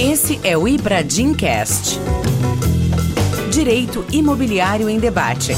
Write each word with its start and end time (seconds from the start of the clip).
Esse 0.00 0.38
é 0.44 0.56
o 0.56 0.68
Ibradim 0.68 1.34
Cast. 1.34 1.98
Direito 3.50 4.06
Imobiliário 4.12 4.88
em 4.88 4.96
Debate. 4.96 5.52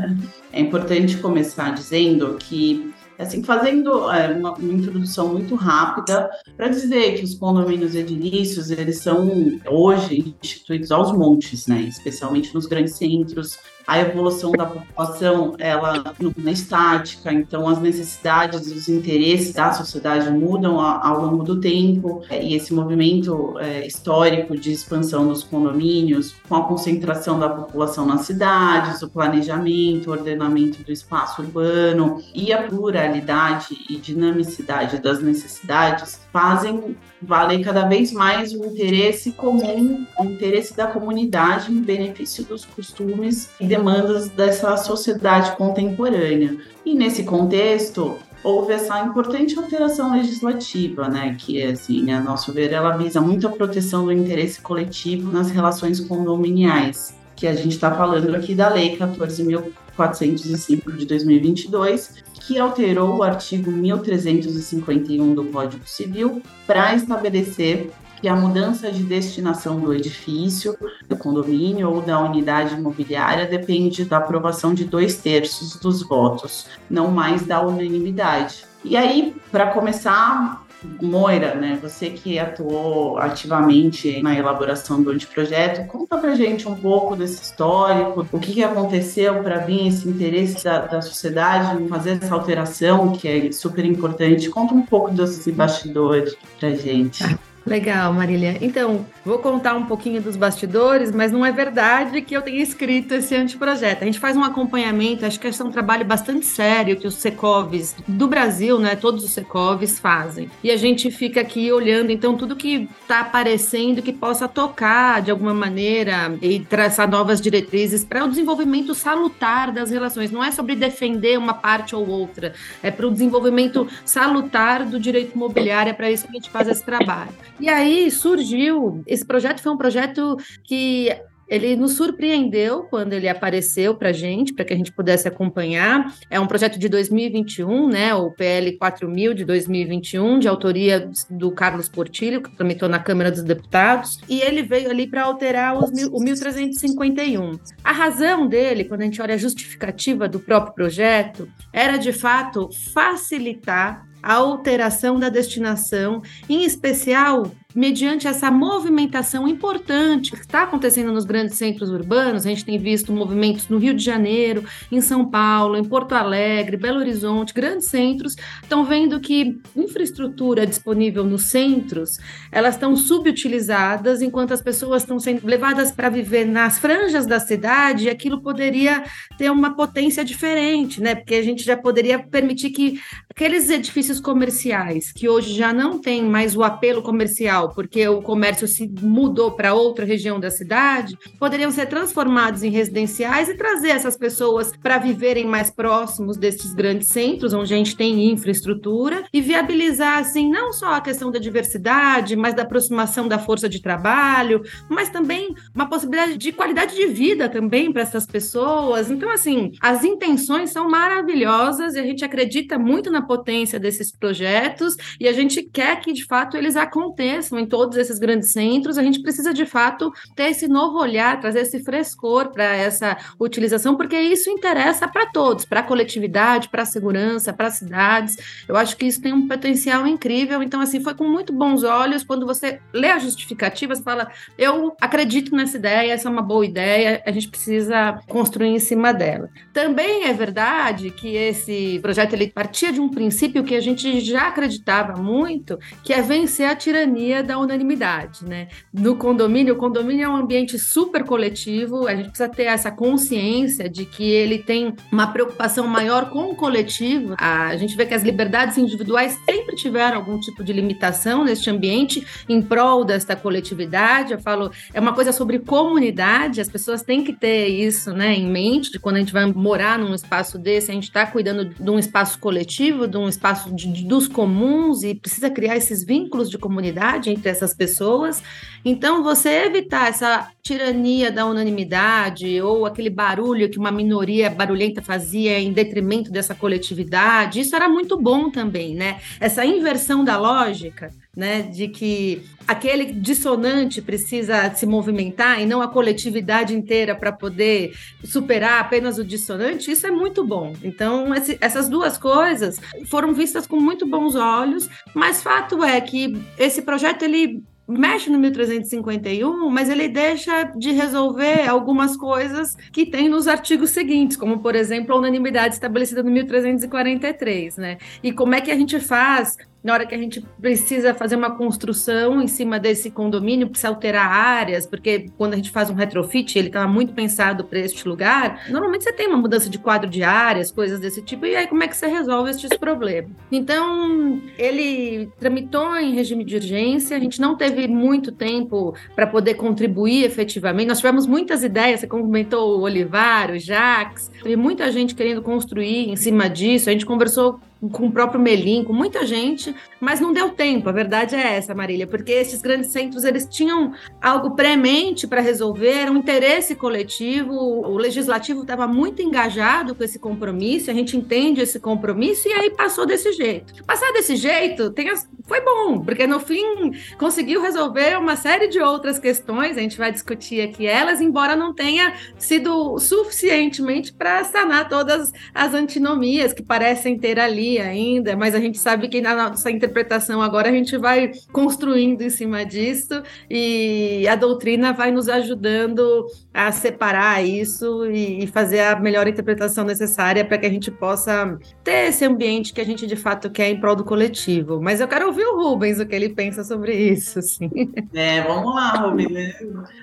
é 0.52 0.60
importante 0.60 1.18
começar 1.18 1.74
dizendo 1.74 2.36
que 2.38 2.94
assim, 3.18 3.44
fazendo 3.44 4.10
é, 4.10 4.32
uma, 4.32 4.54
uma, 4.54 4.74
introdução 4.74 5.28
muito 5.28 5.54
rápida 5.54 6.30
para 6.56 6.70
dizer 6.70 7.18
que 7.18 7.26
os 7.26 7.36
condomínios 7.36 7.94
edilícios, 7.94 8.72
eles 8.72 9.00
são 9.00 9.60
hoje 9.68 10.34
instituídos 10.42 10.90
aos 10.90 11.12
montes, 11.12 11.68
né, 11.68 11.82
especialmente 11.82 12.54
nos 12.54 12.66
grandes 12.66 12.96
centros, 12.96 13.60
a 13.90 14.00
evolução 14.00 14.52
da 14.52 14.68
população 14.68 15.56
ela 15.58 16.14
não 16.20 16.32
é 16.46 16.52
estática, 16.52 17.34
então 17.34 17.68
as 17.68 17.80
necessidades 17.80 18.72
os 18.72 18.88
interesses 18.88 19.52
da 19.52 19.74
sociedade 19.74 20.30
mudam 20.30 20.80
ao 20.80 21.26
longo 21.26 21.44
do 21.44 21.60
tempo, 21.60 22.22
e 22.30 22.54
esse 22.54 22.72
movimento 22.72 23.58
é, 23.58 23.88
histórico 23.88 24.56
de 24.56 24.72
expansão 24.72 25.28
dos 25.28 25.44
condomínios, 25.44 26.36
com 26.48 26.56
a 26.56 26.66
concentração 26.66 27.40
da 27.40 27.50
população 27.50 28.06
nas 28.06 28.22
cidades, 28.22 29.02
o 29.02 29.10
planejamento, 29.10 30.12
o 30.12 30.12
ordenamento 30.12 30.84
do 30.84 30.92
espaço 30.92 31.42
urbano 31.42 32.22
e 32.36 32.54
a 32.54 32.68
pluralidade 32.68 33.76
e 33.90 33.96
dinamicidade 33.96 35.00
das 35.00 35.20
necessidades, 35.20 36.20
fazem 36.32 36.96
valer 37.22 37.64
cada 37.64 37.86
vez 37.86 38.12
mais 38.12 38.54
o 38.54 38.66
interesse 38.66 39.32
comum, 39.32 40.06
o 40.20 40.24
interesse 40.24 40.76
da 40.76 40.88
comunidade 40.88 41.72
em 41.72 41.82
benefício 41.82 42.44
dos 42.44 42.66
costumes 42.66 43.50
e 43.60 43.66
demandas 43.66 44.30
dessa 44.30 44.78
sociedade 44.78 45.56
contemporânea. 45.56 46.58
E 46.86 46.96
nesse 46.96 47.24
contexto, 47.24 48.18
houve 48.44 48.74
essa 48.74 49.00
importante 49.02 49.58
alteração 49.58 50.14
legislativa, 50.14 51.10
né, 51.10 51.36
que 51.38 51.62
assim, 51.62 52.12
a 52.12 52.22
nosso 52.22 52.54
ver, 52.54 52.72
ela 52.72 52.96
visa 52.96 53.20
muito 53.20 53.48
a 53.48 53.52
proteção 53.52 54.06
do 54.06 54.12
interesse 54.12 54.62
coletivo 54.62 55.32
nas 55.32 55.52
relações 55.52 56.00
condominiais, 56.00 57.14
que 57.36 57.48
a 57.48 57.54
gente 57.54 57.74
está 57.74 57.92
falando 57.92 58.34
aqui 58.36 58.54
da 58.54 58.70
Lei 58.70 58.98
14.405 58.98 60.96
de 60.96 61.06
2022, 61.06 62.24
que 62.40 62.58
alterou 62.60 63.18
o 63.18 63.24
artigo 63.24 63.72
1351 63.72 65.34
do 65.34 65.46
Código 65.46 65.88
Civil 65.88 66.42
para 66.66 66.96
estabelecer 66.96 67.92
que 68.22 68.28
a 68.28 68.36
mudança 68.36 68.92
de 68.92 69.04
destinação 69.04 69.80
do 69.80 69.94
edifício, 69.94 70.78
do 71.08 71.16
condomínio 71.16 71.90
ou 71.90 72.02
da 72.02 72.20
unidade 72.20 72.76
imobiliária 72.76 73.46
depende 73.46 74.04
da 74.04 74.18
aprovação 74.18 74.74
de 74.74 74.86
dois 74.86 75.18
terços 75.18 75.78
dos 75.78 76.04
votos, 76.04 76.68
não 76.90 77.10
mais 77.12 77.46
da 77.46 77.62
unanimidade. 77.62 78.66
E 78.84 78.98
aí, 78.98 79.36
para 79.52 79.68
começar, 79.68 80.66
Moira, 81.02 81.56
né, 81.56 81.78
você 81.82 82.10
que 82.10 82.40
atuou 82.40 83.18
ativamente 83.18 84.22
na 84.22 84.38
elaboração 84.38 85.02
do 85.02 85.12
anteprojeto, 85.12 85.86
conta 85.88 86.18
pra 86.18 86.36
gente 86.36 86.68
um 86.68 86.76
pouco 86.76 87.16
desse 87.16 87.42
histórico, 87.42 88.26
o 88.32 88.40
que, 88.40 88.54
que 88.54 88.64
aconteceu 88.64 89.44
para 89.44 89.58
vir 89.58 89.88
esse 89.88 90.08
interesse 90.08 90.64
da, 90.64 90.80
da 90.80 91.02
sociedade 91.02 91.82
em 91.84 91.88
fazer 91.88 92.12
essa 92.12 92.34
alteração, 92.34 93.12
que 93.12 93.28
é 93.28 93.52
super 93.52 93.84
importante. 93.86 94.50
Conta 94.50 94.74
um 94.74 94.82
pouco 94.82 95.12
desses 95.12 95.54
bastidores 95.54 96.36
pra 96.60 96.70
gente. 96.72 97.24
Legal, 97.70 98.12
Marília. 98.12 98.58
Então, 98.62 99.06
vou 99.24 99.38
contar 99.38 99.76
um 99.76 99.86
pouquinho 99.86 100.20
dos 100.20 100.36
bastidores, 100.36 101.12
mas 101.12 101.32
não 101.32 101.46
é 101.46 101.52
verdade 101.52 102.20
que 102.24 102.36
eu 102.36 102.42
tenha 102.42 102.64
escrito 102.64 103.14
esse 103.14 103.36
anteprojeto. 103.36 104.02
A 104.02 104.06
gente 104.06 104.18
faz 104.18 104.36
um 104.36 104.44
acompanhamento, 104.44 105.24
acho 105.24 105.40
que 105.40 105.46
esse 105.46 105.62
é 105.62 105.66
um 105.66 105.70
trabalho 105.70 106.04
bastante 106.04 106.48
sério 106.48 106.98
que 106.98 107.06
os 107.06 107.14
Secovs 107.14 107.96
do 108.08 108.28
Brasil, 108.28 108.80
né, 108.80 108.96
todos 108.96 109.24
os 109.24 109.30
Secovs 109.30 110.00
fazem. 110.00 110.50
E 110.64 110.72
a 110.72 110.78
gente 110.78 111.12
fica 111.12 111.42
aqui 111.42 111.72
olhando, 111.72 112.12
então, 112.12 112.36
tudo 112.36 112.56
que 112.56 112.90
está 113.04 113.20
aparecendo 113.20 114.02
que 114.02 114.12
possa 114.12 114.48
tocar 114.48 115.22
de 115.22 115.30
alguma 115.30 115.54
maneira 115.54 116.36
e 116.42 116.62
traçar 116.62 117.08
novas 117.08 117.40
diretrizes 117.40 118.04
para 118.04 118.26
o 118.26 118.28
desenvolvimento 118.28 118.96
salutar 118.96 119.72
das 119.72 119.92
relações. 119.92 120.32
Não 120.32 120.44
é 120.44 120.52
sobre 120.52 120.76
defender 120.76 121.38
uma 121.38 121.54
parte 121.54 121.96
ou 121.96 122.08
outra, 122.10 122.54
é 122.82 122.90
para 122.90 123.06
o 123.06 123.12
desenvolvimento 123.12 123.88
salutar 124.04 124.84
do 124.86 125.00
direito 125.00 125.36
imobiliário, 125.36 125.92
é 125.92 125.94
para 125.94 126.10
isso 126.10 126.24
que 126.24 126.32
a 126.32 126.34
gente 126.34 126.50
faz 126.50 126.68
esse 126.68 126.84
trabalho. 126.84 127.30
E 127.60 127.68
aí 127.68 128.10
surgiu, 128.10 129.04
esse 129.06 129.26
projeto 129.26 129.62
foi 129.62 129.72
um 129.72 129.78
projeto 129.78 130.38
que 130.64 131.10
ele 131.50 131.76
nos 131.76 131.94
surpreendeu 131.94 132.84
quando 132.84 133.14
ele 133.14 133.28
apareceu 133.28 133.96
para 133.96 134.10
a 134.10 134.14
gente, 134.14 134.54
para 134.54 134.64
que 134.64 134.74
a 134.74 134.78
gente 134.78 134.92
pudesse 134.92 135.28
acompanhar. 135.28 136.14
É 136.30 136.40
um 136.40 136.46
projeto 136.46 136.78
de 136.78 136.88
2021, 136.88 137.90
né, 137.90 138.14
o 138.14 138.32
PL 138.32 138.78
4000 138.78 139.34
de 139.34 139.44
2021, 139.44 140.40
de 140.40 140.48
autoria 140.48 141.10
do 141.30 141.52
Carlos 141.52 141.90
Portilho, 141.90 142.42
que 142.42 142.56
tramitou 142.56 142.88
na 142.88 143.00
Câmara 143.00 143.32
dos 143.32 143.42
Deputados, 143.42 144.20
e 144.30 144.42
ele 144.42 144.62
veio 144.62 144.92
ali 144.92 145.08
para 145.08 145.24
alterar 145.24 145.76
os, 145.78 145.90
o 146.12 146.20
1351. 146.20 147.60
A 147.84 147.92
razão 147.92 148.48
dele, 148.48 148.84
quando 148.84 149.02
a 149.02 149.06
gente 149.06 149.22
olha 149.22 149.34
a 149.34 149.38
justificativa 149.38 150.28
do 150.28 150.40
próprio 150.40 150.76
projeto, 150.76 151.50
era 151.74 151.98
de 151.98 152.14
fato 152.14 152.70
facilitar 152.94 154.08
a 154.22 154.34
alteração 154.34 155.20
da 155.20 155.30
destinação, 155.30 156.22
em 156.48 156.64
especial 156.64 157.52
mediante 157.76 158.28
essa 158.28 158.50
movimentação 158.50 159.48
importante 159.48 160.32
que 160.32 160.40
está 160.40 160.64
acontecendo 160.64 161.12
nos 161.12 161.24
grandes 161.24 161.56
centros 161.56 161.90
urbanos, 161.92 162.46
a 162.46 162.50
gente 162.50 162.66
tem 162.66 162.80
visto 162.80 163.14
movimentos 163.14 163.68
no 163.68 163.78
Rio 163.78 163.94
de 163.94 164.04
Janeiro, 164.04 164.64
em 164.92 165.00
São 165.02 165.30
Paulo, 165.30 165.78
em 165.78 165.84
Porto 165.84 166.14
Alegre, 166.14 166.78
Belo 166.78 167.00
Horizonte, 167.00 167.54
grandes 167.54 167.88
centros, 167.88 168.36
estão 168.64 168.84
vendo 168.84 169.20
que 169.20 169.60
infraestrutura 169.76 170.66
disponível 170.66 171.24
nos 171.24 171.44
centros, 171.44 172.18
elas 172.52 172.74
estão 172.74 172.96
subutilizadas, 172.96 174.22
enquanto 174.22 174.52
as 174.52 174.62
pessoas 174.62 175.04
estão 175.04 175.20
sendo 175.20 175.46
levadas 175.46 175.92
para 175.92 176.10
viver 176.10 176.46
nas 176.46 176.80
franjas 176.80 177.28
da 177.28 177.40
cidade, 177.40 178.06
e 178.06 178.10
aquilo 178.10 178.42
poderia 178.42 179.04
ter 179.38 179.52
uma 179.52 179.76
potência 179.76 180.26
diferente, 180.26 181.02
né? 181.02 181.14
Porque 181.14 181.36
a 181.36 181.44
gente 181.44 181.64
já 181.64 181.78
poderia 181.78 182.18
permitir 182.18 182.72
que 182.72 183.00
aqueles 183.30 183.70
edifícios 183.70 184.20
comerciais 184.20 185.12
que 185.12 185.30
hoje 185.30 185.54
já 185.54 185.72
não 185.72 186.00
têm 186.00 186.24
mais 186.24 186.56
o 186.56 186.64
apelo 186.64 187.02
comercial 187.02 187.59
porque 187.68 188.08
o 188.08 188.22
comércio 188.22 188.68
se 188.68 188.90
mudou 189.02 189.52
para 189.52 189.74
outra 189.74 190.06
região 190.06 190.40
da 190.40 190.50
cidade, 190.50 191.18
poderiam 191.38 191.72
ser 191.72 191.88
transformados 191.88 192.64
em 192.64 192.70
residenciais 192.70 193.50
e 193.50 193.56
trazer 193.56 193.90
essas 193.90 194.18
pessoas 194.18 194.72
para 194.82 194.98
viverem 194.98 195.46
mais 195.46 195.70
próximos 195.70 196.38
desses 196.38 196.74
grandes 196.74 197.10
centros, 197.10 197.54
onde 197.54 197.74
a 197.74 197.78
gente 197.78 197.96
tem 197.96 198.32
infraestrutura, 198.32 199.26
e 199.34 199.42
viabilizar, 199.42 200.20
assim, 200.20 200.50
não 200.50 200.72
só 200.72 200.94
a 200.94 201.02
questão 201.02 201.32
da 201.32 201.40
diversidade, 201.40 202.36
mas 202.36 202.54
da 202.54 202.64
aproximação 202.64 203.28
da 203.28 203.40
força 203.40 203.68
de 203.68 203.82
trabalho, 203.82 204.62
mas 204.88 205.10
também 205.10 205.54
uma 205.74 205.90
possibilidade 205.90 206.38
de 206.38 206.52
qualidade 206.52 206.96
de 206.96 207.08
vida 207.08 207.50
também 207.50 207.92
para 207.92 208.02
essas 208.02 208.26
pessoas. 208.26 209.10
Então, 209.10 209.30
assim, 209.30 209.72
as 209.82 210.04
intenções 210.04 210.72
são 210.72 210.90
maravilhosas 210.90 211.96
e 211.96 212.00
a 212.00 212.04
gente 212.04 212.24
acredita 212.24 212.78
muito 212.78 213.10
na 213.10 213.22
potência 213.22 213.80
desses 213.80 214.12
projetos 214.12 214.96
e 215.20 215.28
a 215.28 215.34
gente 215.34 215.64
quer 215.64 216.00
que, 216.02 216.14
de 216.14 216.26
fato, 216.26 216.58
eles 216.58 216.76
aconteçam 216.76 217.49
em 217.58 217.66
todos 217.66 217.98
esses 217.98 218.20
grandes 218.20 218.52
centros, 218.52 218.98
a 218.98 219.04
gente 219.04 219.22
precisa 219.22 219.54
de 219.54 219.66
fato 219.66 220.12
ter 220.36 220.50
esse 220.50 220.68
novo 220.68 221.00
olhar, 221.00 221.40
trazer 221.40 221.62
esse 221.62 221.80
frescor 221.84 222.52
para 222.52 222.76
essa 222.76 223.18
utilização, 223.40 223.96
porque 223.96 224.20
isso 224.20 224.50
interessa 224.50 225.08
para 225.08 225.28
todos, 225.28 225.66
para 225.66 225.80
a 225.80 225.84
coletividade, 225.84 226.70
para 226.70 226.84
a 226.84 226.86
segurança, 226.86 227.54
para 227.54 227.68
as 227.68 227.76
cidades. 227.76 228.38
Eu 228.68 228.76
acho 228.76 228.98
que 228.98 229.06
isso 229.06 229.22
tem 229.22 229.34
um 229.34 229.48
potencial 229.48 230.06
incrível. 230.06 230.62
Então, 230.62 230.82
assim, 230.82 231.02
foi 231.02 231.14
com 231.14 231.28
muito 231.28 231.54
bons 231.54 231.84
olhos 231.84 232.24
quando 232.24 232.46
você 232.46 232.80
lê 232.94 233.10
a 233.10 233.20
justificativa, 233.20 233.96
você 233.96 234.04
fala: 234.04 234.30
eu 234.58 234.96
acredito 235.00 235.56
nessa 235.56 235.78
ideia, 235.78 236.12
essa 236.12 236.28
é 236.28 236.32
uma 236.32 236.42
boa 236.42 236.66
ideia, 236.66 237.22
a 237.26 237.32
gente 237.32 237.48
precisa 237.48 238.20
construir 238.28 238.70
em 238.70 238.80
cima 238.80 239.14
dela. 239.14 239.50
Também 239.74 240.26
é 240.26 240.34
verdade 240.34 241.12
que 241.12 241.36
esse 241.36 242.00
projeto 242.02 242.34
ele 242.34 242.52
partia 242.52 242.92
de 242.92 243.00
um 243.00 243.10
princípio 243.10 243.64
que 243.64 243.76
a 243.76 243.82
gente 243.82 244.20
já 244.20 244.48
acreditava 244.48 245.22
muito, 245.22 245.80
que 246.04 246.14
é 246.14 246.22
vencer 246.22 246.70
a 246.70 246.76
tirania 246.76 247.39
da 247.44 247.58
unanimidade, 247.58 248.46
né? 248.46 248.68
No 248.94 249.16
condomínio, 249.16 249.74
o 249.74 249.78
condomínio 249.78 250.26
é 250.26 250.30
um 250.30 250.36
ambiente 250.36 250.78
super 250.78 251.24
coletivo, 251.24 252.08
a 252.08 252.16
gente 252.16 252.30
precisa 252.30 252.50
ter 252.50 252.64
essa 252.64 252.92
consciência 252.92 253.90
de 253.90 254.06
que 254.06 254.24
ele 254.24 254.60
tem 254.60 254.94
uma 255.12 255.28
preocupação 255.28 255.88
maior 255.88 256.30
com 256.30 256.52
o 256.52 256.56
coletivo. 256.56 257.36
A 257.38 257.76
gente 257.78 257.96
vê 257.96 258.06
que 258.06 258.14
as 258.14 258.24
liberdades 258.24 258.78
individuais 258.78 259.38
sempre 259.46 259.76
tiveram 259.76 260.18
algum 260.18 260.40
tipo 260.40 260.64
de 260.64 260.74
limitação 260.74 261.44
neste 261.44 261.70
ambiente 261.70 262.26
em 262.48 262.62
prol 262.62 263.04
desta 263.04 263.36
coletividade. 263.36 264.34
Eu 264.34 264.40
falo, 264.40 264.72
é 264.94 265.00
uma 265.00 265.14
coisa 265.14 265.32
sobre 265.32 265.60
comunidade, 265.60 266.62
as 266.62 266.70
pessoas 266.70 267.02
têm 267.02 267.24
que 267.24 267.34
ter 267.34 267.68
isso, 267.68 268.14
né, 268.14 268.34
em 268.34 268.48
mente, 268.48 268.92
de 268.92 269.00
quando 269.00 269.18
a 269.18 269.20
gente 269.20 269.34
vai 269.34 269.46
morar 269.46 269.98
num 269.98 270.14
espaço 270.14 270.58
desse, 270.58 270.92
a 270.92 270.94
gente 270.94 271.04
está 271.06 271.26
cuidando 271.26 271.66
de 271.66 271.90
um 271.90 272.00
espaço 272.00 272.40
coletivo, 272.40 273.08
de 273.08 273.18
um 273.18 273.28
espaço 273.28 273.74
de, 273.74 273.92
de, 273.92 274.06
dos 274.06 274.28
comuns 274.28 275.04
e 275.04 275.16
precisa 275.16 275.50
criar 275.50 275.78
esses 275.78 276.04
vínculos 276.04 276.50
de 276.50 276.58
comunidade 276.58 277.29
entre 277.30 277.50
essas 277.50 277.74
pessoas. 277.74 278.42
Então, 278.84 279.24
você 279.24 279.66
evitar 279.66 280.10
essa 280.10 280.50
tirania 280.62 281.32
da 281.32 281.46
unanimidade 281.46 282.62
ou 282.62 282.86
aquele 282.86 283.10
barulho 283.10 283.70
que 283.70 283.78
uma 283.78 283.92
minoria 283.92 284.50
barulhenta 284.50 285.02
fazia 285.02 285.60
em 285.60 285.74
detrimento 285.74 286.32
dessa 286.32 286.56
coletividade, 286.56 287.60
isso 287.60 287.76
era 287.76 287.90
muito 287.90 288.20
bom 288.20 288.50
também, 288.50 288.96
né? 288.96 289.20
Essa 289.40 289.66
inversão 289.66 290.24
da 290.24 290.38
lógica. 290.38 291.12
Né, 291.40 291.62
de 291.62 291.88
que 291.88 292.44
aquele 292.68 293.14
dissonante 293.14 294.02
precisa 294.02 294.76
se 294.76 294.86
movimentar 294.86 295.62
e 295.62 295.66
não 295.66 295.82
a 295.82 295.88
coletividade 295.88 296.76
inteira 296.76 297.16
para 297.16 297.32
poder 297.32 297.94
superar 298.26 298.82
apenas 298.82 299.18
o 299.18 299.24
dissonante, 299.24 299.90
isso 299.90 300.06
é 300.06 300.12
muito 300.12 300.46
bom. 300.46 300.74
Então, 300.84 301.34
esse, 301.34 301.58
essas 301.62 301.88
duas 301.88 302.18
coisas 302.18 302.78
foram 303.06 303.34
vistas 303.34 303.66
com 303.66 303.80
muito 303.80 304.06
bons 304.06 304.36
olhos, 304.36 304.90
mas 305.14 305.42
fato 305.42 305.82
é 305.82 306.02
que 306.02 306.38
esse 306.58 306.82
projeto 306.82 307.24
ele 307.24 307.64
mexe 307.90 308.30
no 308.30 308.38
1351, 308.38 309.70
mas 309.70 309.90
ele 309.90 310.08
deixa 310.08 310.66
de 310.78 310.92
resolver 310.92 311.68
algumas 311.68 312.16
coisas 312.16 312.76
que 312.92 313.06
tem 313.06 313.28
nos 313.28 313.48
artigos 313.48 313.90
seguintes, 313.90 314.38
como, 314.38 314.60
por 314.60 314.76
exemplo, 314.76 315.16
a 315.16 315.18
unanimidade 315.18 315.74
estabelecida 315.74 316.22
no 316.22 316.30
1343, 316.30 317.78
né? 317.78 317.98
E 318.22 318.32
como 318.32 318.54
é 318.54 318.62
que 318.62 318.70
a 318.70 318.76
gente 318.76 319.00
faz 319.00 319.58
na 319.84 319.94
hora 319.94 320.06
que 320.06 320.14
a 320.14 320.18
gente 320.18 320.42
precisa 320.62 321.14
fazer 321.14 321.36
uma 321.36 321.52
construção 321.52 322.42
em 322.42 322.48
cima 322.48 322.80
desse 322.80 323.10
condomínio, 323.10 323.70
precisa 323.70 323.90
alterar 323.90 324.30
áreas, 324.30 324.86
porque 324.86 325.30
quando 325.38 325.54
a 325.54 325.56
gente 325.56 325.72
faz 325.72 325.90
um 325.90 325.94
retrofit, 325.94 326.58
ele 326.58 326.68
estava 326.68 326.88
muito 326.88 327.14
pensado 327.14 327.64
para 327.64 327.80
este 327.80 328.08
lugar, 328.08 328.66
normalmente 328.70 329.04
você 329.04 329.14
tem 329.14 329.28
uma 329.28 329.38
mudança 329.38 329.70
de 329.70 329.80
quadro 329.80 330.10
de 330.10 330.24
áreas, 330.24 330.72
coisas 330.72 331.00
desse 331.00 331.22
tipo, 331.22 331.46
e 331.46 331.56
aí 331.56 331.68
como 331.68 331.84
é 331.84 331.88
que 331.88 331.96
você 331.96 332.08
resolve 332.08 332.52
esses 332.52 332.70
problemas? 332.78 333.32
Então, 333.52 334.42
ele 334.58 335.30
tramitou 335.40 335.96
em 335.98 336.14
regime 336.14 336.44
de 336.44 336.56
urgência, 336.56 337.16
a 337.16 337.20
gente 337.20 337.40
não 337.40 337.56
teve 337.56 337.88
muito 337.88 338.32
tempo 338.32 338.94
para 339.16 339.28
poder 339.28 339.54
contribuir 339.54 340.26
efetivamente, 340.26 340.88
nós 340.88 340.98
tivemos 340.98 341.26
muitas 341.26 341.64
ideias, 341.64 342.02
você 342.02 342.08
comentou 342.08 342.80
o 342.80 342.82
Olivar, 342.82 343.52
o 343.52 343.58
Jax, 343.58 344.30
teve 344.44 344.56
muita 344.56 344.92
gente 344.92 345.16
querendo 345.16 345.42
construir 345.42 346.10
em 346.10 346.16
cima 346.16 346.50
disso, 346.50 346.90
a 346.90 346.92
gente 346.92 347.06
conversou 347.06 347.60
com 347.88 348.08
o 348.08 348.12
próprio 348.12 348.42
Melim, 348.42 348.84
com 348.84 348.92
muita 348.92 349.26
gente, 349.26 349.74
mas 350.00 350.20
não 350.20 350.34
deu 350.34 350.50
tempo. 350.50 350.90
A 350.90 350.92
verdade 350.92 351.36
é 351.36 351.56
essa, 351.56 351.74
Marília, 351.74 352.06
porque 352.06 352.32
esses 352.32 352.62
grandes 352.62 352.92
centros 352.92 353.24
eles 353.24 353.46
tinham 353.46 353.94
algo 354.22 354.52
premente 354.52 355.26
para 355.26 355.40
resolver, 355.40 356.10
um 356.10 356.18
interesse 356.18 356.76
coletivo. 356.76 357.54
O 357.54 357.98
legislativo 357.98 358.62
estava 358.62 358.88
muito 358.88 359.22
engajado 359.22 359.96
com 359.96 360.04
esse 360.04 360.20
compromisso, 360.20 360.92
a 360.92 360.94
gente 360.94 361.16
entende 361.16 361.62
esse 361.62 361.80
compromisso 361.80 362.50
e 362.50 362.54
aí 362.54 362.70
passou 362.72 363.06
desse 363.06 363.32
jeito. 363.32 363.84
Passar 363.86 364.12
desse 364.12 364.36
jeito, 364.36 364.94
as, 365.12 365.30
foi 365.48 365.62
bom, 365.62 366.02
porque 366.02 366.28
no 366.28 366.40
fim 366.40 366.92
conseguiu 367.18 367.62
resolver 367.62 368.18
uma 368.18 368.36
série 368.36 368.68
de 368.68 368.80
outras 368.80 369.18
questões, 369.18 369.78
a 369.78 369.82
gente 369.82 369.98
vai 369.98 370.12
discutir 370.12 370.62
aqui 370.62 370.86
elas, 370.86 371.22
embora 371.22 371.56
não 371.56 371.74
tenha 371.74 372.14
sido 372.38 373.00
suficientemente 373.00 374.14
para 374.14 374.44
sanar 374.44 374.90
todas 374.90 375.32
as 375.54 375.74
antinomias 375.74 376.54
que 376.54 376.62
parecem 376.62 377.18
ter 377.18 377.40
ali 377.40 377.69
ainda, 377.78 378.36
mas 378.36 378.56
a 378.56 378.60
gente 378.60 378.80
sabe 378.80 379.08
que 379.08 379.22
na 379.22 379.50
nossa 379.50 379.70
interpretação 379.70 380.42
agora 380.42 380.70
a 380.70 380.72
gente 380.72 380.98
vai 380.98 381.32
construindo 381.52 382.22
em 382.22 382.30
cima 382.30 382.66
disso 382.66 383.22
e 383.50 384.28
a 384.28 384.36
doutrina 384.36 384.94
vai 384.94 385.12
nos 385.12 385.30
ajudando 385.30 386.26
a 386.54 386.72
separar 386.72 387.46
isso 387.46 388.06
e 388.08 388.48
fazer 388.48 388.80
a 388.80 389.00
melhor 389.00 389.28
interpretação 389.28 389.84
necessária 389.84 390.44
para 390.44 390.58
que 390.58 390.66
a 390.66 390.70
gente 390.70 390.90
possa 390.90 391.58
ter 391.84 392.10
esse 392.10 392.26
ambiente 392.26 392.74
que 392.74 392.82
a 392.82 392.86
gente 392.86 393.06
de 393.06 393.16
fato 393.16 393.50
quer 393.50 393.70
em 393.70 393.80
prol 393.80 393.96
do 393.96 394.04
coletivo. 394.04 394.82
Mas 394.82 395.00
eu 395.00 395.08
quero 395.08 395.28
ouvir 395.28 395.46
o 395.46 395.62
Rubens, 395.62 396.00
o 396.00 396.06
que 396.06 396.16
ele 396.16 396.30
pensa 396.30 396.64
sobre 396.64 396.94
isso. 396.94 397.40
Assim. 397.40 397.70
É, 398.14 398.42
vamos 398.42 398.74
lá, 398.74 398.92
Rubens. 398.98 399.56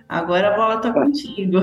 Agora 0.08 0.54
a 0.54 0.56
bola 0.56 0.76
está 0.76 0.92
contigo. 0.92 1.58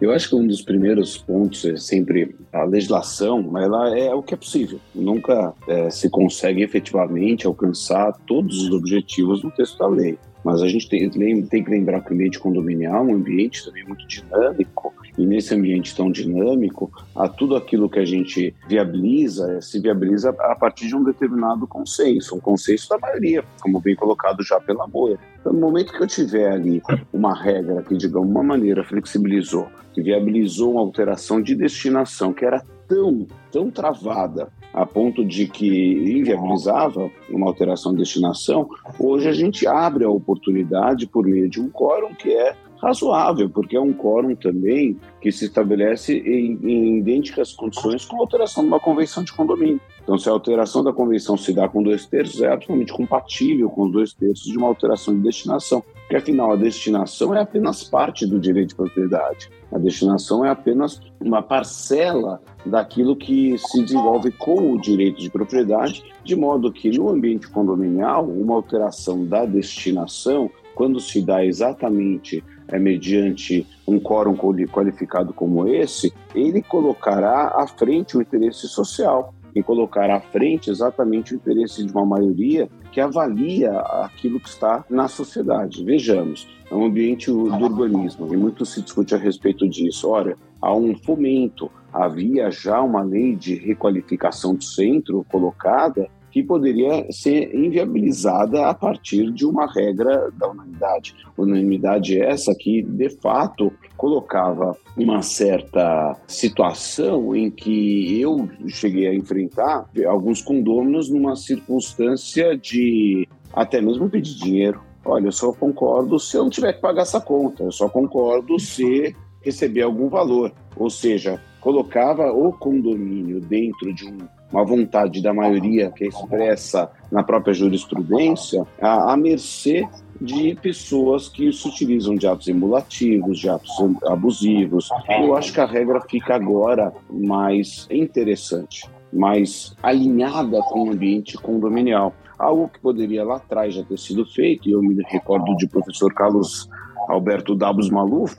Eu 0.00 0.12
acho 0.12 0.28
que 0.28 0.34
um 0.36 0.46
dos 0.46 0.62
primeiros 0.62 1.18
pontos 1.18 1.64
é 1.64 1.76
sempre 1.76 2.36
a 2.52 2.64
legislação, 2.64 3.56
ela 3.58 3.96
é 3.98 4.14
o 4.14 4.22
que 4.22 4.34
é 4.34 4.36
possível. 4.36 4.80
Nunca 5.08 5.54
é, 5.66 5.88
se 5.88 6.10
consegue 6.10 6.62
efetivamente 6.62 7.46
alcançar 7.46 8.12
todos 8.26 8.64
os 8.64 8.70
objetivos 8.70 9.40
do 9.40 9.50
texto 9.50 9.78
da 9.78 9.88
lei. 9.88 10.18
Mas 10.44 10.60
a 10.60 10.68
gente 10.68 10.86
tem, 10.86 11.08
tem 11.08 11.64
que 11.64 11.70
lembrar 11.70 12.02
que 12.02 12.10
o 12.10 12.14
ambiente 12.14 12.38
condominial 12.38 13.08
é 13.08 13.12
um 13.12 13.14
ambiente 13.14 13.64
também 13.64 13.84
muito 13.84 14.06
dinâmico, 14.06 14.92
e 15.16 15.24
nesse 15.24 15.54
ambiente 15.54 15.96
tão 15.96 16.12
dinâmico, 16.12 16.92
a 17.16 17.26
tudo 17.26 17.56
aquilo 17.56 17.88
que 17.88 17.98
a 17.98 18.04
gente 18.04 18.54
viabiliza, 18.68 19.54
eh, 19.54 19.60
se 19.62 19.80
viabiliza 19.80 20.30
a 20.30 20.54
partir 20.54 20.86
de 20.86 20.94
um 20.94 21.02
determinado 21.02 21.66
consenso, 21.66 22.36
um 22.36 22.40
consenso 22.40 22.88
da 22.90 22.98
maioria, 22.98 23.42
como 23.60 23.80
bem 23.80 23.96
colocado 23.96 24.44
já 24.44 24.60
pela 24.60 24.86
Moira. 24.86 25.18
Então, 25.40 25.52
no 25.54 25.58
momento 25.58 25.92
que 25.92 26.02
eu 26.02 26.06
tiver 26.06 26.52
ali 26.52 26.82
uma 27.12 27.34
regra 27.34 27.82
que, 27.82 27.96
de 27.96 28.06
alguma 28.06 28.42
maneira, 28.42 28.84
flexibilizou, 28.84 29.66
que 29.92 30.02
viabilizou 30.02 30.72
uma 30.72 30.82
alteração 30.82 31.42
de 31.42 31.54
destinação 31.56 32.32
que 32.32 32.44
era 32.44 32.62
tão, 32.86 33.26
tão 33.50 33.70
travada 33.70 34.48
a 34.78 34.86
ponto 34.86 35.24
de 35.24 35.48
que 35.48 35.66
inviabilizava 35.66 37.10
uma 37.28 37.48
alteração 37.48 37.90
de 37.90 37.98
destinação, 37.98 38.68
hoje 38.96 39.28
a 39.28 39.32
gente 39.32 39.66
abre 39.66 40.04
a 40.04 40.08
oportunidade 40.08 41.04
por 41.04 41.26
meio 41.26 41.50
de 41.50 41.60
um 41.60 41.68
quórum 41.68 42.14
que 42.14 42.32
é 42.32 42.54
razoável, 42.80 43.50
porque 43.50 43.76
é 43.76 43.80
um 43.80 43.92
quórum 43.92 44.36
também 44.36 44.96
que 45.20 45.32
se 45.32 45.46
estabelece 45.46 46.16
em, 46.16 46.60
em, 46.62 46.98
idênticas 46.98 47.52
condições 47.52 48.04
com 48.04 48.16
a 48.16 48.20
alteração 48.20 48.62
de 48.62 48.68
uma 48.68 48.78
convenção 48.78 49.24
de 49.24 49.32
condomínio. 49.32 49.80
Então, 50.08 50.16
se 50.16 50.26
a 50.26 50.32
alteração 50.32 50.82
da 50.82 50.90
convenção 50.90 51.36
se 51.36 51.52
dá 51.52 51.68
com 51.68 51.82
dois 51.82 52.06
terços, 52.06 52.40
é 52.40 52.50
absolutamente 52.50 52.94
compatível 52.94 53.68
com 53.68 53.82
os 53.82 53.92
dois 53.92 54.14
terços 54.14 54.50
de 54.50 54.56
uma 54.56 54.66
alteração 54.66 55.14
de 55.14 55.20
destinação, 55.20 55.82
porque 55.82 56.16
afinal 56.16 56.50
a 56.50 56.56
destinação 56.56 57.34
é 57.34 57.42
apenas 57.42 57.84
parte 57.84 58.24
do 58.24 58.40
direito 58.40 58.70
de 58.70 58.74
propriedade. 58.74 59.50
A 59.70 59.76
destinação 59.76 60.42
é 60.42 60.48
apenas 60.48 60.98
uma 61.20 61.42
parcela 61.42 62.40
daquilo 62.64 63.14
que 63.14 63.58
se 63.58 63.82
desenvolve 63.82 64.32
com 64.32 64.72
o 64.72 64.80
direito 64.80 65.20
de 65.20 65.28
propriedade, 65.28 66.02
de 66.24 66.34
modo 66.34 66.72
que 66.72 66.88
no 66.96 67.10
ambiente 67.10 67.46
condominial, 67.46 68.24
uma 68.26 68.54
alteração 68.54 69.26
da 69.26 69.44
destinação, 69.44 70.50
quando 70.74 71.00
se 71.00 71.20
dá 71.20 71.44
exatamente 71.44 72.42
é, 72.68 72.78
mediante 72.78 73.66
um 73.86 74.00
quórum 74.00 74.34
qualificado 74.34 75.34
como 75.34 75.68
esse, 75.68 76.14
ele 76.34 76.62
colocará 76.62 77.48
à 77.56 77.66
frente 77.66 78.16
o 78.16 78.22
interesse 78.22 78.66
social 78.68 79.34
e 79.54 79.62
colocar 79.62 80.10
à 80.10 80.20
frente 80.20 80.70
exatamente 80.70 81.34
o 81.34 81.36
interesse 81.36 81.84
de 81.84 81.92
uma 81.92 82.04
maioria 82.04 82.68
que 82.92 83.00
avalia 83.00 83.72
aquilo 84.02 84.40
que 84.40 84.48
está 84.48 84.84
na 84.88 85.08
sociedade. 85.08 85.84
Vejamos, 85.84 86.48
é 86.70 86.74
um 86.74 86.86
ambiente 86.86 87.30
do 87.30 87.44
urbanismo 87.44 88.32
e 88.32 88.36
muito 88.36 88.64
se 88.64 88.82
discute 88.82 89.14
a 89.14 89.18
respeito 89.18 89.68
disso. 89.68 90.08
Olha, 90.08 90.36
há 90.60 90.74
um 90.74 90.96
fomento, 90.96 91.70
havia 91.92 92.50
já 92.50 92.80
uma 92.80 93.02
lei 93.02 93.34
de 93.36 93.54
requalificação 93.54 94.54
do 94.54 94.64
centro 94.64 95.24
colocada 95.30 96.08
que 96.38 96.42
poderia 96.44 97.04
ser 97.10 97.52
inviabilizada 97.52 98.68
a 98.68 98.74
partir 98.74 99.32
de 99.32 99.44
uma 99.44 99.66
regra 99.66 100.30
da 100.38 100.48
unanimidade. 100.48 101.16
Unanimidade 101.36 102.20
essa 102.20 102.54
que, 102.54 102.80
de 102.80 103.10
fato, 103.10 103.72
colocava 103.96 104.76
uma 104.96 105.20
certa 105.20 106.16
situação 106.28 107.34
em 107.34 107.50
que 107.50 108.20
eu 108.20 108.48
cheguei 108.68 109.08
a 109.08 109.14
enfrentar 109.14 109.90
alguns 110.06 110.40
condôminos 110.40 111.10
numa 111.10 111.34
circunstância 111.34 112.56
de 112.56 113.26
até 113.52 113.80
mesmo 113.80 114.08
pedir 114.08 114.36
dinheiro. 114.36 114.80
Olha, 115.04 115.26
eu 115.26 115.32
só 115.32 115.52
concordo 115.52 116.20
se 116.20 116.36
eu 116.36 116.44
não 116.44 116.50
tiver 116.50 116.74
que 116.74 116.80
pagar 116.80 117.02
essa 117.02 117.20
conta, 117.20 117.64
eu 117.64 117.72
só 117.72 117.88
concordo 117.88 118.60
se 118.60 119.16
receber 119.42 119.82
algum 119.82 120.08
valor. 120.08 120.52
Ou 120.76 120.88
seja, 120.88 121.42
colocava 121.60 122.32
o 122.32 122.52
condomínio 122.52 123.40
dentro 123.40 123.92
de 123.92 124.06
um 124.06 124.18
uma 124.52 124.64
vontade 124.64 125.22
da 125.22 125.32
maioria 125.32 125.90
que 125.90 126.04
é 126.04 126.08
expressa 126.08 126.90
na 127.10 127.22
própria 127.22 127.52
jurisprudência, 127.52 128.66
à, 128.80 129.12
à 129.12 129.16
mercê 129.16 129.86
de 130.20 130.54
pessoas 130.56 131.28
que 131.28 131.52
se 131.52 131.68
utilizam 131.68 132.16
de 132.16 132.26
atos 132.26 132.48
emulativos, 132.48 133.38
de 133.38 133.48
atos 133.48 133.70
abusivos. 134.06 134.88
Eu 135.08 135.36
acho 135.36 135.52
que 135.52 135.60
a 135.60 135.66
regra 135.66 136.00
fica 136.00 136.34
agora 136.34 136.92
mais 137.08 137.86
interessante, 137.90 138.88
mais 139.12 139.74
alinhada 139.82 140.60
com 140.62 140.84
o 140.84 140.90
ambiente 140.90 141.36
condominial. 141.36 142.12
Algo 142.38 142.68
que 142.68 142.80
poderia 142.80 143.24
lá 143.24 143.36
atrás 143.36 143.74
já 143.74 143.82
ter 143.84 143.98
sido 143.98 144.24
feito, 144.24 144.68
e 144.68 144.72
eu 144.72 144.80
me 144.80 145.02
recordo 145.08 145.56
de 145.56 145.68
professor 145.68 146.12
Carlos 146.14 146.68
Alberto 147.08 147.54
Dabos 147.54 147.90
Maluf 147.90 148.36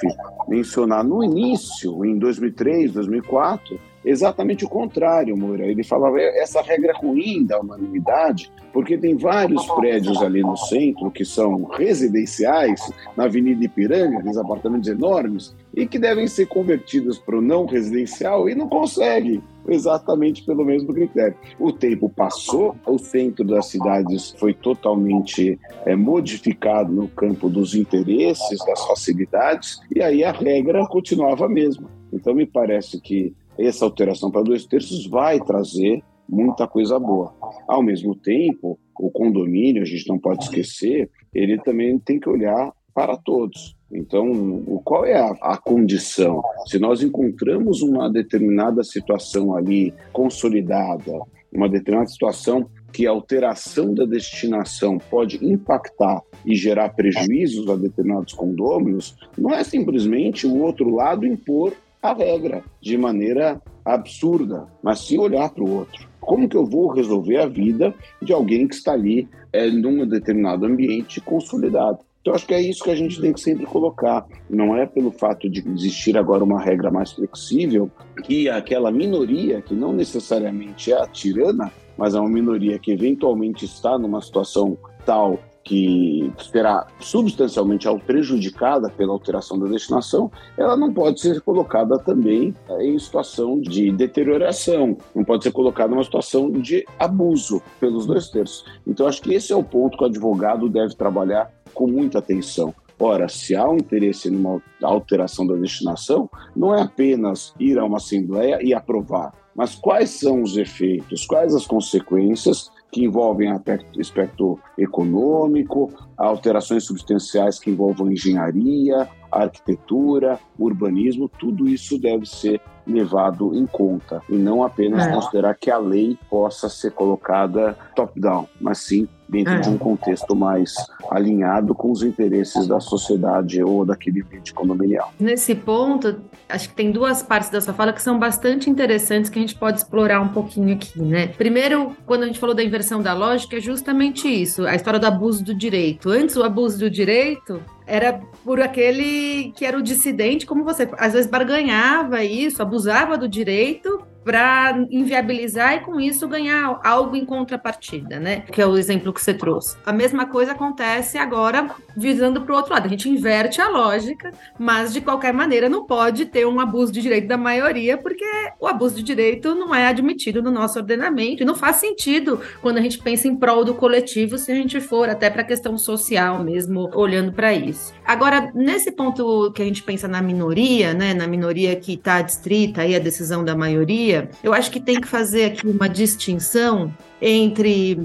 mencionar 0.47 1.03
no 1.03 1.23
início, 1.23 2.05
em 2.05 2.17
2003, 2.17 2.93
2004, 2.93 3.79
exatamente 4.03 4.65
o 4.65 4.69
contrário, 4.69 5.35
Moura. 5.37 5.65
Ele 5.65 5.83
falava 5.83 6.19
essa 6.19 6.61
regra 6.61 6.93
ruim 6.93 7.45
da 7.45 7.59
unanimidade, 7.59 8.51
porque 8.71 8.97
tem 8.97 9.15
vários 9.15 9.65
prédios 9.71 10.21
ali 10.21 10.41
no 10.41 10.55
centro 10.55 11.11
que 11.11 11.25
são 11.25 11.63
residenciais, 11.63 12.81
na 13.15 13.25
Avenida 13.25 13.63
Ipiranga, 13.63 14.19
aqueles 14.19 14.37
apartamentos 14.37 14.89
enormes, 14.89 15.55
e 15.73 15.85
que 15.85 15.99
devem 15.99 16.27
ser 16.27 16.47
convertidos 16.47 17.17
para 17.17 17.37
o 17.37 17.41
não 17.41 17.65
residencial 17.65 18.49
e 18.49 18.55
não 18.55 18.67
conseguem, 18.67 19.41
exatamente 19.67 20.43
pelo 20.43 20.65
mesmo 20.65 20.93
critério. 20.93 21.35
O 21.59 21.71
tempo 21.71 22.09
passou, 22.09 22.75
o 22.85 22.97
centro 22.97 23.45
das 23.45 23.67
cidades 23.67 24.33
foi 24.37 24.53
totalmente 24.53 25.59
é, 25.85 25.95
modificado 25.95 26.91
no 26.91 27.07
campo 27.07 27.49
dos 27.49 27.75
interesses, 27.75 28.59
das 28.65 28.85
facilidades, 28.85 29.79
e 29.93 30.01
aí 30.01 30.23
a 30.23 30.31
regra 30.31 30.85
continuava 30.87 31.45
a 31.45 31.49
mesma. 31.49 31.89
Então, 32.11 32.33
me 32.33 32.45
parece 32.45 32.99
que 32.99 33.33
essa 33.65 33.85
alteração 33.85 34.31
para 34.31 34.43
dois 34.43 34.65
terços 34.65 35.05
vai 35.07 35.39
trazer 35.39 36.03
muita 36.27 36.67
coisa 36.67 36.99
boa. 36.99 37.33
Ao 37.67 37.81
mesmo 37.81 38.15
tempo, 38.15 38.79
o 38.97 39.09
condomínio, 39.09 39.81
a 39.81 39.85
gente 39.85 40.07
não 40.07 40.19
pode 40.19 40.43
esquecer, 40.43 41.09
ele 41.33 41.57
também 41.59 41.97
tem 41.99 42.19
que 42.19 42.29
olhar 42.29 42.71
para 42.93 43.17
todos. 43.17 43.75
Então, 43.91 44.81
qual 44.83 45.05
é 45.05 45.19
a, 45.19 45.31
a, 45.41 45.57
condição? 45.57 46.43
Se 46.67 46.77
nós 46.77 47.01
encontramos 47.01 47.81
uma 47.81 48.11
determinada 48.11 48.83
situação 48.83 49.55
ali 49.55 49.93
consolidada, 50.13 51.11
uma 51.51 51.67
determinada 51.67 52.09
situação 52.09 52.69
que 52.91 53.07
a 53.07 53.11
alteração 53.11 53.93
da 53.93 54.05
destinação 54.05 54.97
pode 54.97 55.43
impactar 55.43 56.21
e 56.45 56.55
gerar 56.55 56.89
prejuízos 56.89 57.67
a 57.69 57.75
determinados 57.75 58.33
condôminos, 58.33 59.15
não 59.37 59.53
é 59.53 59.63
simplesmente 59.63 60.45
o 60.45 60.61
outro 60.61 60.93
lado 60.93 61.25
impor 61.25 61.73
a 62.01 62.13
regra 62.13 62.63
de 62.81 62.97
maneira 62.97 63.61
absurda, 63.83 64.67
mas 64.81 64.99
sim 64.99 65.17
olhar 65.17 65.49
para 65.49 65.63
o 65.63 65.71
outro. 65.71 66.07
Como 66.19 66.47
que 66.47 66.55
eu 66.55 66.65
vou 66.65 66.89
resolver 66.89 67.37
a 67.37 67.47
vida 67.47 67.93
de 68.21 68.33
alguém 68.33 68.67
que 68.67 68.75
está 68.75 68.93
ali 68.93 69.27
é, 69.51 69.69
num 69.69 70.05
determinado 70.07 70.65
ambiente 70.65 71.19
consolidado? 71.21 71.99
Então, 72.21 72.35
acho 72.35 72.45
que 72.45 72.53
é 72.53 72.61
isso 72.61 72.83
que 72.83 72.91
a 72.91 72.95
gente 72.95 73.19
tem 73.19 73.33
que 73.33 73.39
sempre 73.39 73.65
colocar. 73.65 74.25
Não 74.49 74.75
é 74.75 74.85
pelo 74.85 75.11
fato 75.11 75.49
de 75.49 75.67
existir 75.67 76.17
agora 76.17 76.43
uma 76.43 76.61
regra 76.61 76.91
mais 76.91 77.11
flexível 77.13 77.89
que 78.23 78.49
aquela 78.49 78.91
minoria, 78.91 79.61
que 79.61 79.73
não 79.73 79.93
necessariamente 79.93 80.91
é 80.91 81.01
a 81.01 81.07
tirana, 81.07 81.71
mas 81.97 82.15
é 82.15 82.19
uma 82.19 82.29
minoria 82.29 82.77
que 82.77 82.91
eventualmente 82.91 83.65
está 83.65 83.97
numa 83.97 84.21
situação 84.21 84.77
tal 85.05 85.39
que 85.69 86.33
será 86.51 86.87
substancialmente 86.99 87.87
prejudicada 88.03 88.89
pela 88.89 89.13
alteração 89.13 89.59
da 89.59 89.67
destinação, 89.67 90.31
ela 90.57 90.75
não 90.75 90.91
pode 90.91 91.21
ser 91.21 91.41
colocada 91.41 91.99
também 91.99 92.55
é, 92.67 92.83
em 92.87 92.97
situação 92.97 93.61
de 93.61 93.91
deterioração, 93.91 94.97
não 95.13 95.23
pode 95.23 95.43
ser 95.43 95.51
colocada 95.51 95.91
numa 95.91 96.03
situação 96.03 96.49
de 96.49 96.83
abuso 96.97 97.61
pelos 97.79 98.07
dois 98.07 98.29
terços. 98.29 98.65
Então, 98.87 99.05
acho 99.05 99.21
que 99.21 99.31
esse 99.31 99.53
é 99.53 99.55
o 99.55 99.63
ponto 99.63 99.95
que 99.95 100.03
o 100.03 100.07
advogado 100.07 100.67
deve 100.67 100.95
trabalhar 100.95 101.53
com 101.71 101.85
muita 101.85 102.17
atenção. 102.17 102.73
Ora, 102.99 103.29
se 103.29 103.55
há 103.55 103.69
um 103.69 103.77
interesse 103.77 104.27
numa 104.31 104.59
alteração 104.81 105.45
da 105.45 105.53
destinação, 105.53 106.27
não 106.55 106.73
é 106.73 106.81
apenas 106.81 107.53
ir 107.59 107.77
a 107.77 107.85
uma 107.85 107.97
assembleia 107.97 108.57
e 108.59 108.73
aprovar, 108.73 109.33
mas 109.55 109.75
quais 109.75 110.09
são 110.09 110.41
os 110.41 110.57
efeitos, 110.57 111.27
quais 111.27 111.53
as 111.53 111.67
consequências 111.67 112.71
que 112.91 113.03
envolvem 113.03 113.51
aspecto 113.99 114.59
econômico, 114.77 115.91
alterações 116.17 116.83
substanciais 116.85 117.59
que 117.59 117.69
envolvam 117.69 118.11
engenharia, 118.11 119.07
arquitetura, 119.31 120.39
urbanismo, 120.57 121.29
tudo 121.29 121.67
isso 121.67 121.97
deve 121.97 122.25
ser 122.25 122.61
levado 122.89 123.53
em 123.53 123.65
conta 123.65 124.21
e 124.27 124.35
não 124.35 124.63
apenas 124.63 125.05
é. 125.05 125.11
considerar 125.11 125.53
que 125.53 125.69
a 125.69 125.77
lei 125.77 126.17
possa 126.29 126.67
ser 126.67 126.91
colocada 126.91 127.77
top-down, 127.95 128.47
mas 128.59 128.79
sim 128.79 129.07
dentro 129.27 129.53
é. 129.53 129.59
de 129.59 129.69
um 129.69 129.77
contexto 129.77 130.35
mais 130.35 130.73
alinhado 131.11 131.75
com 131.75 131.91
os 131.91 132.01
interesses 132.01 132.67
da 132.67 132.79
sociedade 132.79 133.61
ou 133.63 133.85
daquele 133.85 134.23
ambiente 134.23 134.51
condominial. 134.51 135.13
Nesse 135.19 135.53
ponto, 135.53 136.19
acho 136.47 136.69
que 136.69 136.75
tem 136.75 136.91
duas 136.91 137.21
partes 137.21 137.51
da 137.51 137.61
sua 137.61 137.73
fala 137.73 137.93
que 137.93 138.01
são 138.01 138.17
bastante 138.17 138.69
interessantes 138.69 139.29
que 139.29 139.37
a 139.37 139.41
gente 139.41 139.53
pode 139.53 139.77
explorar 139.77 140.19
um 140.19 140.29
pouquinho 140.29 140.73
aqui, 140.73 140.99
né? 140.99 141.27
Primeiro, 141.27 141.95
quando 142.07 142.23
a 142.23 142.25
gente 142.25 142.39
falou 142.39 142.55
da 142.55 142.63
inversão 142.63 143.03
da 143.03 143.13
lógica, 143.13 143.57
é 143.57 143.59
justamente 143.59 144.27
isso, 144.27 144.65
a 144.65 144.73
história 144.73 144.99
do 144.99 145.05
abuso 145.05 145.43
do 145.43 145.53
direito. 145.53 146.09
Antes, 146.09 146.35
o 146.35 146.43
abuso 146.43 146.79
do 146.79 146.89
direito 146.89 147.61
era 147.89 148.21
por 148.45 148.61
aquele 148.61 149.51
que 149.55 149.65
era 149.65 149.77
o 149.77 149.81
dissidente, 149.81 150.45
como 150.45 150.63
você 150.63 150.87
às 150.97 151.13
vezes 151.13 151.29
barganhava 151.29 152.23
isso, 152.23 152.61
abusava 152.61 153.17
do 153.17 153.27
direito 153.27 154.01
para 154.29 154.85
inviabilizar 154.91 155.73
e 155.73 155.79
com 155.79 155.99
isso 155.99 156.27
ganhar 156.27 156.79
algo 156.83 157.15
em 157.15 157.25
contrapartida, 157.25 158.19
né? 158.19 158.41
Que 158.41 158.61
é 158.61 158.67
o 158.67 158.77
exemplo 158.77 159.11
que 159.11 159.19
você 159.19 159.33
trouxe. 159.33 159.75
A 159.83 159.91
mesma 159.91 160.27
coisa 160.27 160.51
acontece 160.51 161.17
agora 161.17 161.71
visando 161.97 162.41
para 162.41 162.53
o 162.53 162.57
outro 162.57 162.71
lado. 162.71 162.85
A 162.85 162.89
gente 162.89 163.09
inverte 163.09 163.59
a 163.59 163.67
lógica, 163.67 164.31
mas 164.59 164.93
de 164.93 165.01
qualquer 165.01 165.33
maneira 165.33 165.67
não 165.67 165.83
pode 165.83 166.27
ter 166.27 166.45
um 166.45 166.59
abuso 166.59 166.91
de 166.91 167.01
direito 167.01 167.27
da 167.27 167.37
maioria, 167.37 167.97
porque 167.97 168.23
o 168.59 168.67
abuso 168.67 168.97
de 168.97 169.01
direito 169.01 169.55
não 169.55 169.73
é 169.73 169.87
admitido 169.87 170.43
no 170.43 170.51
nosso 170.51 170.77
ordenamento 170.77 171.41
e 171.41 171.45
não 171.45 171.55
faz 171.55 171.77
sentido 171.77 172.39
quando 172.61 172.77
a 172.77 172.81
gente 172.81 172.99
pensa 172.99 173.27
em 173.27 173.35
prol 173.35 173.65
do 173.65 173.73
coletivo, 173.73 174.37
se 174.37 174.51
a 174.51 174.55
gente 174.55 174.79
for 174.79 175.09
até 175.09 175.31
para 175.31 175.41
a 175.41 175.45
questão 175.45 175.75
social 175.75 176.43
mesmo, 176.43 176.87
olhando 176.93 177.31
para 177.31 177.51
isso. 177.51 177.91
Agora, 178.05 178.51
nesse 178.53 178.91
ponto 178.91 179.51
que 179.53 179.61
a 179.63 179.65
gente 179.65 179.81
pensa 179.81 180.07
na 180.07 180.21
minoria, 180.21 180.93
né, 180.93 181.15
na 181.15 181.25
minoria 181.25 181.75
que 181.75 181.93
está 181.93 182.21
distrita 182.21 182.81
aí 182.81 182.95
a 182.95 182.99
decisão 182.99 183.43
da 183.43 183.55
maioria, 183.55 184.18
eu 184.43 184.53
acho 184.53 184.71
que 184.71 184.79
tem 184.79 184.99
que 184.99 185.07
fazer 185.07 185.45
aqui 185.45 185.67
uma 185.67 185.87
distinção 185.87 186.93
entre 187.21 187.97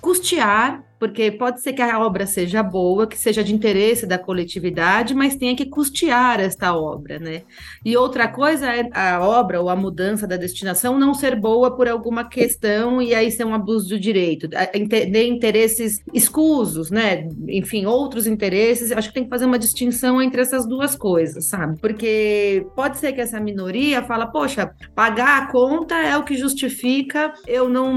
custear 0.00 0.82
porque 1.02 1.32
pode 1.32 1.60
ser 1.60 1.72
que 1.72 1.82
a 1.82 1.98
obra 1.98 2.28
seja 2.28 2.62
boa, 2.62 3.08
que 3.08 3.18
seja 3.18 3.42
de 3.42 3.52
interesse 3.52 4.06
da 4.06 4.16
coletividade, 4.16 5.16
mas 5.16 5.34
tenha 5.34 5.56
que 5.56 5.66
custear 5.66 6.38
esta 6.38 6.76
obra, 6.76 7.18
né? 7.18 7.42
E 7.84 7.96
outra 7.96 8.28
coisa 8.28 8.72
é 8.72 8.88
a 8.92 9.20
obra 9.20 9.60
ou 9.60 9.68
a 9.68 9.74
mudança 9.74 10.28
da 10.28 10.36
destinação 10.36 11.00
não 11.00 11.12
ser 11.12 11.34
boa 11.34 11.74
por 11.74 11.88
alguma 11.88 12.28
questão 12.28 13.02
e 13.02 13.16
aí 13.16 13.32
ser 13.32 13.44
um 13.44 13.52
abuso 13.52 13.88
do 13.88 13.98
direito, 13.98 14.48
entender 14.72 15.26
interesses 15.26 16.04
escusos, 16.14 16.88
né? 16.88 17.28
Enfim, 17.48 17.84
outros 17.84 18.28
interesses. 18.28 18.92
Acho 18.92 19.08
que 19.08 19.14
tem 19.14 19.24
que 19.24 19.30
fazer 19.30 19.46
uma 19.46 19.58
distinção 19.58 20.22
entre 20.22 20.40
essas 20.40 20.68
duas 20.68 20.94
coisas, 20.94 21.46
sabe? 21.46 21.80
Porque 21.80 22.64
pode 22.76 22.98
ser 22.98 23.12
que 23.12 23.20
essa 23.20 23.40
minoria 23.40 24.04
fala, 24.04 24.28
poxa, 24.28 24.72
pagar 24.94 25.42
a 25.42 25.46
conta 25.50 25.96
é 25.96 26.16
o 26.16 26.22
que 26.22 26.36
justifica 26.36 27.32
eu 27.48 27.68
não 27.68 27.92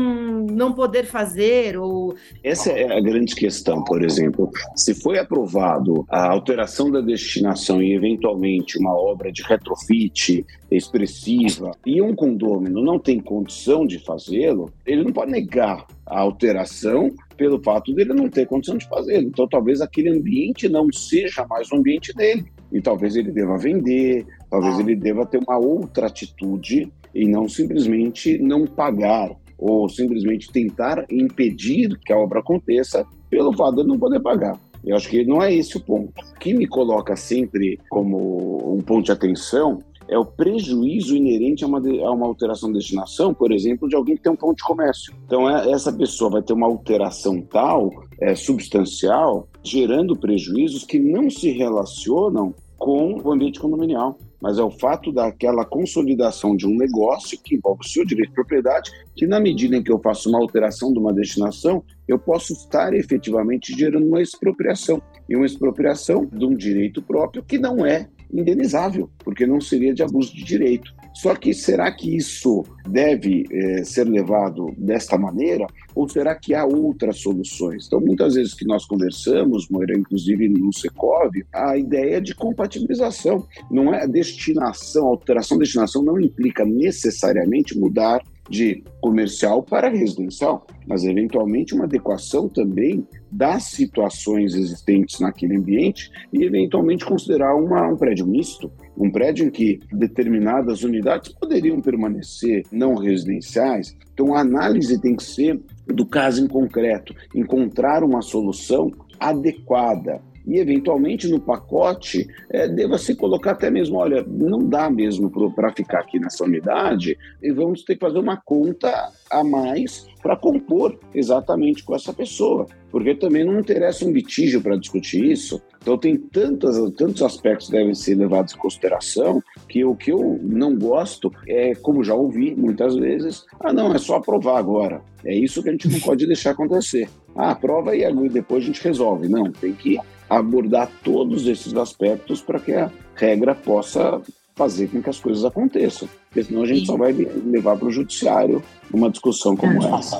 não 0.45 0.73
poder 0.73 1.05
fazer 1.05 1.77
ou 1.77 2.15
essa 2.43 2.71
é 2.71 2.94
a 2.95 3.01
grande 3.01 3.35
questão, 3.35 3.83
por 3.83 4.01
exemplo. 4.01 4.49
Se 4.75 4.93
foi 4.93 5.19
aprovado 5.19 6.05
a 6.09 6.31
alteração 6.31 6.89
da 6.89 7.01
destinação 7.01 7.81
e, 7.81 7.93
eventualmente, 7.93 8.79
uma 8.79 8.95
obra 8.95 9.31
de 9.31 9.43
retrofit 9.43 10.45
expressiva 10.71 11.71
e 11.85 12.01
um 12.01 12.15
condômino 12.15 12.81
não 12.81 12.97
tem 12.97 13.19
condição 13.19 13.85
de 13.85 13.99
fazê-lo, 13.99 14.71
ele 14.85 15.03
não 15.03 15.11
pode 15.11 15.31
negar 15.31 15.85
a 16.05 16.19
alteração 16.19 17.11
pelo 17.35 17.61
fato 17.61 17.93
dele 17.93 18.13
não 18.13 18.29
ter 18.29 18.47
condição 18.47 18.77
de 18.77 18.87
fazê-lo. 18.87 19.27
Então, 19.27 19.47
talvez 19.47 19.81
aquele 19.81 20.09
ambiente 20.09 20.69
não 20.69 20.87
seja 20.93 21.45
mais 21.45 21.69
o 21.71 21.75
ambiente 21.75 22.13
dele. 22.13 22.45
E 22.71 22.81
talvez 22.81 23.15
ele 23.15 23.31
deva 23.31 23.57
vender, 23.57 24.25
talvez 24.49 24.79
ele 24.79 24.95
deva 24.95 25.25
ter 25.25 25.39
uma 25.45 25.57
outra 25.57 26.07
atitude 26.07 26.91
e 27.13 27.27
não 27.27 27.47
simplesmente 27.47 28.37
não 28.37 28.65
pagar 28.65 29.35
ou 29.57 29.87
simplesmente 29.89 30.51
tentar 30.51 31.05
impedir 31.09 31.97
que 32.05 32.13
a 32.13 32.17
obra 32.17 32.39
aconteça 32.39 33.05
pelo 33.29 33.53
fato 33.53 33.77
de 33.77 33.87
não 33.87 33.97
poder 33.97 34.19
pagar. 34.19 34.59
Eu 34.83 34.95
acho 34.95 35.09
que 35.09 35.25
não 35.25 35.41
é 35.41 35.53
esse 35.53 35.77
o 35.77 35.79
ponto. 35.79 36.13
O 36.21 36.39
que 36.39 36.53
me 36.53 36.67
coloca 36.67 37.15
sempre 37.15 37.79
como 37.89 38.75
um 38.75 38.81
ponto 38.81 39.05
de 39.05 39.11
atenção 39.11 39.79
é 40.07 40.17
o 40.17 40.25
prejuízo 40.25 41.15
inerente 41.15 41.63
a 41.63 41.67
uma, 41.67 41.79
a 41.79 42.11
uma 42.11 42.27
alteração 42.27 42.71
de 42.71 42.77
destinação, 42.77 43.33
por 43.33 43.51
exemplo, 43.51 43.89
de 43.89 43.95
alguém 43.95 44.15
que 44.15 44.21
tem 44.21 44.31
um 44.31 44.35
ponto 44.35 44.57
de 44.57 44.63
comércio. 44.63 45.13
Então, 45.25 45.49
é, 45.49 45.71
essa 45.71 45.91
pessoa 45.91 46.29
vai 46.29 46.43
ter 46.43 46.53
uma 46.53 46.67
alteração 46.67 47.41
tal, 47.41 47.89
é, 48.21 48.35
substancial, 48.35 49.47
gerando 49.63 50.15
prejuízos 50.15 50.83
que 50.83 50.99
não 50.99 51.29
se 51.29 51.49
relacionam 51.49 52.53
com 52.77 53.19
o 53.23 53.31
ambiente 53.31 53.59
condominial 53.59 54.17
mas 54.45 54.59
é 54.59 54.63
o 54.63 54.69
fato 54.69 55.11
daquela 55.11 55.65
consolidação 55.65 56.55
de 56.55 56.67
um 56.67 56.77
negócio 56.77 57.35
que 57.43 57.55
envolve 57.55 57.81
o 57.83 57.89
seu 57.89 58.05
direito 58.05 58.29
de 58.29 58.35
propriedade, 58.35 58.91
que 59.15 59.25
na 59.25 59.39
medida 59.39 59.75
em 59.75 59.81
que 59.81 59.91
eu 59.91 59.97
faço 59.97 60.29
uma 60.29 60.37
alteração 60.37 60.93
de 60.93 60.99
uma 60.99 61.11
destinação, 61.11 61.83
eu 62.07 62.19
posso 62.19 62.53
estar 62.53 62.93
efetivamente 62.93 63.75
gerando 63.75 64.05
uma 64.05 64.21
expropriação. 64.21 65.01
E 65.27 65.35
uma 65.35 65.47
expropriação 65.47 66.27
de 66.31 66.45
um 66.45 66.53
direito 66.55 67.01
próprio 67.01 67.41
que 67.41 67.57
não 67.57 67.83
é 67.83 68.07
indenizável, 68.31 69.09
porque 69.17 69.47
não 69.47 69.59
seria 69.59 69.95
de 69.95 70.03
abuso 70.03 70.31
de 70.31 70.43
direito. 70.43 70.93
Só 71.15 71.33
que 71.33 71.53
será 71.53 71.91
que 71.91 72.15
isso 72.15 72.63
deve 72.87 73.45
é, 73.49 73.83
ser 73.85 74.05
levado 74.05 74.73
desta 74.77 75.17
maneira 75.17 75.65
ou 75.95 76.09
será 76.09 76.35
que 76.35 76.53
há 76.53 76.65
outras 76.65 77.17
soluções? 77.19 77.87
Então, 77.87 78.01
muitas 78.01 78.35
vezes 78.35 78.53
que 78.53 78.65
nós 78.65 78.85
conversamos, 78.85 79.69
Moira, 79.69 79.97
inclusive 79.97 80.49
no 80.49 80.73
Secov, 80.73 81.31
a 81.53 81.77
ideia 81.77 82.19
de 82.19 82.35
compatibilização. 82.35 83.47
Não 83.71 83.93
é 83.93 84.03
a 84.03 84.05
destinação, 84.05 85.07
alteração 85.07 85.57
de 85.57 85.63
destinação 85.63 86.03
não 86.03 86.19
implica 86.19 86.65
necessariamente 86.65 87.79
mudar 87.79 88.21
de 88.49 88.83
comercial 89.01 89.63
para 89.63 89.89
residencial, 89.89 90.67
mas 90.87 91.03
eventualmente 91.03 91.73
uma 91.73 91.85
adequação 91.85 92.47
também 92.47 93.07
das 93.31 93.63
situações 93.63 94.53
existentes 94.53 95.19
naquele 95.19 95.55
ambiente 95.55 96.11
e 96.31 96.43
eventualmente 96.43 97.05
considerar 97.05 97.55
uma, 97.55 97.87
um 97.87 97.97
prédio 97.97 98.27
misto, 98.27 98.71
um 98.97 99.11
prédio 99.11 99.45
em 99.45 99.49
que 99.49 99.79
determinadas 99.91 100.83
unidades 100.83 101.33
poderiam 101.33 101.81
permanecer 101.81 102.63
não 102.71 102.95
residenciais. 102.95 103.95
Então 104.13 104.35
a 104.35 104.41
análise 104.41 104.99
tem 105.01 105.15
que 105.15 105.23
ser 105.23 105.59
do 105.87 106.05
caso 106.05 106.43
em 106.43 106.47
concreto, 106.47 107.13
encontrar 107.33 108.03
uma 108.03 108.21
solução 108.21 108.91
adequada 109.19 110.21
e 110.47 110.59
eventualmente 110.59 111.27
no 111.27 111.39
pacote 111.39 112.27
é, 112.51 112.67
deva 112.67 112.97
se 112.97 113.15
colocar 113.15 113.51
até 113.51 113.71
mesmo, 113.71 113.97
olha, 113.97 114.23
não 114.27 114.59
dá 114.59 114.89
mesmo 114.89 115.31
para 115.53 115.73
ficar 115.73 115.99
aqui 115.99 116.19
nessa 116.19 116.43
unidade 116.43 117.17
e 117.41 117.51
vamos 117.51 117.83
ter 117.83 117.95
que 117.95 118.01
fazer 118.01 118.19
uma 118.19 118.37
conta 118.37 119.11
a 119.39 119.43
mais 119.43 120.07
para 120.21 120.35
compor 120.35 120.97
exatamente 121.13 121.83
com 121.83 121.95
essa 121.95 122.11
pessoa, 122.11 122.65
porque 122.89 123.13
também 123.13 123.43
não 123.43 123.59
interessa 123.59 124.05
um 124.05 124.11
litígio 124.11 124.61
para 124.61 124.75
discutir 124.75 125.23
isso. 125.23 125.61
Então 125.81 125.97
tem 125.97 126.17
tantos, 126.17 126.77
tantos 126.95 127.21
aspectos 127.21 127.67
que 127.67 127.73
devem 127.73 127.93
ser 127.93 128.15
levados 128.15 128.53
em 128.53 128.57
consideração 128.57 129.41
que 129.69 129.85
o 129.85 129.95
que 129.95 130.11
eu 130.11 130.39
não 130.41 130.75
gosto 130.75 131.31
é, 131.47 131.75
como 131.75 132.03
já 132.03 132.15
ouvi 132.15 132.55
muitas 132.55 132.95
vezes, 132.95 133.45
ah 133.59 133.71
não, 133.71 133.93
é 133.93 133.99
só 133.99 134.15
aprovar 134.15 134.57
agora. 134.57 135.01
É 135.23 135.35
isso 135.35 135.61
que 135.61 135.69
a 135.69 135.71
gente 135.71 135.87
não 135.87 135.99
pode 136.01 136.25
deixar 136.25 136.51
acontecer. 136.51 137.07
Ah, 137.35 137.51
aprova 137.51 137.95
e 137.95 138.29
depois 138.29 138.63
a 138.63 138.67
gente 138.67 138.83
resolve. 138.83 139.27
Não, 139.27 139.51
tem 139.51 139.73
que 139.73 139.99
abordar 140.29 140.89
todos 141.03 141.47
esses 141.47 141.75
aspectos 141.75 142.41
para 142.41 142.59
que 142.59 142.73
a 142.73 142.91
regra 143.15 143.53
possa 143.53 144.21
fazer 144.55 144.87
com 144.87 145.01
que 145.01 145.09
as 145.09 145.19
coisas 145.19 145.43
aconteçam. 145.43 146.07
Porque 146.29 146.43
senão 146.43 146.63
a 146.63 146.65
gente 146.65 146.83
e... 146.83 146.85
só 146.85 146.97
vai 146.97 147.11
levar 147.11 147.77
para 147.77 147.87
o 147.87 147.91
judiciário 147.91 148.63
uma 148.93 149.09
discussão 149.09 149.55
como 149.55 149.83
é. 149.83 149.99
essa. 149.99 150.17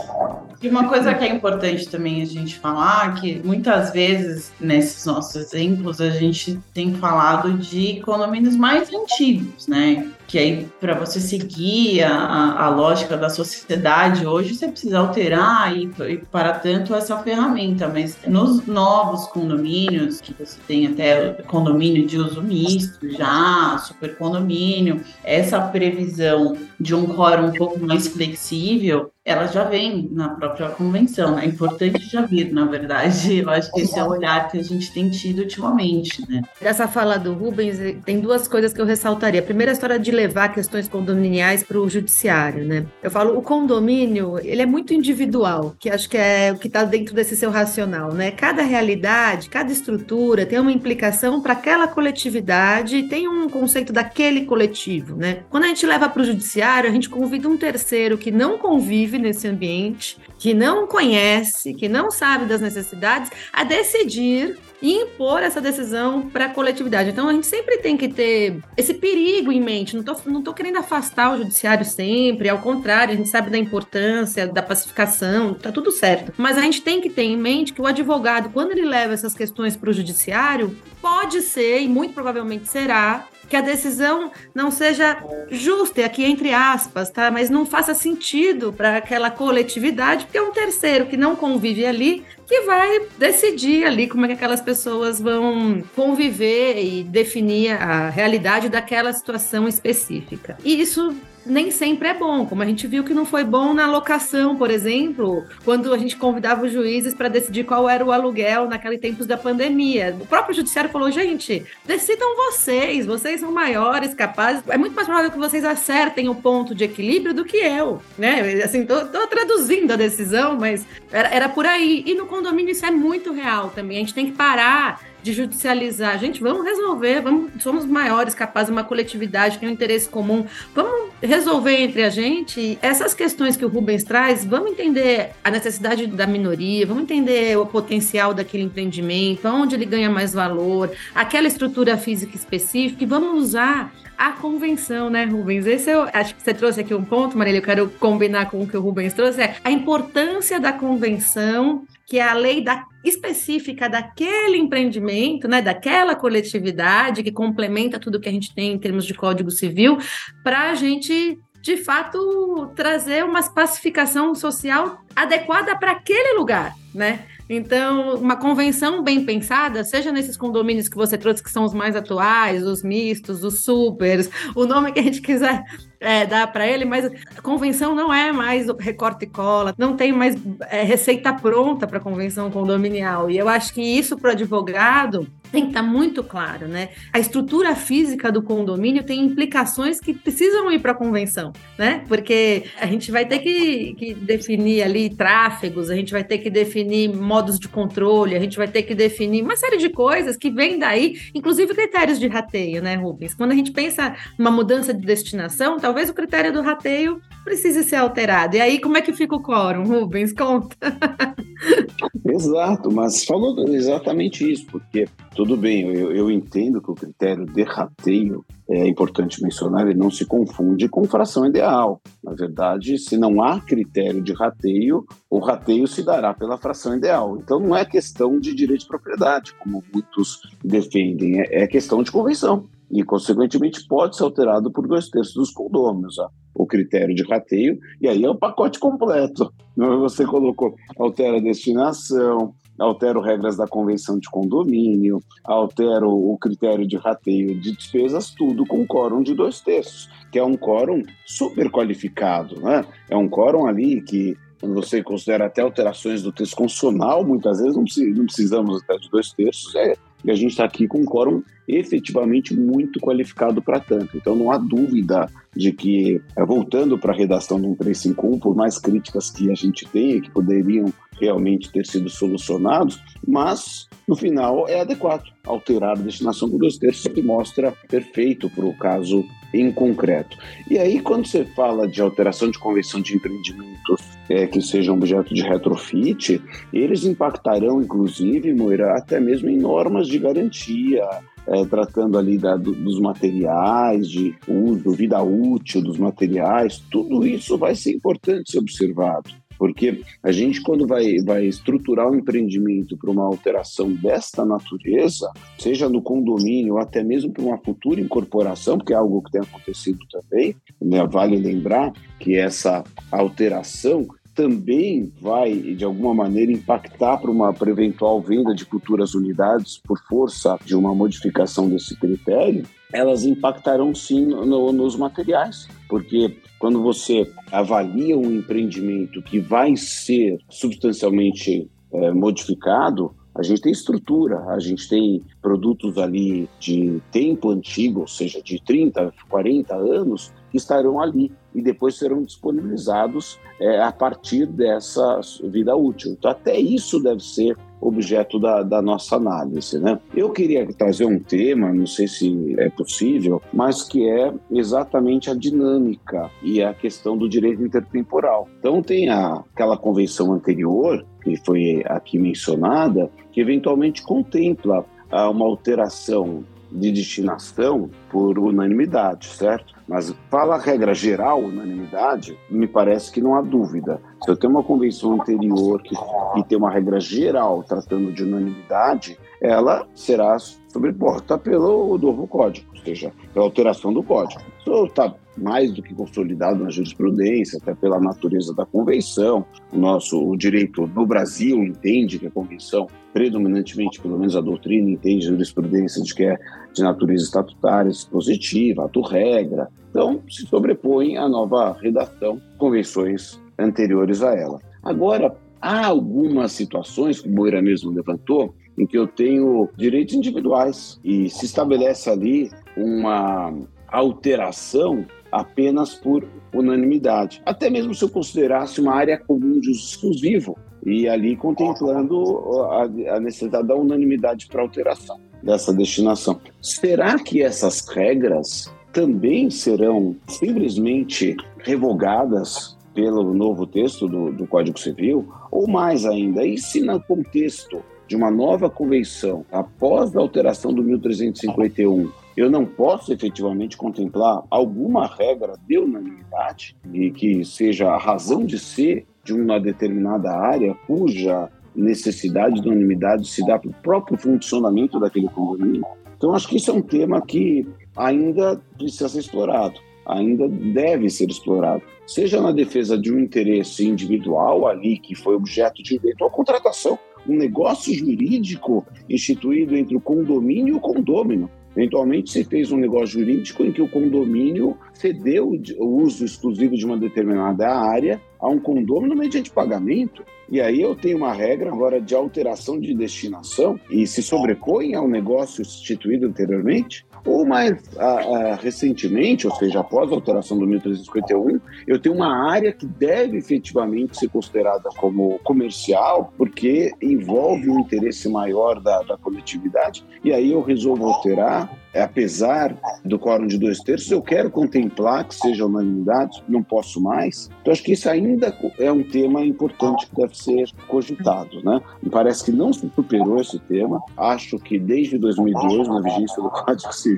E 0.62 0.68
uma 0.68 0.88
coisa 0.88 1.14
que 1.14 1.24
é 1.24 1.30
importante 1.30 1.88
também 1.88 2.22
a 2.22 2.26
gente 2.26 2.58
falar, 2.58 3.16
que 3.16 3.40
muitas 3.44 3.92
vezes 3.92 4.52
nesses 4.60 5.06
nossos 5.06 5.36
exemplos 5.36 6.02
a 6.02 6.10
gente 6.10 6.60
tem 6.74 6.94
falado 6.96 7.54
de 7.54 8.02
condomínios 8.02 8.56
mais 8.56 8.92
antigos, 8.92 9.68
né? 9.68 10.10
Que 10.28 10.40
aí, 10.40 10.68
para 10.80 10.94
você 10.96 11.20
seguir 11.20 12.04
a, 12.04 12.66
a, 12.66 12.70
lógica 12.70 13.16
da 13.16 13.30
sociedade 13.30 14.26
hoje, 14.26 14.56
você 14.56 14.68
precisa 14.68 15.00
alterar 15.00 15.76
e, 15.76 15.92
e 16.10 16.18
para 16.18 16.54
tanto 16.54 16.96
essa 16.96 17.18
ferramenta. 17.20 17.88
Mas 17.88 18.18
nos 18.28 18.66
novos 18.66 19.28
condomínios, 19.28 20.22
que 20.22 20.34
você 20.34 20.58
tem 20.68 20.88
até 20.88 21.34
condomínio 21.44 22.06
de 22.08 22.18
uso 22.18 22.42
misto 22.42 23.10
já, 23.12 23.78
super 23.78 24.18
condomínio, 24.18 25.02
essa 25.24 25.60
previsão 25.62 26.58
de 26.80 26.96
um 26.96 27.06
quórum 27.06 27.48
um 27.48 27.54
pouco 27.54 27.80
mais 27.80 28.08
flexível 28.08 29.12
ela 29.26 29.48
já 29.48 29.64
vem 29.64 30.08
na 30.12 30.30
própria 30.30 30.70
convenção. 30.70 31.40
É 31.40 31.48
importante 31.48 32.08
já 32.08 32.22
vir, 32.22 32.54
na 32.54 32.66
verdade. 32.66 33.40
Eu 33.40 33.50
acho 33.50 33.72
que 33.72 33.82
esse 33.82 33.98
é 33.98 34.04
o 34.04 34.10
olhar 34.10 34.52
que 34.52 34.60
a 34.60 34.64
gente 34.64 34.94
tem 34.94 35.10
tido 35.10 35.40
ultimamente, 35.40 36.24
né? 36.30 36.44
Dessa 36.62 36.88
fala 36.88 37.18
do 37.18 37.34
Rubens, 37.34 37.80
tem 38.06 38.20
duas 38.20 38.48
coisas 38.48 38.72
que 38.72 38.80
eu 38.80 38.86
ressaltaria. 38.86 39.40
A 39.40 39.44
primeira 39.44 39.72
é 39.72 39.74
a 39.74 39.74
história 39.74 39.98
de 39.98 40.12
levar 40.16 40.50
questões 40.50 40.88
condominiais 40.88 41.64
para 41.64 41.80
o 41.80 41.90
judiciário, 41.90 42.66
né? 42.66 42.86
Eu 43.04 43.12
falo, 43.12 43.38
o 43.38 43.42
condomínio, 43.42 44.40
ele 44.44 44.62
é 44.62 44.66
muito 44.66 44.94
individual, 44.94 45.76
que 45.80 45.90
acho 45.90 46.10
que 46.10 46.18
é 46.18 46.52
o 46.52 46.58
que 46.58 46.68
está 46.68 46.84
dentro 46.84 47.14
desse 47.14 47.36
seu 47.36 47.52
racional, 47.52 48.14
né? 48.14 48.32
Cada 48.32 48.64
realidade, 48.64 49.50
cada 49.50 49.72
estrutura 49.72 50.46
tem 50.46 50.60
uma 50.60 50.72
implicação 50.72 51.42
para 51.42 51.54
aquela 51.54 51.88
coletividade, 51.88 53.04
tem 53.04 53.28
um 53.28 53.48
conceito 53.48 53.94
daquele 53.94 54.46
coletivo, 54.46 55.16
né? 55.16 55.44
Quando 55.50 55.66
a 55.66 55.68
gente 55.68 55.86
leva 55.86 56.10
para 56.10 56.22
o 56.22 56.26
judiciário, 56.26 56.90
a 56.90 56.94
gente 56.94 57.10
convida 57.10 57.48
um 57.48 57.58
terceiro 57.58 58.18
que 58.18 58.32
não 58.32 58.58
convive 58.58 58.96
vive 58.96 59.20
nesse 59.20 59.48
ambiente, 59.48 60.18
que 60.46 60.54
não 60.54 60.86
conhece, 60.86 61.74
que 61.74 61.90
não 61.90 62.12
sabe 62.12 62.46
das 62.46 62.62
necessidades, 62.62 63.32
a 63.52 63.64
decidir 63.64 64.60
e 64.80 64.94
impor 64.94 65.42
essa 65.42 65.60
decisão 65.60 66.30
para 66.30 66.46
a 66.46 66.50
coletividade. 66.50 67.10
Então 67.10 67.28
a 67.28 67.34
gente 67.34 67.48
sempre 67.48 67.78
tem 67.78 67.98
que 67.98 68.08
ter 68.08 68.60
esse 68.78 68.94
perigo 68.94 69.52
em 69.52 69.60
mente. 69.60 69.96
Não 69.96 70.02
estou 70.02 70.32
não 70.32 70.44
tô 70.44 70.54
querendo 70.54 70.78
afastar 70.78 71.34
o 71.34 71.40
judiciário 71.40 71.84
sempre, 71.84 72.48
ao 72.48 72.60
contrário, 72.60 73.16
a 73.16 73.18
gente 73.18 73.28
sabe 73.28 73.50
da 73.50 73.58
importância 73.58 74.46
da 74.46 74.62
pacificação, 74.62 75.56
tá 75.56 75.72
tudo 75.72 75.90
certo. 75.92 76.32
Mas 76.38 76.60
a 76.60 76.62
gente 76.62 76.84
tem 76.84 77.02
que 77.02 77.10
ter 77.10 77.24
em 77.24 77.36
mente 77.36 77.74
que 77.74 77.82
o 77.82 77.88
advogado, 77.88 78.52
quando 78.52 78.72
ele 78.74 78.86
leva 78.86 79.16
essas 79.16 79.34
questões 79.34 79.76
para 79.76 79.90
o 79.90 79.94
judiciário, 79.94 80.78
pode 81.02 81.42
ser, 81.42 81.82
e 81.82 81.88
muito 81.88 82.14
provavelmente 82.14 82.70
será, 82.70 83.28
que 83.50 83.56
a 83.56 83.62
decisão 83.62 84.32
não 84.54 84.72
seja 84.72 85.18
justa, 85.50 86.06
aqui 86.06 86.24
entre 86.24 86.54
aspas, 86.54 87.10
tá? 87.10 87.30
Mas 87.32 87.50
não 87.50 87.66
faça 87.66 87.94
sentido 87.94 88.74
para 88.74 88.98
aquela 88.98 89.30
coletividade, 89.30 90.26
porque 90.26 90.38
é 90.38 90.42
um 90.42 90.52
terceiro 90.52 91.06
que 91.06 91.18
não 91.18 91.36
convive 91.36 91.86
ali 91.86 92.26
que 92.48 92.62
vai 92.62 93.08
decidir 93.18 93.86
ali 93.86 94.08
como 94.08 94.26
é 94.26 94.28
que 94.28 94.34
aquelas 94.34 94.62
pessoas 94.62 95.20
vão 95.20 95.84
conviver 95.96 96.78
e 96.78 97.04
definir 97.04 97.72
a 97.72 98.10
realidade 98.10 98.70
daquela 98.70 99.12
situação 99.14 99.68
específica. 99.68 100.58
E 100.64 100.80
isso 100.80 101.16
nem 101.46 101.70
sempre 101.70 102.08
é 102.08 102.14
bom, 102.14 102.46
como 102.46 102.64
a 102.64 102.66
gente 102.66 102.88
viu 102.88 103.04
que 103.04 103.14
não 103.14 103.26
foi 103.26 103.44
bom 103.44 103.74
na 103.74 103.90
locação, 103.90 104.56
por 104.56 104.72
exemplo, 104.72 105.46
quando 105.64 105.94
a 105.94 105.98
gente 105.98 106.16
convidava 106.16 106.66
os 106.66 106.72
juízes 106.72 107.14
para 107.14 107.30
decidir 107.30 107.66
qual 107.66 107.88
era 107.88 108.04
o 108.04 108.12
aluguel 108.12 108.68
naqueles 108.68 109.00
tempos 109.00 109.28
da 109.28 109.38
pandemia. 109.38 110.16
O 110.20 110.26
próprio 110.26 110.56
judiciário 110.56 110.90
falou: 110.90 111.12
gente, 111.12 111.64
decidam 111.86 112.36
vocês, 112.36 113.06
vocês 113.06 113.40
são 113.40 113.52
maiores, 113.52 114.14
capazes. 114.14 114.64
É 114.68 114.78
muito 114.78 114.96
mais 114.96 115.08
provável 115.08 115.32
que 115.32 115.38
vocês 115.38 115.64
acertem 115.64 116.30
o 116.30 116.36
ponto 116.36 116.74
de 116.74 116.84
equilíbrio 116.84 117.34
do 117.34 117.46
que 117.46 117.58
eu, 117.58 118.02
né? 118.18 118.64
Assim, 118.64 118.86
tô, 118.86 119.06
tô 119.06 119.28
traduzindo 119.28 119.92
a 119.92 119.96
decisão, 119.96 120.58
mas 120.60 120.86
era, 121.12 121.30
era 121.30 121.50
por 121.50 121.66
aí. 121.66 122.04
E 122.06 122.16
no 122.16 122.26
condomínio 122.26 122.72
isso 122.72 122.86
é 122.86 122.92
muito 122.92 123.32
real 123.32 123.70
também. 123.70 123.98
A 123.98 124.00
gente 124.00 124.14
tem 124.14 124.26
que 124.26 124.34
parar 124.34 125.00
de 125.26 125.34
judicializar. 125.34 126.20
Gente, 126.20 126.40
vamos 126.40 126.64
resolver, 126.64 127.20
vamos, 127.20 127.52
somos 127.60 127.84
maiores, 127.84 128.36
capazes 128.36 128.70
uma 128.70 128.84
coletividade, 128.84 129.58
tem 129.58 129.68
um 129.68 129.72
interesse 129.72 130.08
comum. 130.08 130.46
Vamos 130.74 131.10
resolver 131.20 131.76
entre 131.82 132.04
a 132.04 132.12
gente 132.12 132.78
essas 132.80 133.16
questões 133.16 133.58
que 133.58 133.66
o 133.66 133.68
Rubens 133.68 134.04
traz, 134.04 134.46
vamos 134.46 134.74
entender 134.74 135.32
a 135.44 135.50
necessidade 135.50 136.06
da 136.06 136.28
minoria, 136.28 136.86
vamos 136.86 137.02
entender 137.02 137.58
o 137.58 137.66
potencial 137.66 138.36
daquele 138.36 138.62
empreendimento, 138.62 139.48
onde 139.48 139.74
ele 139.74 139.86
ganha 139.86 140.12
mais 140.12 140.32
valor, 140.32 140.92
aquela 141.16 141.48
estrutura 141.48 141.98
física 141.98 142.36
específica, 142.36 143.04
e 143.04 143.08
vamos 143.08 143.42
usar 143.42 143.92
a 144.16 144.32
convenção, 144.32 145.10
né, 145.10 145.26
Rubens? 145.26 145.66
Esse 145.66 145.90
eu 145.90 146.08
acho 146.14 146.36
que 146.36 146.44
você 146.44 146.54
trouxe 146.54 146.82
aqui 146.82 146.94
um 146.94 147.04
ponto, 147.04 147.36
Marília, 147.36 147.58
eu 147.58 147.64
quero 147.64 147.90
combinar 148.00 148.52
com 148.52 148.62
o 148.62 148.68
que 148.68 148.78
o 148.78 148.82
Rubens 148.82 149.14
trouxe, 149.14 149.42
é 149.42 149.56
a 149.64 149.72
importância 149.72 150.60
da 150.60 150.72
convenção 150.72 151.84
que 152.08 152.20
é 152.20 152.24
a 152.24 152.34
lei 152.34 152.62
da, 152.64 152.86
específica 153.04 153.90
daquele 153.90 154.58
empreendimento, 154.58 155.48
né, 155.48 155.62
daquela 155.62 156.16
coletividade 156.16 157.24
que 157.24 157.32
complementa 157.32 158.00
tudo 158.00 158.20
que 158.20 158.30
a 158.30 158.32
gente 158.32 158.54
tem 158.54 158.74
em 158.74 158.80
termos 158.80 159.06
de 159.06 159.14
Código 159.14 159.52
Civil, 159.52 159.98
para 160.44 160.70
a 160.70 160.76
gente 160.76 161.40
de 161.62 161.78
fato 161.78 162.72
trazer 162.76 163.26
uma 163.26 163.42
pacificação 163.42 164.36
social 164.36 165.00
adequada 165.16 165.76
para 165.76 165.94
aquele 165.94 166.38
lugar, 166.38 166.76
né? 166.94 167.26
Então, 167.50 168.16
uma 168.16 168.36
convenção 168.36 169.04
bem 169.04 169.26
pensada, 169.26 169.84
seja 169.84 170.12
nesses 170.12 170.38
condomínios 170.38 170.88
que 170.88 170.96
você 170.96 171.18
trouxe, 171.18 171.44
que 171.44 171.50
são 171.50 171.64
os 171.64 171.74
mais 171.74 171.96
atuais, 171.96 172.64
os 172.64 172.84
mistos, 172.84 173.44
os 173.44 173.64
supers, 173.64 174.30
o 174.56 174.66
nome 174.66 174.92
que 174.92 175.00
a 175.00 175.04
gente 175.04 175.22
quiser 175.22 175.64
é, 176.00 176.26
dar 176.26 176.52
para 176.52 176.68
ele, 176.68 176.86
mas 176.86 177.06
a 177.06 177.42
convenção 177.42 177.96
não 177.96 178.14
é 178.14 178.32
mais 178.32 178.68
recorte 178.80 179.26
e 179.26 179.28
cola, 179.28 179.74
não 179.78 179.96
tem 179.96 180.12
mais 180.12 180.36
é, 180.70 180.84
receita 180.84 181.34
pronta 181.34 181.88
para 181.88 182.00
convenção 182.00 182.50
condominial. 182.52 183.30
E 183.30 183.38
eu 183.38 183.48
acho 183.50 183.74
que 183.74 183.82
isso 183.82 184.18
para 184.18 184.30
o 184.30 184.32
advogado 184.34 185.28
tem 185.52 185.64
que 185.64 185.70
estar 185.70 185.84
tá 185.84 185.88
muito 185.88 186.24
claro, 186.24 186.68
né? 186.68 186.90
A 187.14 187.20
estrutura 187.20 187.76
física 187.76 188.32
do 188.32 188.42
condomínio 188.42 189.04
tem 189.04 189.22
implicações 189.22 190.00
que 190.00 190.14
precisam 190.14 190.70
ir 190.72 190.80
para 190.80 190.92
a 190.92 190.96
convenção, 190.96 191.54
né? 191.78 192.04
Porque 192.08 192.66
a 192.80 192.86
gente 192.86 193.12
vai 193.12 193.26
ter 193.26 193.40
que, 193.40 193.94
que 193.94 194.14
definir 194.14 194.84
ali 194.84 195.10
tráfegos, 195.10 195.90
a 195.90 195.96
gente 195.96 196.12
vai 196.12 196.24
ter 196.24 196.40
que 196.40 196.50
definir 196.50 197.14
modos 197.16 197.60
de 197.60 197.68
controle, 197.68 198.36
a 198.36 198.40
gente 198.40 198.58
vai 198.58 198.68
ter 198.68 198.84
que 198.84 198.94
definir 198.94 199.44
uma 199.44 199.56
série 199.56 199.78
de 199.78 199.90
coisas 199.90 200.36
que 200.36 200.50
vem 200.50 200.78
daí, 200.78 201.18
inclusive 201.34 201.74
critérios 201.74 202.20
de 202.20 202.28
rateio, 202.28 202.82
né, 202.82 202.96
Rubens? 202.96 203.34
Quando 203.34 203.52
a 203.52 203.56
gente 203.56 203.72
pensa 203.72 204.16
numa 204.38 204.52
mudança 204.52 204.94
de 204.94 205.06
destinação, 205.06 205.78
talvez 205.86 206.10
o 206.10 206.16
critério 206.16 206.52
do 206.52 206.64
rateio 206.64 207.22
precise 207.44 207.84
ser 207.84 207.98
alterado. 207.98 208.56
E 208.56 208.60
aí, 208.60 208.80
como 208.80 208.98
é 208.98 209.04
que 209.04 209.14
fica 209.14 209.36
o 209.36 209.40
quórum, 209.40 209.84
Rubens? 209.84 210.34
Conta. 210.34 210.76
Exato, 212.28 212.92
mas 212.92 213.24
falou 213.24 213.56
exatamente 213.70 214.52
isso, 214.52 214.66
porque 214.66 215.08
tudo 215.36 215.56
bem, 215.56 215.88
eu, 215.94 216.12
eu 216.12 216.32
entendo 216.32 216.82
que 216.82 216.90
o 216.90 216.96
critério 216.96 217.46
de 217.46 217.62
rateio 217.62 218.44
é 218.68 218.88
importante 218.88 219.42
mencionar, 219.44 219.88
ele 219.88 219.98
não 219.98 220.10
se 220.10 220.26
confunde 220.26 220.90
com 220.90 221.06
fração 221.06 221.46
ideal. 221.46 222.02
Na 222.24 222.34
verdade, 222.34 222.98
se 222.98 223.16
não 223.16 223.42
há 223.42 223.62
critério 223.62 224.24
de 224.24 224.34
rateio, 224.34 225.06
o 225.30 225.38
rateio 225.38 225.88
se 225.88 226.02
dará 226.02 226.34
pela 226.34 226.58
fração 226.58 226.98
ideal. 226.98 227.38
Então, 227.38 227.60
não 227.60 227.76
é 227.76 227.86
questão 227.86 228.40
de 228.40 228.56
direito 228.56 228.82
de 228.82 228.88
propriedade, 228.88 229.54
como 229.60 229.84
muitos 229.94 230.42
defendem, 230.64 231.42
é, 231.42 231.64
é 231.64 231.68
questão 231.68 232.02
de 232.02 232.12
convenção 232.12 232.66
e, 232.92 233.04
consequentemente, 233.04 233.86
pode 233.88 234.16
ser 234.16 234.24
alterado 234.24 234.72
por 234.72 234.88
dois 234.88 235.10
terços 235.10 235.34
dos 235.34 235.52
condôminos, 235.52 236.18
ó, 236.20 236.30
o 236.54 236.66
critério 236.66 237.14
de 237.14 237.24
rateio, 237.24 237.80
e 238.02 238.08
aí 238.08 238.24
é 238.24 238.30
o 238.30 238.36
pacote 238.36 238.80
completo. 238.80 239.52
Você 239.76 240.26
colocou, 240.26 240.76
altera 240.98 241.38
a 241.38 241.42
destinação, 241.42 242.54
altero 242.80 243.22
regras 243.22 243.58
da 243.58 243.68
convenção 243.68 244.20
de 244.20 244.30
condomínio, 244.30 245.20
altero 245.44 246.10
o 246.10 246.38
critério 246.38 246.88
de 246.88 246.98
rateio 246.98 247.60
de 247.60 247.76
despesas, 247.76 248.32
tudo 248.32 248.66
com 248.66 248.86
quórum 248.86 249.22
de 249.22 249.34
dois 249.34 249.62
terços, 249.62 250.10
que 250.32 250.40
é 250.40 250.44
um 250.44 250.58
quórum 250.58 251.02
super 251.26 251.70
qualificado, 251.70 252.60
né? 252.62 252.86
É 253.10 253.16
um 253.16 253.30
quórum 253.30 253.66
ali 253.66 254.02
que 254.02 254.36
quando 254.60 254.76
você 254.76 255.04
considera 255.04 255.46
até 255.46 255.62
alterações 255.62 256.24
do 256.24 256.32
texto 256.32 256.56
constitucional, 256.56 257.24
muitas 257.24 257.60
vezes 257.60 257.76
não, 257.76 258.26
precisamos 258.26 258.82
até 258.82 258.98
de 258.98 259.10
dois 259.10 259.32
terços, 259.32 259.76
é, 259.76 259.96
e 260.26 260.32
a 260.32 260.36
gente 260.36 260.52
está 260.52 260.66
aqui 260.66 260.88
com 260.88 261.00
um 261.00 261.06
quórum 261.06 261.44
efetivamente 261.68 262.56
muito 262.56 263.00
qualificado 263.00 263.62
para 263.62 263.80
tanto. 263.80 264.18
Então 264.18 264.36
não 264.36 264.52
há 264.52 264.58
dúvida 264.58 265.30
de 265.56 265.72
que, 265.72 266.22
é, 266.36 266.46
voltando 266.46 266.98
para 266.98 267.14
a 267.14 267.16
redação 267.16 267.60
do 267.60 267.70
1351, 267.70 268.40
por 268.40 268.56
mais 268.56 268.78
críticas 268.78 269.30
que 269.30 269.52
a 269.52 269.56
gente 269.56 269.86
tenha, 269.88 270.22
que 270.22 270.30
poderiam 270.30 270.92
realmente 271.20 271.72
ter 271.72 271.86
sido 271.86 272.10
solucionados, 272.10 273.00
mas 273.26 273.88
no 274.08 274.16
final 274.16 274.68
é 274.68 274.82
adequado 274.82 275.32
alterar 275.46 275.92
a 275.92 276.02
destinação 276.02 276.50
por 276.50 276.60
dois 276.60 276.78
terços, 276.78 277.08
que 277.08 277.22
mostra 277.22 277.72
perfeito 277.88 278.50
para 278.50 278.66
o 278.66 278.78
caso 278.78 279.24
em 279.54 279.72
concreto. 279.72 280.38
E 280.70 280.78
aí, 280.78 281.00
quando 281.00 281.26
você 281.26 281.46
fala 281.46 281.88
de 281.88 282.02
alteração 282.02 282.52
de 282.52 282.60
convenção 282.60 283.00
de 283.00 283.16
empreendimentos 283.16 284.15
é, 284.30 284.48
que 284.48 284.62
sejam 284.62 284.96
objeto 284.96 285.34
de 285.34 285.42
retrofit, 285.42 286.42
eles 286.74 287.04
impactarão, 287.04 287.82
inclusive, 287.82 288.54
Moira, 288.54 288.98
até 288.98 289.20
mesmo 289.20 289.50
em 289.50 289.58
normas 289.58 290.08
de 290.08 290.20
garantia, 290.20 291.08
é, 291.48 291.66
tratando 291.66 292.18
ali 292.18 292.38
da, 292.38 292.56
do, 292.56 292.74
dos 292.74 293.00
materiais, 293.00 294.10
de 294.10 294.36
uso, 294.48 294.92
vida 294.92 295.22
útil 295.22 295.82
dos 295.82 295.98
materiais, 295.98 296.84
tudo 296.92 297.26
isso 297.26 297.58
vai 297.58 297.76
ser 297.76 297.94
importante 297.94 298.52
ser 298.52 298.60
observado. 298.60 299.45
Porque 299.58 300.02
a 300.22 300.32
gente, 300.32 300.62
quando 300.62 300.88
vai, 300.88 301.18
vai 301.24 301.46
estruturar 301.46 302.10
um 302.10 302.16
empreendimento 302.16 302.98
para 302.98 303.12
uma 303.12 303.24
alteração 303.24 303.92
desta 303.94 304.46
natureza, 304.46 305.32
seja 305.58 305.90
no 305.90 306.02
condomínio 306.02 306.74
ou 306.74 306.80
até 306.80 307.04
mesmo 307.04 307.32
para 307.32 307.44
uma 307.44 307.58
futura 307.58 308.02
incorporação, 308.02 308.78
porque 308.78 308.94
é 308.94 308.98
algo 308.98 309.22
que 309.22 309.32
tem 309.32 309.42
acontecido 309.42 310.00
também, 310.12 310.56
né? 310.82 311.06
vale 311.08 311.38
lembrar 311.38 311.94
que 312.20 312.36
essa 312.36 312.84
alteração 313.12 314.08
também 314.36 315.12
vai, 315.20 315.54
de 315.58 315.86
alguma 315.86 316.14
maneira, 316.14 316.52
impactar 316.52 317.18
para 317.18 317.32
uma 317.32 317.56
eventual 317.68 318.22
venda 318.22 318.54
de 318.54 318.66
futuras 318.66 319.16
unidades 319.16 319.78
por 319.78 319.98
força 320.08 320.60
de 320.66 320.76
uma 320.76 320.94
modificação 320.94 321.70
desse 321.70 321.96
critério, 321.96 322.66
elas 322.92 323.24
impactarão 323.24 323.96
sim 323.96 324.26
no, 324.26 324.72
nos 324.72 324.96
materiais, 324.98 325.68
porque 325.88 326.36
quando 326.60 326.82
você 326.82 327.32
avalia 327.52 328.18
um 328.18 328.32
empreendimento 328.32 329.22
que 329.22 329.40
vai 329.40 329.76
ser 329.76 330.40
substancialmente 330.50 331.70
é, 331.94 332.12
modificado, 332.12 333.16
a 333.36 333.44
gente 333.44 333.62
tem 333.62 333.72
estrutura, 333.74 334.40
a 334.48 334.60
gente 334.60 334.88
tem 334.88 335.22
produtos 335.42 335.98
ali 335.98 336.48
de 336.58 337.02
tempo 337.12 337.50
antigo, 337.50 338.02
ou 338.02 338.08
seja, 338.08 338.42
de 338.42 338.62
30, 338.64 339.14
40 339.30 339.76
anos, 339.76 340.34
que 340.50 340.56
estarão 340.56 341.02
ali 341.02 341.30
e 341.54 341.62
depois 341.62 341.98
serão 341.98 342.24
disponibilizados 342.24 343.38
é, 343.60 343.82
a 343.82 343.92
partir 343.92 344.46
dessa 344.46 345.20
vida 345.44 345.76
útil. 345.76 346.12
Então, 346.12 346.32
até 346.32 346.58
isso 346.58 346.98
deve 347.02 347.22
ser 347.22 347.58
objeto 347.80 348.40
da, 348.40 348.64
da, 348.64 348.82
nossa 348.82 349.16
análise. 349.16 349.80
Né? 349.80 350.00
Eu 350.16 350.32
queria 350.32 350.66
trazer 350.74 351.06
um 351.06 351.20
tema, 351.20 351.74
não 351.74 351.88
sei 351.88 352.08
se 352.08 352.56
é 352.58 352.70
possível, 352.70 353.42
mas 353.54 353.84
que 353.84 354.10
é 354.10 354.34
exatamente 354.52 355.30
a 355.30 355.36
dinâmica 355.36 356.30
e 356.42 356.64
a 356.64 356.74
questão 356.74 357.18
do 357.18 357.30
direito 357.30 357.64
intertemporal. 357.64 358.48
Então, 358.60 358.82
tem 358.82 359.10
a, 359.10 359.44
aquela 359.54 359.78
convenção 359.78 360.34
anterior, 360.34 361.06
que 361.24 361.36
foi 361.38 361.84
aqui 361.86 362.18
mencionada, 362.18 363.10
que 363.32 363.42
eventualmente 363.42 364.02
contempla 364.02 364.86
uma 365.12 365.46
alteração 365.46 366.44
de 366.76 366.92
destinação 366.92 367.90
por 368.10 368.38
unanimidade, 368.38 369.28
certo? 369.28 369.74
Mas 369.88 370.14
fala 370.30 370.56
a 370.56 370.60
regra 370.60 370.94
geral, 370.94 371.40
unanimidade, 371.40 372.38
me 372.50 372.68
parece 372.68 373.12
que 373.12 373.22
não 373.22 373.36
há 373.36 373.42
dúvida. 373.42 374.02
Se 374.24 374.30
eu 374.30 374.36
tenho 374.36 374.52
uma 374.52 374.64
convenção 374.64 375.14
anterior 375.14 375.82
que, 375.82 375.96
que 375.96 376.44
tem 376.44 376.58
uma 376.58 376.72
regra 376.72 377.00
geral 377.00 377.64
tratando 377.64 378.12
de 378.12 378.24
unanimidade, 378.24 379.18
ela 379.46 379.88
será 379.94 380.38
sobreposta 380.40 381.38
pelo 381.38 381.98
novo 381.98 382.28
código, 382.28 382.68
ou 382.76 382.82
seja, 382.84 383.14
pela 383.34 383.46
alteração 383.46 383.94
do 383.94 384.04
código. 384.04 384.42
Isso 384.60 384.86
está 384.86 385.14
mais 385.38 385.72
do 385.74 385.84
que 385.84 385.94
consolidado 385.94 386.64
na 386.64 386.70
jurisprudência, 386.70 387.60
até 387.62 387.76
pela 387.76 388.00
natureza 388.00 388.54
da 388.54 388.66
convenção. 388.66 389.46
O 389.72 389.78
nosso 389.78 390.22
o 390.22 390.36
direito 390.36 390.88
no 390.88 391.06
Brasil 391.06 391.64
entende 391.64 392.18
que 392.18 392.28
a 392.28 392.32
convenção, 392.32 392.88
predominantemente, 393.14 394.02
pelo 394.02 394.18
menos 394.18 394.36
a 394.36 394.42
doutrina, 394.42 394.90
entende 394.90 395.28
a 395.28 395.32
jurisprudência 395.32 396.02
de 396.02 396.14
que 396.16 396.24
é 396.24 396.38
de 396.74 396.82
natureza 396.82 397.24
estatutária, 397.24 397.92
dispositiva, 397.92 398.86
ato-regra. 398.86 399.70
Então, 399.90 400.22
se 400.30 400.46
sobrepõe 400.48 401.18
à 401.18 401.30
nova 401.30 401.74
redação, 401.74 402.42
convenções 402.58 403.40
anteriores 403.58 404.22
a 404.22 404.34
ela. 404.34 404.60
Agora, 404.84 405.36
há 405.62 405.86
algumas 405.86 406.52
situações, 406.52 407.22
como 407.22 407.34
o 407.34 407.38
Moira 407.38 407.62
mesmo 407.62 407.92
levantou, 407.92 408.54
em 408.78 408.86
que 408.86 408.98
eu 408.98 409.08
tenho 409.08 409.70
direitos 409.78 410.16
individuais 410.16 411.00
e 411.04 411.30
se 411.30 411.46
estabelece 411.46 412.10
ali 412.10 412.52
uma 412.76 413.54
alteração 413.88 415.06
apenas 415.32 415.94
por 415.94 416.28
unanimidade. 416.54 417.42
Até 417.46 417.70
mesmo 417.70 417.94
se 417.94 418.04
eu 418.04 418.10
considerasse 418.10 418.80
uma 418.80 418.94
área 418.94 419.18
comum 419.18 419.60
de 419.60 419.70
uso 419.70 419.80
exclusivo 419.80 420.58
e 420.86 421.08
ali 421.08 421.36
contemplando 421.36 422.64
a, 423.10 423.20
necessidade 423.20 423.68
da 423.68 423.76
unanimidade 423.76 424.48
para 424.48 424.62
alteração 424.62 425.20
dessa 425.42 425.74
destinação. 425.74 426.40
Será 426.62 427.18
que 427.20 427.42
essas 427.42 427.88
regras 427.88 428.72
também 428.94 429.50
serão 429.50 430.16
simplesmente 430.28 431.36
revogadas 431.60 432.78
pelo 432.94 433.34
novo 433.34 433.68
texto 433.68 434.08
do, 434.08 434.32
do 434.32 434.48
Código 434.48 434.80
Civil? 434.80 435.28
Ou 435.52 435.68
mais 435.68 436.06
ainda, 436.06 436.46
e 436.46 436.58
se 436.58 436.80
no 436.80 437.02
contexto 437.02 437.84
de 438.08 438.16
uma 438.16 438.30
nova 438.30 438.70
convenção, 438.70 439.46
após 439.52 440.16
a 440.16 440.20
alteração 440.20 440.74
do 440.74 440.84
1351, 440.84 442.12
eu 442.38 442.50
não 442.50 442.66
posso 442.66 443.14
efetivamente 443.14 443.78
contemplar 443.78 444.44
alguma 444.50 445.08
regra 445.08 445.54
de 445.68 445.78
unanimidade 445.78 446.76
e 446.94 447.10
que 447.12 447.46
seja 447.46 447.90
a 447.90 447.98
razão 447.98 448.46
de 448.46 448.60
ser 448.60 449.06
de 449.24 449.34
uma 449.34 449.60
determinada 449.60 450.32
área 450.32 450.76
cuja 450.86 451.50
necessidade 451.76 452.62
de 452.62 452.68
unanimidade 452.68 453.28
se 453.28 453.46
dá 453.46 453.58
para 453.58 453.70
o 453.70 453.74
próprio 453.74 454.18
funcionamento 454.18 455.00
daquele 455.00 455.28
condomínio. 455.28 455.84
Então, 456.18 456.34
acho 456.34 456.48
que 456.48 456.58
isso 456.58 456.72
é 456.72 456.74
um 456.74 456.82
tema 456.82 457.22
que 457.22 457.68
ainda 457.96 458.62
precisa 458.78 459.10
ser 459.10 459.20
explorado, 459.20 459.80
ainda 460.06 460.48
deve 460.48 461.10
ser 461.10 461.30
explorado, 461.30 461.82
seja 462.08 462.42
na 462.42 462.52
defesa 462.52 462.98
de 462.98 463.14
um 463.14 463.20
interesse 463.20 463.86
individual 463.86 464.68
ali 464.68 464.98
que 464.98 465.16
foi 465.16 465.36
objeto 465.36 465.84
de 465.84 465.96
eventual 465.96 466.30
contratação, 466.30 466.98
um 467.28 467.36
negócio 467.36 467.94
jurídico 467.94 468.86
instituído 469.10 469.76
entre 469.76 469.96
o 469.96 470.02
condomínio 470.02 470.76
e 470.76 470.78
o 470.78 470.80
condômino. 470.80 471.50
Eventualmente 471.76 472.32
se 472.32 472.44
fez 472.46 472.72
um 472.72 472.78
negócio 472.78 473.20
jurídico 473.20 473.64
em 473.64 473.72
que 473.72 473.82
o 473.82 473.90
condomínio 473.90 474.78
cedeu 474.94 475.52
o 475.78 476.02
uso 476.02 476.24
exclusivo 476.24 476.76
de 476.76 476.86
uma 476.86 476.98
determinada 476.98 477.68
área 477.68 478.22
a 478.40 478.48
um 478.48 478.60
condomínio 478.60 479.18
mediante 479.18 479.52
pagamento. 479.52 480.24
E 480.50 480.62
aí 480.62 480.80
eu 480.80 480.96
tenho 480.96 481.18
uma 481.18 481.34
regra 481.34 481.70
agora 481.70 482.00
de 482.00 482.16
alteração 482.16 482.80
de 482.80 482.94
destinação 482.94 483.78
e 483.90 484.08
se 484.08 484.24
sobrepõe 484.24 484.96
ao 484.96 485.08
negócio 485.08 485.62
instituído 485.62 486.28
anteriormente. 486.28 487.06
Ou 487.26 487.46
mais 487.46 487.82
a, 487.98 488.06
a, 488.06 488.56
recentemente, 488.56 489.48
ou 489.48 489.56
seja, 489.56 489.80
após 489.80 490.12
a 490.12 490.16
alteração 490.16 490.58
do 490.58 490.68
1351, 490.68 491.60
eu 491.88 492.00
tenho 492.00 492.16
uma 492.16 492.52
área 492.52 492.72
que 492.72 492.86
deve 492.86 493.38
efetivamente 493.38 494.18
ser 494.18 494.30
considerada 494.30 494.90
como 494.98 495.40
comercial, 495.40 496.34
porque 496.38 496.94
envolve 497.02 497.70
um 497.70 497.80
interesse 497.80 498.30
maior 498.30 498.80
da, 498.80 499.02
da 499.02 499.18
coletividade, 499.18 500.06
e 500.24 500.32
aí 500.32 500.52
eu 500.52 500.62
resolvo 500.62 501.08
alterar 501.08 501.70
é, 501.96 502.02
apesar 502.02 502.76
do 503.06 503.18
quórum 503.18 503.48
de 503.48 503.58
dois 503.58 503.80
terços, 503.80 504.12
eu 504.12 504.22
quero 504.22 504.52
contemplar 504.52 505.26
que 505.26 505.34
seja 505.34 505.66
unanimidade, 505.66 506.44
não 506.46 506.62
posso 506.62 507.02
mais. 507.02 507.50
Então, 507.62 507.72
acho 507.72 507.82
que 507.82 507.94
isso 507.94 508.10
ainda 508.10 508.54
é 508.78 508.92
um 508.92 509.02
tema 509.02 509.46
importante 509.46 510.06
que 510.08 510.16
deve 510.18 510.38
ser 510.38 510.70
cogitado. 510.90 511.64
Né? 511.64 511.80
Me 512.04 512.10
parece 512.10 512.44
que 512.44 512.52
não 512.52 512.74
se 512.74 512.92
superou 512.94 513.40
esse 513.40 513.58
tema. 513.60 514.04
Acho 514.18 514.60
que 514.60 514.78
desde 514.78 515.18
2002, 515.18 515.88
na 515.88 516.02
vigência 516.02 516.44
do 516.44 516.50
Código 516.50 516.92
Civil, 516.94 517.15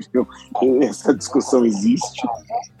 essa 0.82 1.14
discussão 1.14 1.64
existe, 1.64 2.26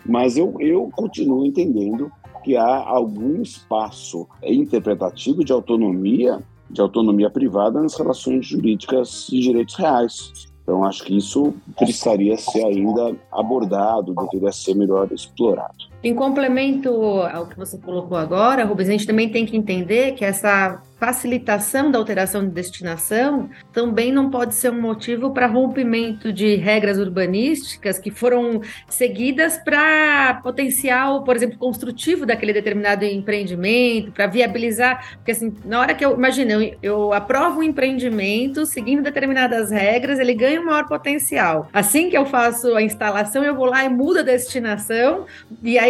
mas 0.04 0.36
eu, 0.36 0.54
eu 0.60 0.90
continuo 0.94 1.44
entendendo 1.44 2.10
que 2.44 2.56
há 2.56 2.76
algum 2.76 3.42
espaço 3.42 4.26
interpretativo 4.42 5.44
de 5.44 5.52
autonomia 5.52 6.40
de 6.70 6.80
autonomia 6.80 7.30
privada 7.30 7.80
nas 7.80 7.96
relações 7.96 8.46
jurídicas 8.46 9.26
de 9.28 9.40
direitos 9.40 9.74
reais. 9.76 10.48
Então, 10.62 10.84
acho 10.84 11.02
que 11.02 11.16
isso 11.16 11.54
precisaria 11.78 12.36
ser 12.36 12.62
ainda 12.62 13.16
abordado, 13.32 14.14
deveria 14.14 14.52
ser 14.52 14.74
melhor 14.74 15.10
explorado. 15.10 15.88
Em 16.02 16.14
complemento 16.14 16.90
ao 17.32 17.46
que 17.46 17.56
você 17.56 17.76
colocou 17.78 18.16
agora, 18.16 18.64
Rubens, 18.64 18.88
a 18.88 18.92
gente 18.92 19.06
também 19.06 19.28
tem 19.28 19.44
que 19.44 19.56
entender 19.56 20.12
que 20.12 20.24
essa 20.24 20.80
facilitação 20.98 21.90
da 21.90 21.98
alteração 21.98 22.44
de 22.44 22.50
destinação 22.50 23.48
também 23.72 24.12
não 24.12 24.30
pode 24.30 24.54
ser 24.54 24.70
um 24.70 24.80
motivo 24.80 25.30
para 25.32 25.46
rompimento 25.46 26.32
de 26.32 26.56
regras 26.56 26.98
urbanísticas 26.98 27.98
que 27.98 28.10
foram 28.10 28.60
seguidas 28.88 29.58
para 29.58 30.40
potencial, 30.42 31.22
por 31.22 31.36
exemplo, 31.36 31.56
construtivo 31.56 32.26
daquele 32.26 32.52
determinado 32.52 33.04
empreendimento, 33.04 34.10
para 34.10 34.26
viabilizar, 34.26 35.16
porque 35.16 35.30
assim, 35.30 35.54
na 35.64 35.80
hora 35.80 35.94
que 35.94 36.04
eu, 36.04 36.14
imagina, 36.14 36.52
eu, 36.52 36.74
eu 36.82 37.12
aprovo 37.12 37.60
um 37.60 37.62
empreendimento 37.62 38.66
seguindo 38.66 39.02
determinadas 39.02 39.70
regras, 39.70 40.18
ele 40.18 40.34
ganha 40.34 40.60
um 40.60 40.64
maior 40.64 40.86
potencial. 40.88 41.68
Assim 41.72 42.10
que 42.10 42.18
eu 42.18 42.26
faço 42.26 42.74
a 42.74 42.82
instalação, 42.82 43.44
eu 43.44 43.54
vou 43.54 43.66
lá 43.66 43.84
e 43.84 43.88
mudo 43.88 44.18
a 44.18 44.22
destinação, 44.22 45.26
e 45.62 45.78
aí, 45.78 45.87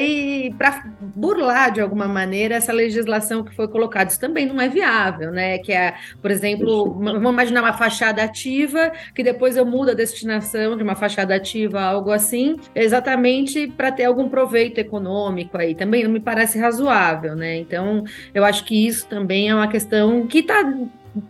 para 0.56 0.84
burlar 1.00 1.72
de 1.72 1.80
alguma 1.80 2.08
maneira 2.08 2.56
essa 2.56 2.72
legislação 2.72 3.42
que 3.42 3.54
foi 3.54 3.68
colocada, 3.68 4.10
isso 4.10 4.20
também 4.20 4.46
não 4.46 4.60
é 4.60 4.68
viável 4.68 5.18
né? 5.30 5.58
Que 5.58 5.72
é, 5.72 5.94
por 6.20 6.30
exemplo, 6.30 6.94
vamos 6.94 7.32
imaginar 7.32 7.62
uma 7.62 7.72
fachada 7.72 8.22
ativa, 8.22 8.92
que 9.14 9.22
depois 9.22 9.56
eu 9.56 9.64
mudo 9.64 9.90
a 9.90 9.94
destinação 9.94 10.76
de 10.76 10.82
uma 10.82 10.94
fachada 10.94 11.34
ativa 11.34 11.80
algo 11.80 12.10
assim, 12.10 12.56
exatamente 12.74 13.68
para 13.68 13.92
ter 13.92 14.04
algum 14.04 14.28
proveito 14.28 14.78
econômico 14.78 15.56
aí. 15.56 15.74
Também 15.74 16.04
não 16.04 16.10
me 16.10 16.20
parece 16.20 16.58
razoável, 16.58 17.34
né? 17.34 17.56
Então, 17.56 18.04
eu 18.34 18.44
acho 18.44 18.64
que 18.64 18.86
isso 18.86 19.06
também 19.06 19.48
é 19.48 19.54
uma 19.54 19.68
questão 19.68 20.26
que 20.26 20.38
está 20.40 20.62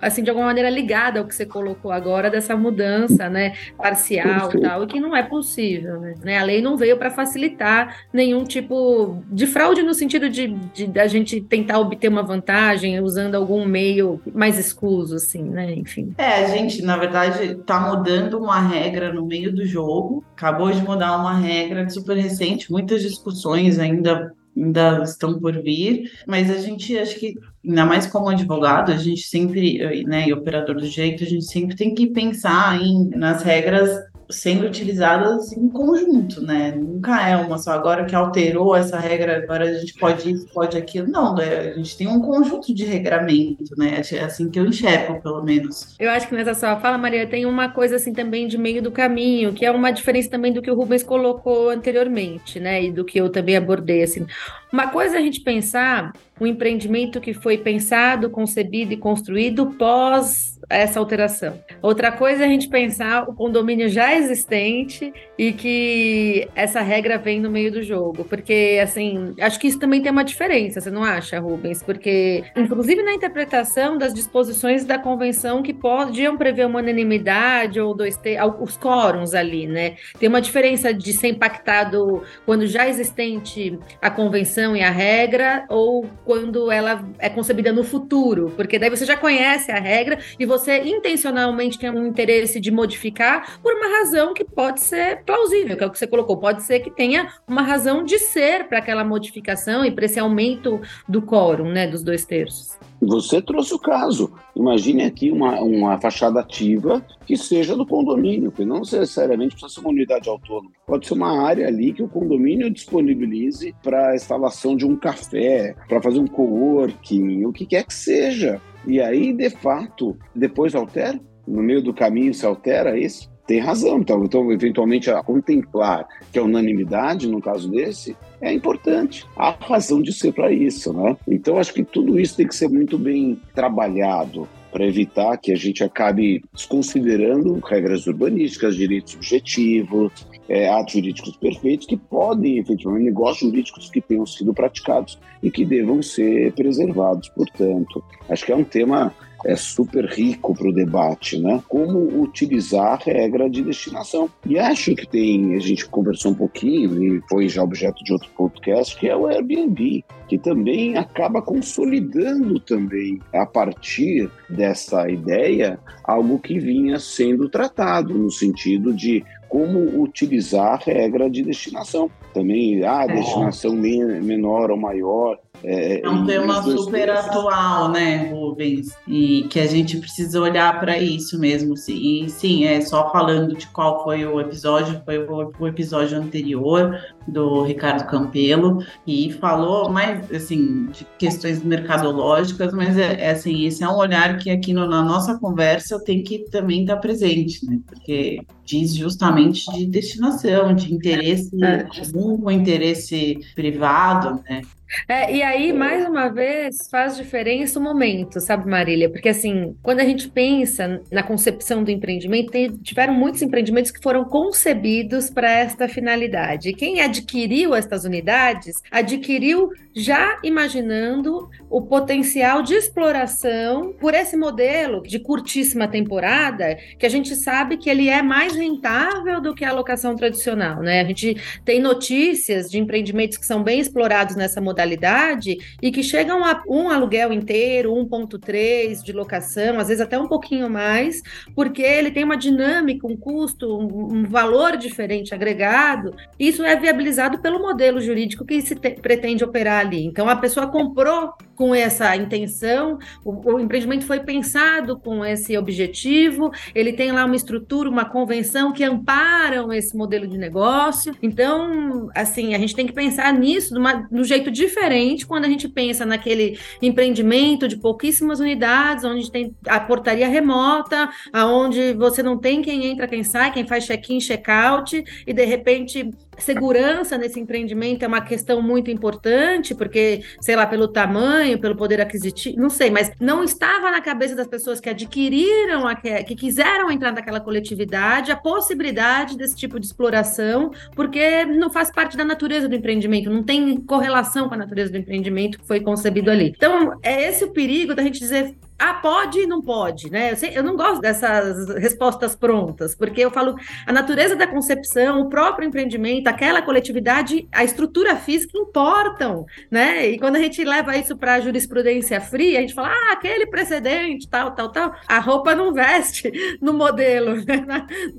assim, 0.00 0.22
de 0.22 0.30
alguma 0.30 0.46
maneira 0.46 0.70
ligada 0.70 1.20
ao 1.20 1.26
que 1.26 1.34
você 1.34 1.46
colocou 1.46 1.90
agora 1.90 2.30
dessa 2.30 2.56
mudança, 2.56 3.28
né, 3.28 3.54
parcial 3.76 4.50
e 4.54 4.60
tal, 4.60 4.84
e 4.84 4.86
que 4.86 5.00
não 5.00 5.16
é 5.16 5.22
possível, 5.22 6.00
né? 6.00 6.38
A 6.38 6.44
lei 6.44 6.60
não 6.60 6.76
veio 6.76 6.96
para 6.96 7.10
facilitar 7.10 8.04
nenhum 8.12 8.44
tipo 8.44 9.22
de 9.30 9.46
fraude 9.46 9.82
no 9.82 9.94
sentido 9.94 10.28
de, 10.28 10.48
de, 10.48 10.86
de, 10.86 11.00
a 11.00 11.06
gente 11.06 11.40
tentar 11.40 11.78
obter 11.78 12.08
uma 12.08 12.22
vantagem 12.22 13.00
usando 13.00 13.34
algum 13.34 13.64
meio 13.64 14.20
mais 14.34 14.58
escuso, 14.58 15.16
assim, 15.16 15.42
né? 15.42 15.74
Enfim. 15.74 16.14
É, 16.18 16.44
a 16.44 16.46
gente, 16.46 16.82
na 16.82 16.96
verdade, 16.96 17.52
está 17.52 17.80
mudando 17.80 18.38
uma 18.38 18.60
regra 18.60 19.12
no 19.12 19.26
meio 19.26 19.54
do 19.54 19.64
jogo, 19.66 20.24
acabou 20.32 20.70
de 20.70 20.82
mudar 20.82 21.16
uma 21.16 21.38
regra 21.38 21.88
super 21.88 22.16
recente, 22.16 22.70
muitas 22.70 23.02
discussões 23.02 23.78
ainda 23.78 24.32
ainda 24.58 25.02
estão 25.02 25.38
por 25.38 25.62
vir, 25.62 26.10
mas 26.26 26.50
a 26.50 26.58
gente 26.58 26.98
acho 26.98 27.18
que, 27.18 27.34
ainda 27.68 27.84
mais 27.84 28.06
como 28.06 28.30
advogado, 28.30 28.90
a 28.90 28.96
gente 28.96 29.22
sempre, 29.22 30.04
né, 30.04 30.26
e 30.26 30.32
operador 30.32 30.76
do 30.76 30.88
direito, 30.88 31.22
a 31.22 31.26
gente 31.26 31.44
sempre 31.44 31.76
tem 31.76 31.94
que 31.94 32.06
pensar 32.06 32.80
em, 32.80 33.10
nas 33.10 33.42
regras 33.42 33.90
sendo 34.30 34.66
utilizadas 34.66 35.52
em 35.52 35.68
conjunto, 35.68 36.40
né? 36.42 36.72
Nunca 36.72 37.28
é 37.28 37.36
uma 37.36 37.58
só. 37.58 37.72
Agora 37.72 38.04
que 38.04 38.14
alterou 38.14 38.76
essa 38.76 38.98
regra, 38.98 39.38
agora 39.38 39.64
a 39.64 39.74
gente 39.74 39.94
pode 39.94 40.30
isso, 40.30 40.46
pode 40.52 40.76
aquilo. 40.76 41.08
Não, 41.08 41.34
né? 41.34 41.70
a 41.70 41.72
gente 41.74 41.96
tem 41.96 42.06
um 42.06 42.20
conjunto 42.20 42.74
de 42.74 42.84
regramento, 42.84 43.74
né? 43.76 44.02
É 44.12 44.20
assim 44.20 44.50
que 44.50 44.58
eu 44.58 44.66
enxergo, 44.66 45.20
pelo 45.22 45.42
menos. 45.42 45.96
Eu 45.98 46.10
acho 46.10 46.28
que 46.28 46.34
nessa 46.34 46.54
sua 46.54 46.76
fala, 46.76 46.98
Maria, 46.98 47.26
tem 47.26 47.46
uma 47.46 47.70
coisa 47.70 47.96
assim 47.96 48.12
também 48.12 48.46
de 48.46 48.58
meio 48.58 48.82
do 48.82 48.90
caminho, 48.90 49.52
que 49.52 49.64
é 49.64 49.70
uma 49.70 49.90
diferença 49.90 50.30
também 50.30 50.52
do 50.52 50.60
que 50.60 50.70
o 50.70 50.74
Rubens 50.74 51.02
colocou 51.02 51.70
anteriormente, 51.70 52.60
né? 52.60 52.84
E 52.84 52.92
do 52.92 53.04
que 53.04 53.18
eu 53.18 53.30
também 53.30 53.56
abordei, 53.56 54.02
assim. 54.02 54.26
Uma 54.72 54.88
coisa 54.88 55.16
é 55.16 55.18
a 55.18 55.22
gente 55.22 55.40
pensar 55.40 56.12
um 56.40 56.46
empreendimento 56.46 57.20
que 57.20 57.32
foi 57.32 57.58
pensado, 57.58 58.30
concebido 58.30 58.92
e 58.92 58.96
construído 58.96 59.66
pós 59.78 60.57
essa 60.68 61.00
alteração. 61.00 61.58
Outra 61.80 62.12
coisa 62.12 62.42
é 62.42 62.46
a 62.46 62.48
gente 62.48 62.68
pensar 62.68 63.28
o 63.28 63.34
condomínio 63.34 63.88
já 63.88 64.14
existente 64.14 65.12
e 65.38 65.52
que 65.52 66.48
essa 66.54 66.80
regra 66.80 67.16
vem 67.16 67.40
no 67.40 67.50
meio 67.50 67.72
do 67.72 67.82
jogo, 67.82 68.24
porque 68.24 68.78
assim, 68.82 69.34
acho 69.40 69.58
que 69.58 69.66
isso 69.66 69.78
também 69.78 70.02
tem 70.02 70.12
uma 70.12 70.24
diferença, 70.24 70.80
você 70.80 70.90
não 70.90 71.02
acha, 71.02 71.38
Rubens? 71.38 71.82
Porque 71.82 72.44
inclusive 72.56 73.02
na 73.02 73.14
interpretação 73.14 73.96
das 73.96 74.12
disposições 74.12 74.84
da 74.84 74.98
convenção 74.98 75.62
que 75.62 75.72
podiam 75.72 76.36
prever 76.36 76.66
uma 76.66 76.80
unanimidade 76.80 77.80
ou 77.80 77.94
dois 77.94 78.18
os 78.60 78.76
quórums 78.76 79.32
ali, 79.32 79.66
né? 79.66 79.96
Tem 80.18 80.28
uma 80.28 80.40
diferença 80.40 80.92
de 80.92 81.12
ser 81.12 81.28
impactado 81.28 82.22
quando 82.44 82.66
já 82.66 82.88
existente 82.88 83.78
a 84.02 84.10
convenção 84.10 84.76
e 84.76 84.82
a 84.82 84.90
regra 84.90 85.64
ou 85.68 86.06
quando 86.24 86.70
ela 86.70 87.08
é 87.18 87.30
concebida 87.30 87.72
no 87.72 87.84
futuro, 87.84 88.52
porque 88.56 88.78
daí 88.78 88.90
você 88.90 89.04
já 89.04 89.16
conhece 89.16 89.70
a 89.70 89.78
regra 89.78 90.18
e 90.38 90.44
você 90.44 90.57
intencionalmente 90.66 91.78
tem 91.78 91.90
um 91.90 92.06
interesse 92.06 92.60
de 92.60 92.70
modificar 92.70 93.58
por 93.62 93.74
uma 93.74 93.98
razão 93.98 94.34
que 94.34 94.44
pode 94.44 94.80
ser 94.80 95.22
plausível, 95.24 95.76
que 95.76 95.84
é 95.84 95.86
o 95.86 95.90
que 95.90 95.98
você 95.98 96.06
colocou. 96.06 96.36
Pode 96.36 96.62
ser 96.62 96.80
que 96.80 96.90
tenha 96.90 97.32
uma 97.46 97.62
razão 97.62 98.02
de 98.02 98.18
ser 98.18 98.68
para 98.68 98.78
aquela 98.78 99.04
modificação 99.04 99.84
e 99.84 99.90
para 99.90 100.04
esse 100.04 100.18
aumento 100.18 100.80
do 101.08 101.22
quórum, 101.22 101.70
né, 101.70 101.86
dos 101.86 102.02
dois 102.02 102.24
terços. 102.24 102.78
Você 103.00 103.40
trouxe 103.40 103.72
o 103.74 103.78
caso. 103.78 104.32
Imagine 104.56 105.04
aqui 105.04 105.30
uma, 105.30 105.60
uma 105.60 105.98
fachada 106.00 106.40
ativa 106.40 107.04
que 107.24 107.36
seja 107.36 107.76
do 107.76 107.86
condomínio, 107.86 108.50
que 108.50 108.64
não 108.64 108.80
necessariamente 108.80 109.54
precisa 109.54 109.74
ser 109.74 109.80
uma 109.80 109.90
unidade 109.90 110.28
autônoma. 110.28 110.70
Pode 110.84 111.06
ser 111.06 111.14
uma 111.14 111.46
área 111.46 111.68
ali 111.68 111.92
que 111.92 112.02
o 112.02 112.08
condomínio 112.08 112.68
disponibilize 112.68 113.74
para 113.82 114.10
a 114.10 114.16
instalação 114.16 114.76
de 114.76 114.84
um 114.84 114.96
café, 114.96 115.76
para 115.88 116.02
fazer 116.02 116.18
um 116.18 116.26
coworking, 116.26 117.44
o 117.44 117.52
que 117.52 117.66
quer 117.66 117.84
que 117.84 117.94
seja. 117.94 118.60
E 118.88 119.02
aí, 119.02 119.34
de 119.34 119.50
fato, 119.50 120.16
depois 120.34 120.74
altera? 120.74 121.20
No 121.46 121.62
meio 121.62 121.82
do 121.82 121.92
caminho 121.92 122.32
se 122.32 122.46
altera 122.46 122.98
isso? 122.98 123.30
Tem 123.46 123.60
razão. 123.60 123.98
Então, 123.98 124.24
então 124.24 124.50
eventualmente, 124.50 125.10
a 125.10 125.22
contemplar 125.22 126.08
que 126.32 126.38
a 126.38 126.42
unanimidade, 126.42 127.28
no 127.28 127.40
caso 127.40 127.70
desse, 127.70 128.16
é 128.40 128.50
importante. 128.50 129.26
Há 129.36 129.50
razão 129.50 130.00
de 130.00 130.10
ser 130.10 130.32
para 130.32 130.50
isso, 130.50 130.90
né? 130.94 131.16
Então, 131.28 131.58
acho 131.58 131.74
que 131.74 131.84
tudo 131.84 132.18
isso 132.18 132.36
tem 132.36 132.46
que 132.46 132.56
ser 132.56 132.68
muito 132.68 132.98
bem 132.98 133.38
trabalhado 133.54 134.48
para 134.72 134.86
evitar 134.86 135.36
que 135.36 135.52
a 135.52 135.56
gente 135.56 135.84
acabe 135.84 136.42
desconsiderando 136.52 137.58
regras 137.60 138.06
urbanísticas, 138.06 138.74
direitos 138.74 139.12
subjetivos, 139.12 140.12
é, 140.48 140.68
atos 140.68 140.94
jurídicos 140.94 141.36
perfeitos 141.36 141.86
que 141.86 141.96
podem, 141.96 142.58
efetivamente, 142.58 143.04
negócios 143.04 143.50
jurídicos 143.50 143.90
que 143.90 144.00
tenham 144.00 144.26
sido 144.26 144.54
praticados 144.54 145.18
e 145.42 145.50
que 145.50 145.64
devam 145.64 146.02
ser 146.02 146.52
preservados. 146.52 147.28
Portanto, 147.28 148.02
acho 148.28 148.46
que 148.46 148.52
é 148.52 148.56
um 148.56 148.64
tema 148.64 149.14
é 149.44 149.54
super 149.54 150.04
rico 150.04 150.54
para 150.54 150.68
o 150.68 150.72
debate, 150.72 151.38
né? 151.38 151.62
Como 151.68 152.20
utilizar 152.20 152.94
a 152.94 152.96
regra 152.96 153.48
de 153.48 153.62
destinação. 153.62 154.28
E 154.44 154.58
acho 154.58 154.94
que 154.94 155.06
tem, 155.06 155.54
a 155.54 155.60
gente 155.60 155.86
conversou 155.86 156.32
um 156.32 156.34
pouquinho, 156.34 157.02
e 157.02 157.20
foi 157.28 157.48
já 157.48 157.62
objeto 157.62 158.02
de 158.02 158.12
outro 158.12 158.28
podcast, 158.36 158.96
que 158.96 159.08
é 159.08 159.16
o 159.16 159.26
Airbnb, 159.26 160.04
que 160.28 160.38
também 160.38 160.96
acaba 160.96 161.40
consolidando 161.40 162.58
também, 162.60 163.20
a 163.32 163.46
partir 163.46 164.30
dessa 164.48 165.08
ideia, 165.08 165.78
algo 166.04 166.38
que 166.38 166.58
vinha 166.58 166.98
sendo 166.98 167.48
tratado, 167.48 168.14
no 168.14 168.30
sentido 168.30 168.92
de 168.92 169.24
como 169.48 170.02
utilizar 170.02 170.74
a 170.74 170.76
regra 170.76 171.30
de 171.30 171.42
destinação. 171.42 172.10
Também, 172.34 172.84
ah, 172.84 173.04
é. 173.08 173.14
destinação 173.14 173.74
menor 173.74 174.70
ou 174.70 174.76
maior, 174.76 175.38
é, 175.64 176.00
é 176.02 176.08
um 176.08 176.24
tema 176.24 176.62
super 176.62 177.10
atual, 177.10 177.90
né, 177.90 178.30
Rubens? 178.30 178.96
E 179.06 179.42
que 179.50 179.58
a 179.58 179.66
gente 179.66 179.98
precisa 179.98 180.40
olhar 180.40 180.78
para 180.78 180.98
isso 180.98 181.38
mesmo. 181.38 181.74
E 181.88 182.28
sim, 182.28 182.64
é 182.64 182.80
só 182.80 183.10
falando 183.10 183.56
de 183.56 183.66
qual 183.68 184.04
foi 184.04 184.24
o 184.24 184.40
episódio, 184.40 185.00
foi 185.04 185.18
o, 185.18 185.66
episódio 185.66 186.18
anterior 186.18 186.98
do 187.26 187.62
Ricardo 187.62 188.06
Campelo, 188.06 188.82
e 189.06 189.32
falou 189.32 189.90
mais 189.90 190.30
assim 190.32 190.86
de 190.86 191.06
questões 191.18 191.62
mercadológicas, 191.62 192.72
mas 192.72 192.96
é, 192.96 193.20
é 193.20 193.30
assim, 193.30 193.66
esse 193.66 193.82
é 193.82 193.88
um 193.88 193.96
olhar 193.96 194.38
que 194.38 194.50
aqui 194.50 194.72
no, 194.72 194.86
na 194.86 195.02
nossa 195.02 195.38
conversa 195.38 196.02
tem 196.02 196.22
que 196.22 196.38
também 196.50 196.82
estar 196.82 196.94
tá 196.94 197.00
presente, 197.00 197.66
né? 197.66 197.78
Porque 197.86 198.40
diz 198.64 198.94
justamente 198.94 199.70
de 199.72 199.86
destinação, 199.86 200.74
de 200.74 200.92
interesse 200.92 201.50
é. 201.62 201.84
comum, 201.84 202.50
interesse 202.50 203.38
privado, 203.54 204.42
né? 204.48 204.62
É, 205.06 205.34
e 205.34 205.42
aí, 205.42 205.72
mais 205.72 206.06
uma 206.06 206.28
vez, 206.28 206.88
faz 206.90 207.16
diferença 207.16 207.78
o 207.78 207.82
momento, 207.82 208.40
sabe, 208.40 208.68
Marília? 208.68 209.10
Porque, 209.10 209.28
assim, 209.28 209.76
quando 209.82 210.00
a 210.00 210.04
gente 210.04 210.28
pensa 210.28 211.02
na 211.12 211.22
concepção 211.22 211.84
do 211.84 211.90
empreendimento, 211.90 212.50
tem, 212.50 212.68
tiveram 212.78 213.12
muitos 213.12 213.42
empreendimentos 213.42 213.90
que 213.90 214.02
foram 214.02 214.24
concebidos 214.24 215.28
para 215.28 215.50
esta 215.50 215.88
finalidade. 215.88 216.72
Quem 216.72 217.00
adquiriu 217.00 217.74
estas 217.74 218.04
unidades, 218.04 218.76
adquiriu 218.90 219.70
já 219.94 220.38
imaginando 220.42 221.48
o 221.68 221.82
potencial 221.82 222.62
de 222.62 222.74
exploração 222.74 223.92
por 224.00 224.14
esse 224.14 224.36
modelo 224.36 225.02
de 225.02 225.18
curtíssima 225.18 225.88
temporada, 225.88 226.76
que 226.98 227.04
a 227.04 227.08
gente 227.08 227.34
sabe 227.34 227.76
que 227.76 227.90
ele 227.90 228.08
é 228.08 228.22
mais 228.22 228.54
rentável 228.54 229.40
do 229.40 229.54
que 229.54 229.64
a 229.64 229.72
locação 229.72 230.14
tradicional, 230.14 230.80
né? 230.80 231.00
A 231.00 231.04
gente 231.04 231.36
tem 231.64 231.80
notícias 231.80 232.70
de 232.70 232.78
empreendimentos 232.78 233.36
que 233.36 233.44
são 233.44 233.62
bem 233.62 233.80
explorados 233.80 234.36
nessa 234.36 234.60
modalidade 234.60 234.77
modalidade 234.78 235.58
e 235.82 235.90
que 235.90 236.02
chegam 236.02 236.44
a 236.44 236.62
um 236.68 236.88
aluguel 236.88 237.32
inteiro, 237.32 237.92
1,3 237.92 239.02
de 239.02 239.12
locação, 239.12 239.78
às 239.78 239.88
vezes 239.88 240.00
até 240.00 240.18
um 240.18 240.28
pouquinho 240.28 240.70
mais, 240.70 241.20
porque 241.54 241.82
ele 241.82 242.10
tem 242.10 242.24
uma 242.24 242.36
dinâmica, 242.36 243.06
um 243.06 243.16
custo, 243.16 243.76
um, 243.76 244.18
um 244.18 244.24
valor 244.24 244.76
diferente 244.76 245.34
agregado. 245.34 246.14
Isso 246.38 246.62
é 246.62 246.76
viabilizado 246.76 247.38
pelo 247.40 247.58
modelo 247.58 248.00
jurídico 248.00 248.44
que 248.44 248.60
se 248.62 248.76
te, 248.76 248.90
pretende 248.90 249.44
operar 249.44 249.80
ali. 249.80 250.04
Então, 250.04 250.28
a 250.28 250.36
pessoa 250.36 250.68
comprou 250.68 251.32
com 251.58 251.74
essa 251.74 252.14
intenção, 252.14 253.00
o, 253.24 253.54
o 253.54 253.58
empreendimento 253.58 254.06
foi 254.06 254.20
pensado 254.20 254.96
com 254.96 255.24
esse 255.24 255.58
objetivo, 255.58 256.52
ele 256.72 256.92
tem 256.92 257.10
lá 257.10 257.24
uma 257.24 257.34
estrutura, 257.34 257.90
uma 257.90 258.04
convenção 258.04 258.72
que 258.72 258.84
amparam 258.84 259.72
esse 259.72 259.96
modelo 259.96 260.28
de 260.28 260.38
negócio. 260.38 261.12
Então, 261.20 262.08
assim, 262.14 262.54
a 262.54 262.58
gente 262.58 262.76
tem 262.76 262.86
que 262.86 262.92
pensar 262.92 263.32
nisso 263.32 263.74
no 264.08 264.22
jeito 264.22 264.52
diferente 264.52 265.26
quando 265.26 265.46
a 265.46 265.48
gente 265.48 265.68
pensa 265.68 266.06
naquele 266.06 266.56
empreendimento 266.80 267.66
de 267.66 267.76
pouquíssimas 267.76 268.38
unidades, 268.38 269.02
onde 269.02 269.28
tem 269.28 269.52
a 269.66 269.80
portaria 269.80 270.28
remota, 270.28 271.10
aonde 271.32 271.92
você 271.94 272.22
não 272.22 272.38
tem 272.38 272.62
quem 272.62 272.86
entra, 272.86 273.08
quem 273.08 273.24
sai, 273.24 273.52
quem 273.52 273.66
faz 273.66 273.84
check-in, 273.84 274.20
check-out, 274.20 275.02
e 275.26 275.32
de 275.32 275.44
repente 275.44 276.08
segurança 276.38 277.18
nesse 277.18 277.38
empreendimento 277.38 278.02
é 278.02 278.08
uma 278.08 278.20
questão 278.20 278.62
muito 278.62 278.90
importante, 278.90 279.74
porque, 279.74 280.22
sei 280.40 280.56
lá, 280.56 280.66
pelo 280.66 280.88
tamanho, 280.88 281.58
pelo 281.58 281.76
poder 281.76 282.00
aquisitivo, 282.00 282.58
não 282.58 282.70
sei, 282.70 282.90
mas 282.90 283.10
não 283.20 283.42
estava 283.42 283.90
na 283.90 284.00
cabeça 284.00 284.34
das 284.34 284.46
pessoas 284.46 284.80
que 284.80 284.88
adquiriram, 284.88 285.86
a, 285.86 285.94
que 285.94 286.34
quiseram 286.34 286.90
entrar 286.90 287.12
naquela 287.12 287.40
coletividade, 287.40 288.30
a 288.30 288.36
possibilidade 288.36 289.36
desse 289.36 289.56
tipo 289.56 289.78
de 289.78 289.86
exploração, 289.86 290.70
porque 290.94 291.44
não 291.44 291.70
faz 291.70 291.90
parte 291.90 292.16
da 292.16 292.24
natureza 292.24 292.68
do 292.68 292.74
empreendimento, 292.74 293.30
não 293.30 293.42
tem 293.42 293.76
correlação 293.80 294.48
com 294.48 294.54
a 294.54 294.58
natureza 294.58 294.90
do 294.90 294.98
empreendimento 294.98 295.58
que 295.58 295.66
foi 295.66 295.80
concebido 295.80 296.30
ali. 296.30 296.52
Então, 296.56 296.98
é 297.02 297.28
esse 297.28 297.44
o 297.44 297.50
perigo 297.50 297.94
da 297.94 298.02
gente 298.02 298.18
dizer 298.18 298.54
ah, 298.78 298.94
pode 298.94 299.40
e 299.40 299.46
não 299.46 299.60
pode, 299.60 300.10
né? 300.10 300.32
Eu, 300.32 300.36
sei, 300.36 300.56
eu, 300.56 300.62
não 300.62 300.76
gosto 300.76 301.00
dessas 301.00 301.68
respostas 301.76 302.36
prontas, 302.36 302.94
porque 302.94 303.20
eu 303.20 303.30
falo 303.30 303.56
a 303.84 303.92
natureza 303.92 304.36
da 304.36 304.46
concepção, 304.46 305.20
o 305.20 305.28
próprio 305.28 305.66
empreendimento, 305.66 306.28
aquela 306.28 306.62
coletividade, 306.62 307.48
a 307.50 307.64
estrutura 307.64 308.14
física 308.14 308.56
importam, 308.56 309.44
né? 309.68 310.06
E 310.06 310.18
quando 310.18 310.36
a 310.36 310.38
gente 310.38 310.62
leva 310.62 310.96
isso 310.96 311.16
para 311.16 311.34
a 311.34 311.40
jurisprudência 311.40 312.20
fria, 312.20 312.58
a 312.58 312.60
gente 312.60 312.74
fala, 312.74 312.88
ah, 312.88 313.12
aquele 313.12 313.46
precedente, 313.46 314.28
tal, 314.28 314.52
tal, 314.52 314.70
tal, 314.70 314.94
a 315.08 315.18
roupa 315.18 315.56
não 315.56 315.72
veste 315.72 316.30
no 316.62 316.72
modelo, 316.72 317.34
né? 317.34 317.66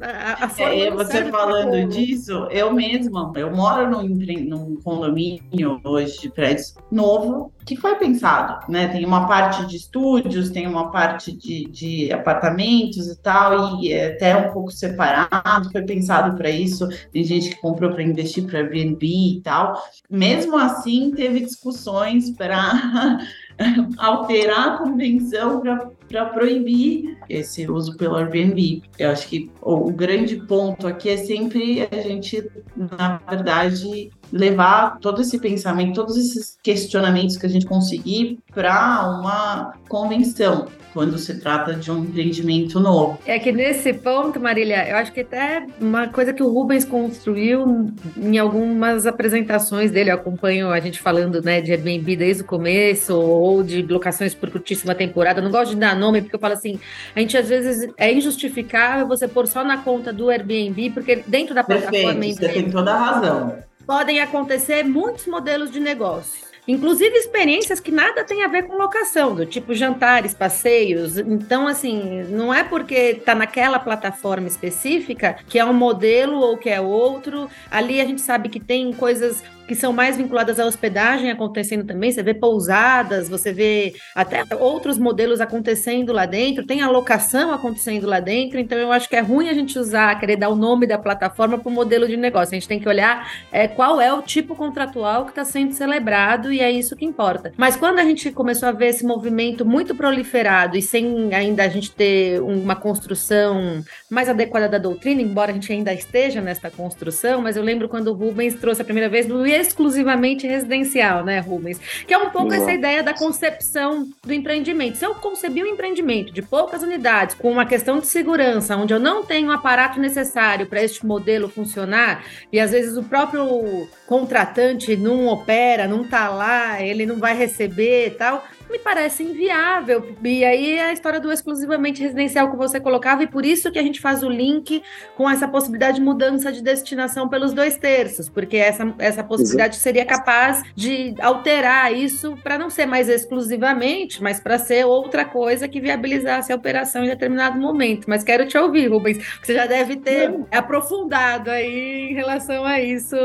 A 0.01 0.49
forma 0.49 0.73
é, 0.73 0.91
você 0.91 1.23
falando 1.25 1.87
disso, 1.87 2.47
eu 2.51 2.73
mesma, 2.73 3.31
eu 3.35 3.49
moro 3.55 3.89
num, 3.89 4.03
num 4.03 4.75
condomínio 4.81 5.79
hoje 5.85 6.19
de 6.19 6.29
prédios 6.29 6.75
novo, 6.91 7.53
que 7.69 7.75
foi 7.75 7.93
pensado, 7.97 8.65
né? 8.67 8.87
Tem 8.87 9.05
uma 9.05 9.27
parte 9.27 9.63
de 9.67 9.75
estúdios, 9.75 10.49
tem 10.49 10.65
uma 10.65 10.91
parte 10.91 11.31
de, 11.31 11.65
de 11.65 12.11
apartamentos 12.11 13.05
e 13.07 13.21
tal, 13.21 13.79
e 13.79 13.93
é 13.93 14.07
até 14.07 14.35
um 14.35 14.51
pouco 14.51 14.71
separado, 14.71 15.71
foi 15.71 15.83
pensado 15.83 16.35
para 16.35 16.49
isso. 16.49 16.87
Tem 17.13 17.23
gente 17.23 17.51
que 17.51 17.61
comprou 17.61 17.91
para 17.91 18.01
investir 18.01 18.43
para 18.47 18.57
Airbnb 18.57 19.05
e 19.05 19.41
tal. 19.43 19.79
Mesmo 20.09 20.57
assim, 20.57 21.11
teve 21.11 21.41
discussões 21.41 22.31
para 22.31 23.19
alterar 23.99 24.69
a 24.69 24.77
convenção 24.79 25.61
para 26.07 26.25
proibir 26.25 27.18
esse 27.30 27.69
uso 27.69 27.96
pelo 27.96 28.15
Airbnb. 28.15 28.82
Eu 28.98 29.12
acho 29.12 29.27
que 29.27 29.52
o, 29.62 29.92
grande 29.92 30.38
ponto 30.38 30.88
aqui 30.88 31.10
é 31.10 31.17
sempre 31.17 31.88
a 31.92 32.02
gente, 32.02 32.50
na 32.75 33.21
verdade, 33.30 34.10
levar 34.32 34.98
todo 35.00 35.21
esse 35.21 35.40
pensamento, 35.40 35.96
todos 35.96 36.17
esses 36.17 36.58
questionamentos 36.63 37.38
que 37.38 37.46
a 37.46 37.50
gente 37.50 37.65
conseguir 37.65 38.40
para 38.54 39.19
uma 39.19 39.73
convenção 39.88 40.67
quando 40.94 41.17
se 41.17 41.40
trata 41.40 41.73
de 41.73 41.92
um 41.92 42.04
empreendimento 42.04 42.79
novo. 42.79 43.19
É 43.25 43.37
que 43.40 43.52
nesse 43.52 43.94
ponto, 43.94 44.40
Marília, 44.40 44.87
eu 44.90 44.98
acho 44.98 45.12
que 45.12 45.21
até 45.21 45.65
uma 45.79 46.08
coisa 46.08 46.33
que 46.33 46.44
o 46.44 46.50
Rubens 46.50 46.85
construiu 46.85 47.92
em 48.17 48.37
algumas 48.37 49.06
apresentações 49.06 49.92
dele, 49.92 50.12
eu 50.12 50.15
acompanho 50.15 50.69
a 50.69 50.79
gente 50.79 51.00
falando 51.00 51.42
né, 51.42 51.62
de 51.62 51.71
Airbnb 51.71 52.15
desde 52.15 52.44
o 52.44 52.46
começo, 52.46 53.15
ou 53.15 53.63
de 53.63 53.81
locações 53.81 54.33
por 54.33 54.50
curtíssima 54.50 54.96
temporada. 54.96 55.40
Eu 55.40 55.44
não 55.44 55.52
gosto 55.52 55.71
de 55.71 55.77
dar 55.77 55.96
nome, 55.96 56.21
porque 56.21 56.35
eu 56.35 56.40
falo 56.40 56.54
assim, 56.54 56.79
a 57.15 57.19
gente 57.19 57.37
às 57.37 57.48
vezes 57.48 57.92
é 57.98 58.12
injustificável 58.12 59.08
você 59.08 59.27
pôr 59.27 59.48
só 59.48 59.63
na 59.63 59.77
conta 59.77 60.12
do 60.12 60.29
Airbnb, 60.29 60.92
porque 60.92 61.23
dentro 61.27 61.54
da 61.54 61.63
plataforma... 61.63 62.13
Perfeito, 62.13 62.40
você 62.40 62.50
tem 62.50 62.69
toda 62.69 62.94
a 62.94 62.98
razão. 62.98 63.58
Podem 63.85 64.19
acontecer 64.19 64.83
muitos 64.83 65.25
modelos 65.25 65.71
de 65.71 65.79
negócio. 65.79 66.48
Inclusive 66.69 67.17
experiências 67.17 67.79
que 67.79 67.91
nada 67.91 68.23
tem 68.23 68.43
a 68.43 68.47
ver 68.47 68.67
com 68.67 68.77
locação, 68.77 69.33
do 69.33 69.43
tipo 69.43 69.73
jantares, 69.73 70.35
passeios. 70.35 71.17
Então, 71.17 71.67
assim, 71.67 72.21
não 72.29 72.53
é 72.53 72.63
porque 72.63 72.93
está 72.93 73.33
naquela 73.33 73.79
plataforma 73.79 74.47
específica 74.47 75.35
que 75.47 75.57
é 75.57 75.65
um 75.65 75.73
modelo 75.73 76.37
ou 76.37 76.57
que 76.57 76.69
é 76.69 76.79
outro. 76.79 77.49
Ali 77.71 77.99
a 77.99 78.05
gente 78.05 78.21
sabe 78.21 78.49
que 78.49 78.59
tem 78.59 78.93
coisas 78.93 79.43
que 79.69 79.75
são 79.75 79.93
mais 79.93 80.17
vinculadas 80.17 80.59
à 80.59 80.65
hospedagem 80.65 81.29
acontecendo 81.29 81.85
também. 81.85 82.11
Você 82.11 82.23
vê 82.23 82.33
pousadas, 82.33 83.29
você 83.29 83.53
vê 83.53 83.93
até 84.15 84.43
outros 84.59 84.97
modelos 84.97 85.39
acontecendo 85.39 86.11
lá 86.11 86.25
dentro, 86.25 86.65
tem 86.65 86.81
alocação 86.81 87.53
acontecendo 87.53 88.07
lá 88.07 88.19
dentro. 88.19 88.59
Então, 88.59 88.79
eu 88.79 88.91
acho 88.91 89.07
que 89.07 89.15
é 89.15 89.19
ruim 89.19 89.47
a 89.47 89.53
gente 89.53 89.77
usar, 89.77 90.19
querer 90.19 90.37
dar 90.37 90.49
o 90.49 90.55
nome 90.55 90.87
da 90.87 90.97
plataforma 90.97 91.59
para 91.59 91.69
o 91.69 91.71
modelo 91.71 92.07
de 92.07 92.17
negócio. 92.17 92.55
A 92.55 92.59
gente 92.59 92.67
tem 92.67 92.79
que 92.79 92.89
olhar 92.89 93.31
é, 93.51 93.67
qual 93.67 94.01
é 94.01 94.11
o 94.11 94.23
tipo 94.23 94.55
contratual 94.55 95.25
que 95.25 95.29
está 95.29 95.45
sendo 95.45 95.71
celebrado 95.73 96.51
e 96.51 96.61
é 96.61 96.71
isso 96.71 96.95
que 96.95 97.05
importa. 97.05 97.53
Mas 97.55 97.75
quando 97.75 97.99
a 97.99 98.03
gente 98.03 98.31
começou 98.31 98.67
a 98.67 98.71
ver 98.71 98.87
esse 98.87 99.05
movimento 99.05 99.63
muito 99.63 99.93
proliferado 99.93 100.77
e 100.77 100.81
sem 100.81 101.31
ainda 101.31 101.63
a 101.63 101.67
gente 101.67 101.91
ter 101.91 102.41
uma 102.41 102.75
construção 102.75 103.83
mais 104.09 104.27
adequada 104.27 104.67
da 104.67 104.79
doutrina, 104.79 105.21
embora 105.21 105.51
a 105.51 105.53
gente 105.53 105.71
ainda 105.71 105.93
esteja 105.93 106.41
nesta 106.41 106.71
construção, 106.71 107.39
mas 107.39 107.55
eu 107.55 107.61
lembro 107.61 107.87
quando 107.87 108.07
o 108.07 108.13
Rubens 108.13 108.55
trouxe 108.55 108.81
a 108.81 108.85
primeira 108.85 109.07
vez 109.07 109.27
do 109.27 109.45
exclusivamente 109.60 110.47
residencial, 110.47 111.23
né, 111.23 111.39
Rubens? 111.39 111.79
Que 112.07 112.13
é 112.13 112.17
um 112.17 112.29
pouco 112.29 112.53
essa 112.53 112.71
ideia 112.71 113.03
da 113.03 113.13
concepção 113.13 114.07
do 114.23 114.33
empreendimento. 114.33 114.97
Se 114.97 115.05
eu 115.05 115.15
concebi 115.15 115.63
um 115.63 115.67
empreendimento 115.67 116.33
de 116.33 116.41
poucas 116.41 116.83
unidades, 116.83 117.35
com 117.35 117.51
uma 117.51 117.65
questão 117.65 117.99
de 117.99 118.07
segurança, 118.07 118.75
onde 118.75 118.93
eu 118.93 118.99
não 118.99 119.23
tenho 119.23 119.49
o 119.49 119.51
aparato 119.51 119.99
necessário 119.99 120.65
para 120.65 120.83
este 120.83 121.05
modelo 121.05 121.49
funcionar, 121.49 122.23
e 122.51 122.60
às 122.60 122.71
vezes 122.71 122.97
o 122.97 123.03
próprio 123.03 123.87
contratante 124.07 124.95
não 124.95 125.27
opera, 125.27 125.87
não 125.87 126.01
está 126.01 126.29
lá, 126.29 126.81
ele 126.81 127.05
não 127.05 127.17
vai 127.17 127.35
receber 127.35 128.07
e 128.07 128.12
tal, 128.12 128.43
me 128.69 128.79
parece 128.79 129.23
inviável. 129.23 130.15
E 130.23 130.43
aí 130.43 130.73
é 130.73 130.85
a 130.85 130.93
história 130.93 131.19
do 131.19 131.31
exclusivamente 131.31 132.01
residencial 132.01 132.49
que 132.49 132.57
você 132.57 132.79
colocava, 132.79 133.23
e 133.23 133.27
por 133.27 133.45
isso 133.45 133.71
que 133.71 133.79
a 133.79 133.83
gente 133.83 133.99
faz 133.99 134.23
o 134.23 134.29
link 134.29 134.81
com 135.15 135.29
essa 135.29 135.47
possibilidade 135.47 135.97
de 135.97 136.03
mudança 136.03 136.51
de 136.51 136.61
destinação 136.61 137.27
pelos 137.27 137.53
dois 137.53 137.77
terços, 137.77 138.29
porque 138.29 138.57
essa, 138.57 138.93
essa 138.99 139.23
possibilidade 139.23 139.75
Exato. 139.75 139.83
seria 139.83 140.05
capaz 140.05 140.63
de 140.75 141.13
alterar 141.19 141.93
isso 141.93 142.37
para 142.43 142.57
não 142.57 142.69
ser 142.69 142.85
mais 142.85 143.09
exclusivamente, 143.09 144.21
mas 144.21 144.39
para 144.39 144.57
ser 144.57 144.85
outra 144.85 145.25
coisa 145.25 145.67
que 145.67 145.81
viabilizasse 145.81 146.51
a 146.51 146.55
operação 146.55 147.03
em 147.03 147.07
determinado 147.07 147.59
momento. 147.59 148.05
Mas 148.07 148.23
quero 148.23 148.47
te 148.47 148.57
ouvir, 148.57 148.87
Rubens, 148.87 149.17
você 149.41 149.53
já 149.53 149.65
deve 149.65 149.97
ter 149.97 150.29
não. 150.29 150.47
aprofundado 150.51 151.49
aí 151.49 152.09
em 152.09 152.13
relação 152.13 152.63
a 152.65 152.79
isso, 152.79 153.15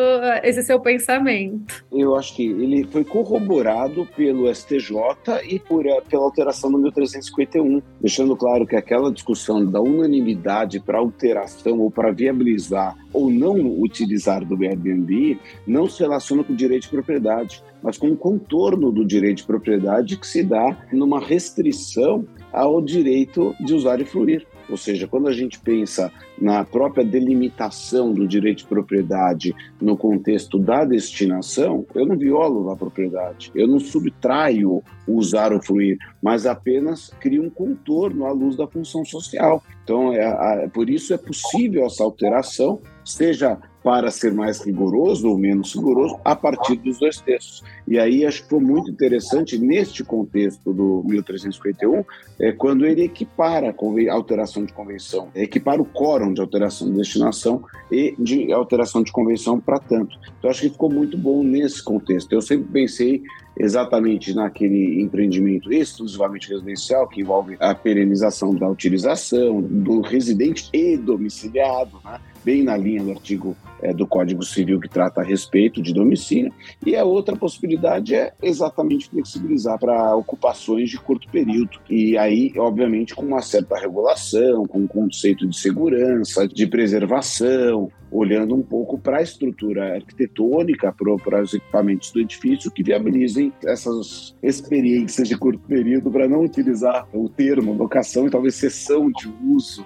esse 0.42 0.62
seu 0.62 0.80
pensamento. 0.80 1.84
Eu 1.92 2.16
acho 2.16 2.34
que 2.34 2.45
ele 2.45 2.84
foi 2.84 3.05
corroborado 3.05 4.07
pelo 4.16 4.53
STJ 4.53 4.95
e 5.43 5.59
por, 5.59 5.85
pela 6.09 6.24
alteração 6.24 6.70
do 6.70 6.78
1351, 6.78 7.82
deixando 8.01 8.37
claro 8.37 8.66
que 8.66 8.76
aquela 8.76 9.11
discussão 9.11 9.64
da 9.64 9.80
unanimidade 9.80 10.80
para 10.80 10.99
alteração 10.99 11.80
ou 11.80 11.91
para 11.91 12.12
viabilizar 12.12 12.97
ou 13.12 13.30
não 13.30 13.55
utilizar 13.80 14.45
do 14.45 14.62
Airbnb 14.62 15.39
não 15.66 15.89
se 15.89 16.01
relaciona 16.01 16.45
com 16.45 16.53
o 16.53 16.57
direito 16.57 16.82
de 16.82 16.91
propriedade, 16.91 17.62
mas 17.82 17.99
com 17.99 18.09
o 18.09 18.16
contorno 18.16 18.91
do 18.91 19.05
direito 19.05 19.39
de 19.39 19.47
propriedade 19.47 20.16
que 20.16 20.26
se 20.26 20.43
dá 20.43 20.76
numa 20.93 21.20
restrição 21.20 22.26
ao 22.53 22.80
direito 22.80 23.55
de 23.61 23.74
usar 23.74 24.01
e 24.01 24.05
fluir. 24.05 24.47
Ou 24.69 24.77
seja, 24.77 25.07
quando 25.07 25.29
a 25.29 25.33
gente 25.33 25.59
pensa 25.61 26.12
na 26.41 26.65
própria 26.65 27.05
delimitação 27.05 28.12
do 28.12 28.27
direito 28.27 28.59
de 28.59 28.67
propriedade 28.67 29.55
no 29.81 29.97
contexto 29.97 30.59
da 30.59 30.85
destinação, 30.85 31.87
eu 31.95 32.07
não 32.07 32.17
violo 32.17 32.71
a 32.71 32.77
propriedade, 32.77 33.51
eu 33.55 33.69
não 33.69 33.79
subtraio 33.79 34.83
usar 35.07 35.53
ou 35.53 35.62
fluir, 35.62 35.99
mas 36.23 36.47
apenas 36.47 37.11
crio 37.21 37.43
um 37.43 37.51
contorno 37.51 38.25
à 38.25 38.33
luz 38.33 38.57
da 38.57 38.67
função 38.67 39.05
social. 39.05 39.62
Então, 39.83 40.12
é, 40.12 40.65
é, 40.65 40.69
por 40.69 40.89
isso 40.89 41.12
é 41.12 41.19
possível 41.19 41.85
essa 41.85 42.03
alteração, 42.03 42.81
seja 43.05 43.59
para 43.85 44.11
ser 44.11 44.32
mais 44.32 44.62
rigoroso 44.62 45.28
ou 45.28 45.37
menos 45.37 45.74
rigoroso 45.74 46.18
a 46.24 46.35
partir 46.35 46.76
dos 46.76 46.99
dois 46.99 47.20
textos. 47.20 47.62
E 47.87 47.99
aí 47.99 48.24
acho 48.24 48.43
que 48.43 48.49
foi 48.49 48.61
muito 48.61 48.91
interessante 48.91 49.59
neste 49.59 50.03
contexto 50.03 50.72
do 50.72 51.05
1351, 51.05 52.03
é, 52.41 52.51
quando 52.53 52.87
ele 52.87 53.05
equipara 53.05 53.68
a 53.68 54.12
alteração 54.14 54.64
de 54.64 54.72
convenção, 54.72 55.28
equipara 55.35 55.82
o 55.82 55.85
quórum 55.85 56.32
de 56.32 56.41
alteração 56.41 56.91
de 56.91 56.97
destinação 56.97 57.62
e 57.93 58.14
de 58.18 58.51
alteração 58.55 59.03
de 59.03 59.12
convenção 59.12 59.61
para 59.61 59.78
tanto. 59.78 60.18
Então 60.39 60.49
acho 60.49 60.62
que 60.62 60.70
ficou 60.70 60.91
muito 60.91 61.18
bom 61.18 61.43
nesse 61.43 61.85
contexto. 61.85 62.32
Eu 62.32 62.41
sempre 62.41 62.66
pensei 62.72 63.22
exatamente 63.57 64.35
naquele 64.35 65.01
empreendimento 65.01 65.73
exclusivamente 65.73 66.51
residencial, 66.51 67.09
que 67.09 67.21
envolve 67.21 67.57
a 67.61 67.75
perenização 67.75 68.55
da 68.55 68.69
utilização 68.69 69.61
do 69.61 70.01
residente 70.01 70.69
e 70.73 70.97
domiciliado, 70.97 72.01
né? 72.05 72.21
bem 72.45 72.63
na 72.63 72.77
linha 72.77 73.03
do 73.03 73.11
artigo 73.11 73.57
é, 73.83 73.93
do 73.93 74.07
Código 74.07 74.43
Civil 74.43 74.79
que 74.79 74.89
trata 74.89 75.21
a 75.21 75.25
respeito 75.25 75.83
de 75.83 75.93
domicílio. 75.93 76.53
E 76.85 76.95
a 76.95 77.05
outra 77.05 77.35
possibilidade 77.35 78.15
é 78.15 78.33
exatamente 78.43 79.09
flexibilizar 79.09 79.79
para 79.79 80.15
ocupações 80.15 80.91
de 80.91 80.99
curto 80.99 81.29
período. 81.29 81.79
E 81.89 82.17
aí, 82.19 82.53
obviamente, 82.57 83.15
com 83.15 83.25
uma 83.25 83.41
certa 83.43 83.79
regulação, 83.79 84.67
com 84.67 84.81
um 84.81 84.87
conceito 84.87 85.47
de 85.49 85.57
segurança, 85.57 86.47
de 86.47 86.67
preservação, 86.67 87.91
olhando 88.15 88.55
um 88.55 88.62
pouco 88.62 88.97
para 88.97 89.19
a 89.19 89.23
estrutura 89.23 89.95
arquitetônica, 89.95 90.95
para 90.95 91.43
os 91.43 91.53
equipamentos 91.53 92.12
do 92.12 92.21
edifício 92.21 92.71
que 92.71 92.83
viabilizem 92.83 93.53
essas 93.67 94.37
experiências 94.41 95.29
de 95.29 95.37
curto 95.37 95.59
período, 95.67 96.12
para 96.12 96.29
não 96.29 96.45
utilizar 96.45 97.09
o 97.12 97.29
termo 97.29 97.73
locação 97.73 98.29
e 98.29 98.31
talvez 98.31 98.55
cessão 98.55 99.11
de 99.11 99.29
uso 99.45 99.85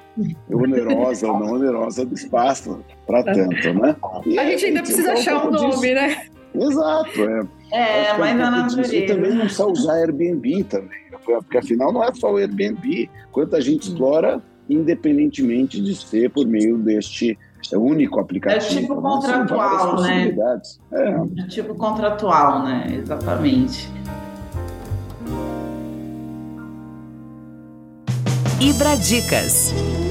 onerosa 0.51 1.27
ou 1.27 1.41
não 1.41 1.55
onerosa 1.55 2.05
do 2.05 2.15
espaço 2.15 2.85
para 3.07 3.23
tanto, 3.23 3.73
né? 3.73 3.97
E 4.27 4.39
a 4.39 4.45
gente 4.51 4.67
ainda 4.67 4.83
precisa 4.83 5.13
achar 5.13 5.47
um 5.47 5.51
nome, 5.51 5.71
disso. 5.71 5.95
né? 5.95 6.27
Exato, 6.55 7.23
é. 7.23 7.47
É, 7.73 8.19
mas 8.19 8.37
na 8.37 8.51
natureza. 8.51 8.95
E 8.95 9.07
também 9.07 9.33
não 9.33 9.49
só 9.49 9.71
usar 9.71 9.95
Airbnb 9.95 10.65
também, 10.65 10.99
porque 11.25 11.57
afinal 11.57 11.93
não 11.93 12.05
é 12.05 12.13
só 12.13 12.33
o 12.33 12.37
Airbnb, 12.37 13.09
quanta 13.33 13.59
gente 13.61 13.89
explora 13.89 14.43
independentemente 14.69 15.81
de 15.81 15.95
ser 15.95 16.31
por 16.31 16.47
meio 16.47 16.77
deste 16.79 17.39
é 17.73 17.77
o 17.77 17.83
único 17.83 18.21
aplicativo. 18.21 18.79
É 18.79 18.83
tipo 18.83 19.01
contratual, 19.01 20.01
né? 20.01 20.35
É. 20.93 21.41
é 21.41 21.47
tipo 21.49 21.75
contratual, 21.75 22.63
né? 22.63 22.87
Exatamente. 22.91 23.89
Ibradicas. 28.61 29.73
Para 29.73 30.08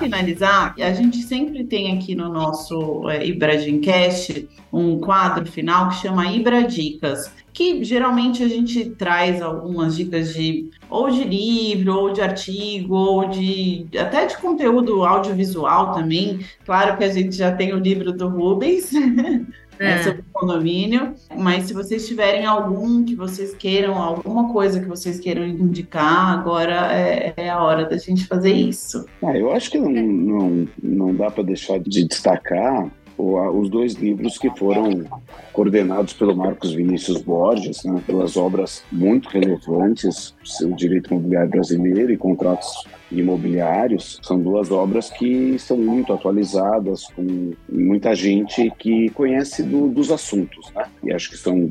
finalizar, 0.00 0.74
a 0.78 0.92
gente 0.92 1.18
sempre 1.18 1.64
tem 1.64 1.96
aqui 1.96 2.14
no 2.14 2.28
nosso 2.28 3.08
é, 3.08 3.26
Ibradincast 3.26 4.48
um 4.72 4.98
quadro 4.98 5.44
final 5.46 5.88
que 5.88 5.96
chama 5.96 6.32
Ibra 6.32 6.62
Dicas, 6.64 7.30
que 7.52 7.82
geralmente 7.84 8.42
a 8.42 8.48
gente 8.48 8.90
traz 8.90 9.42
algumas 9.42 9.96
dicas 9.96 10.32
de 10.32 10.70
ou 10.88 11.10
de 11.10 11.24
livro, 11.24 11.94
ou 11.94 12.12
de 12.12 12.20
artigo, 12.20 12.94
ou 12.94 13.28
de 13.28 13.86
até 13.98 14.26
de 14.26 14.36
conteúdo 14.38 15.04
audiovisual 15.04 15.92
também. 15.92 16.40
Claro 16.64 16.96
que 16.96 17.04
a 17.04 17.12
gente 17.12 17.36
já 17.36 17.52
tem 17.52 17.72
o 17.72 17.78
livro 17.78 18.12
do 18.12 18.28
Rubens. 18.28 18.90
É. 19.80 19.92
é. 19.92 20.02
sobre 20.02 20.22
condomínio, 20.30 21.14
mas 21.38 21.64
se 21.64 21.72
vocês 21.72 22.06
tiverem 22.06 22.44
algum 22.44 23.02
que 23.02 23.14
vocês 23.14 23.54
queiram, 23.54 23.96
alguma 23.96 24.52
coisa 24.52 24.78
que 24.78 24.86
vocês 24.86 25.18
queiram 25.18 25.46
indicar, 25.46 26.38
agora 26.38 26.92
é, 26.92 27.32
é 27.34 27.48
a 27.48 27.62
hora 27.62 27.86
da 27.86 27.96
gente 27.96 28.26
fazer 28.26 28.52
isso. 28.52 29.06
Ah, 29.24 29.34
eu 29.34 29.50
acho 29.50 29.70
que 29.70 29.78
não, 29.78 29.90
não, 29.90 30.68
não 30.82 31.14
dá 31.14 31.30
para 31.30 31.42
deixar 31.42 31.78
de 31.80 32.04
destacar 32.04 32.90
os 33.20 33.68
dois 33.68 33.94
livros 33.94 34.38
que 34.38 34.50
foram 34.50 35.04
coordenados 35.52 36.12
pelo 36.12 36.36
Marcos 36.36 36.72
Vinícius 36.72 37.20
Borges, 37.22 37.84
né, 37.84 38.02
pelas 38.06 38.36
obras 38.36 38.82
muito 38.90 39.28
relevantes, 39.28 40.34
o 40.62 40.74
direito 40.74 41.12
imobiliário 41.12 41.50
brasileiro 41.50 42.12
e 42.12 42.16
contratos 42.16 42.84
imobiliários, 43.10 44.20
são 44.22 44.40
duas 44.40 44.70
obras 44.70 45.10
que 45.10 45.58
são 45.58 45.76
muito 45.76 46.12
atualizadas, 46.12 47.06
com 47.08 47.52
muita 47.68 48.14
gente 48.14 48.70
que 48.78 49.10
conhece 49.10 49.62
do, 49.62 49.88
dos 49.88 50.12
assuntos, 50.12 50.70
né? 50.74 50.84
E 51.02 51.12
acho 51.12 51.30
que 51.30 51.36
são 51.36 51.70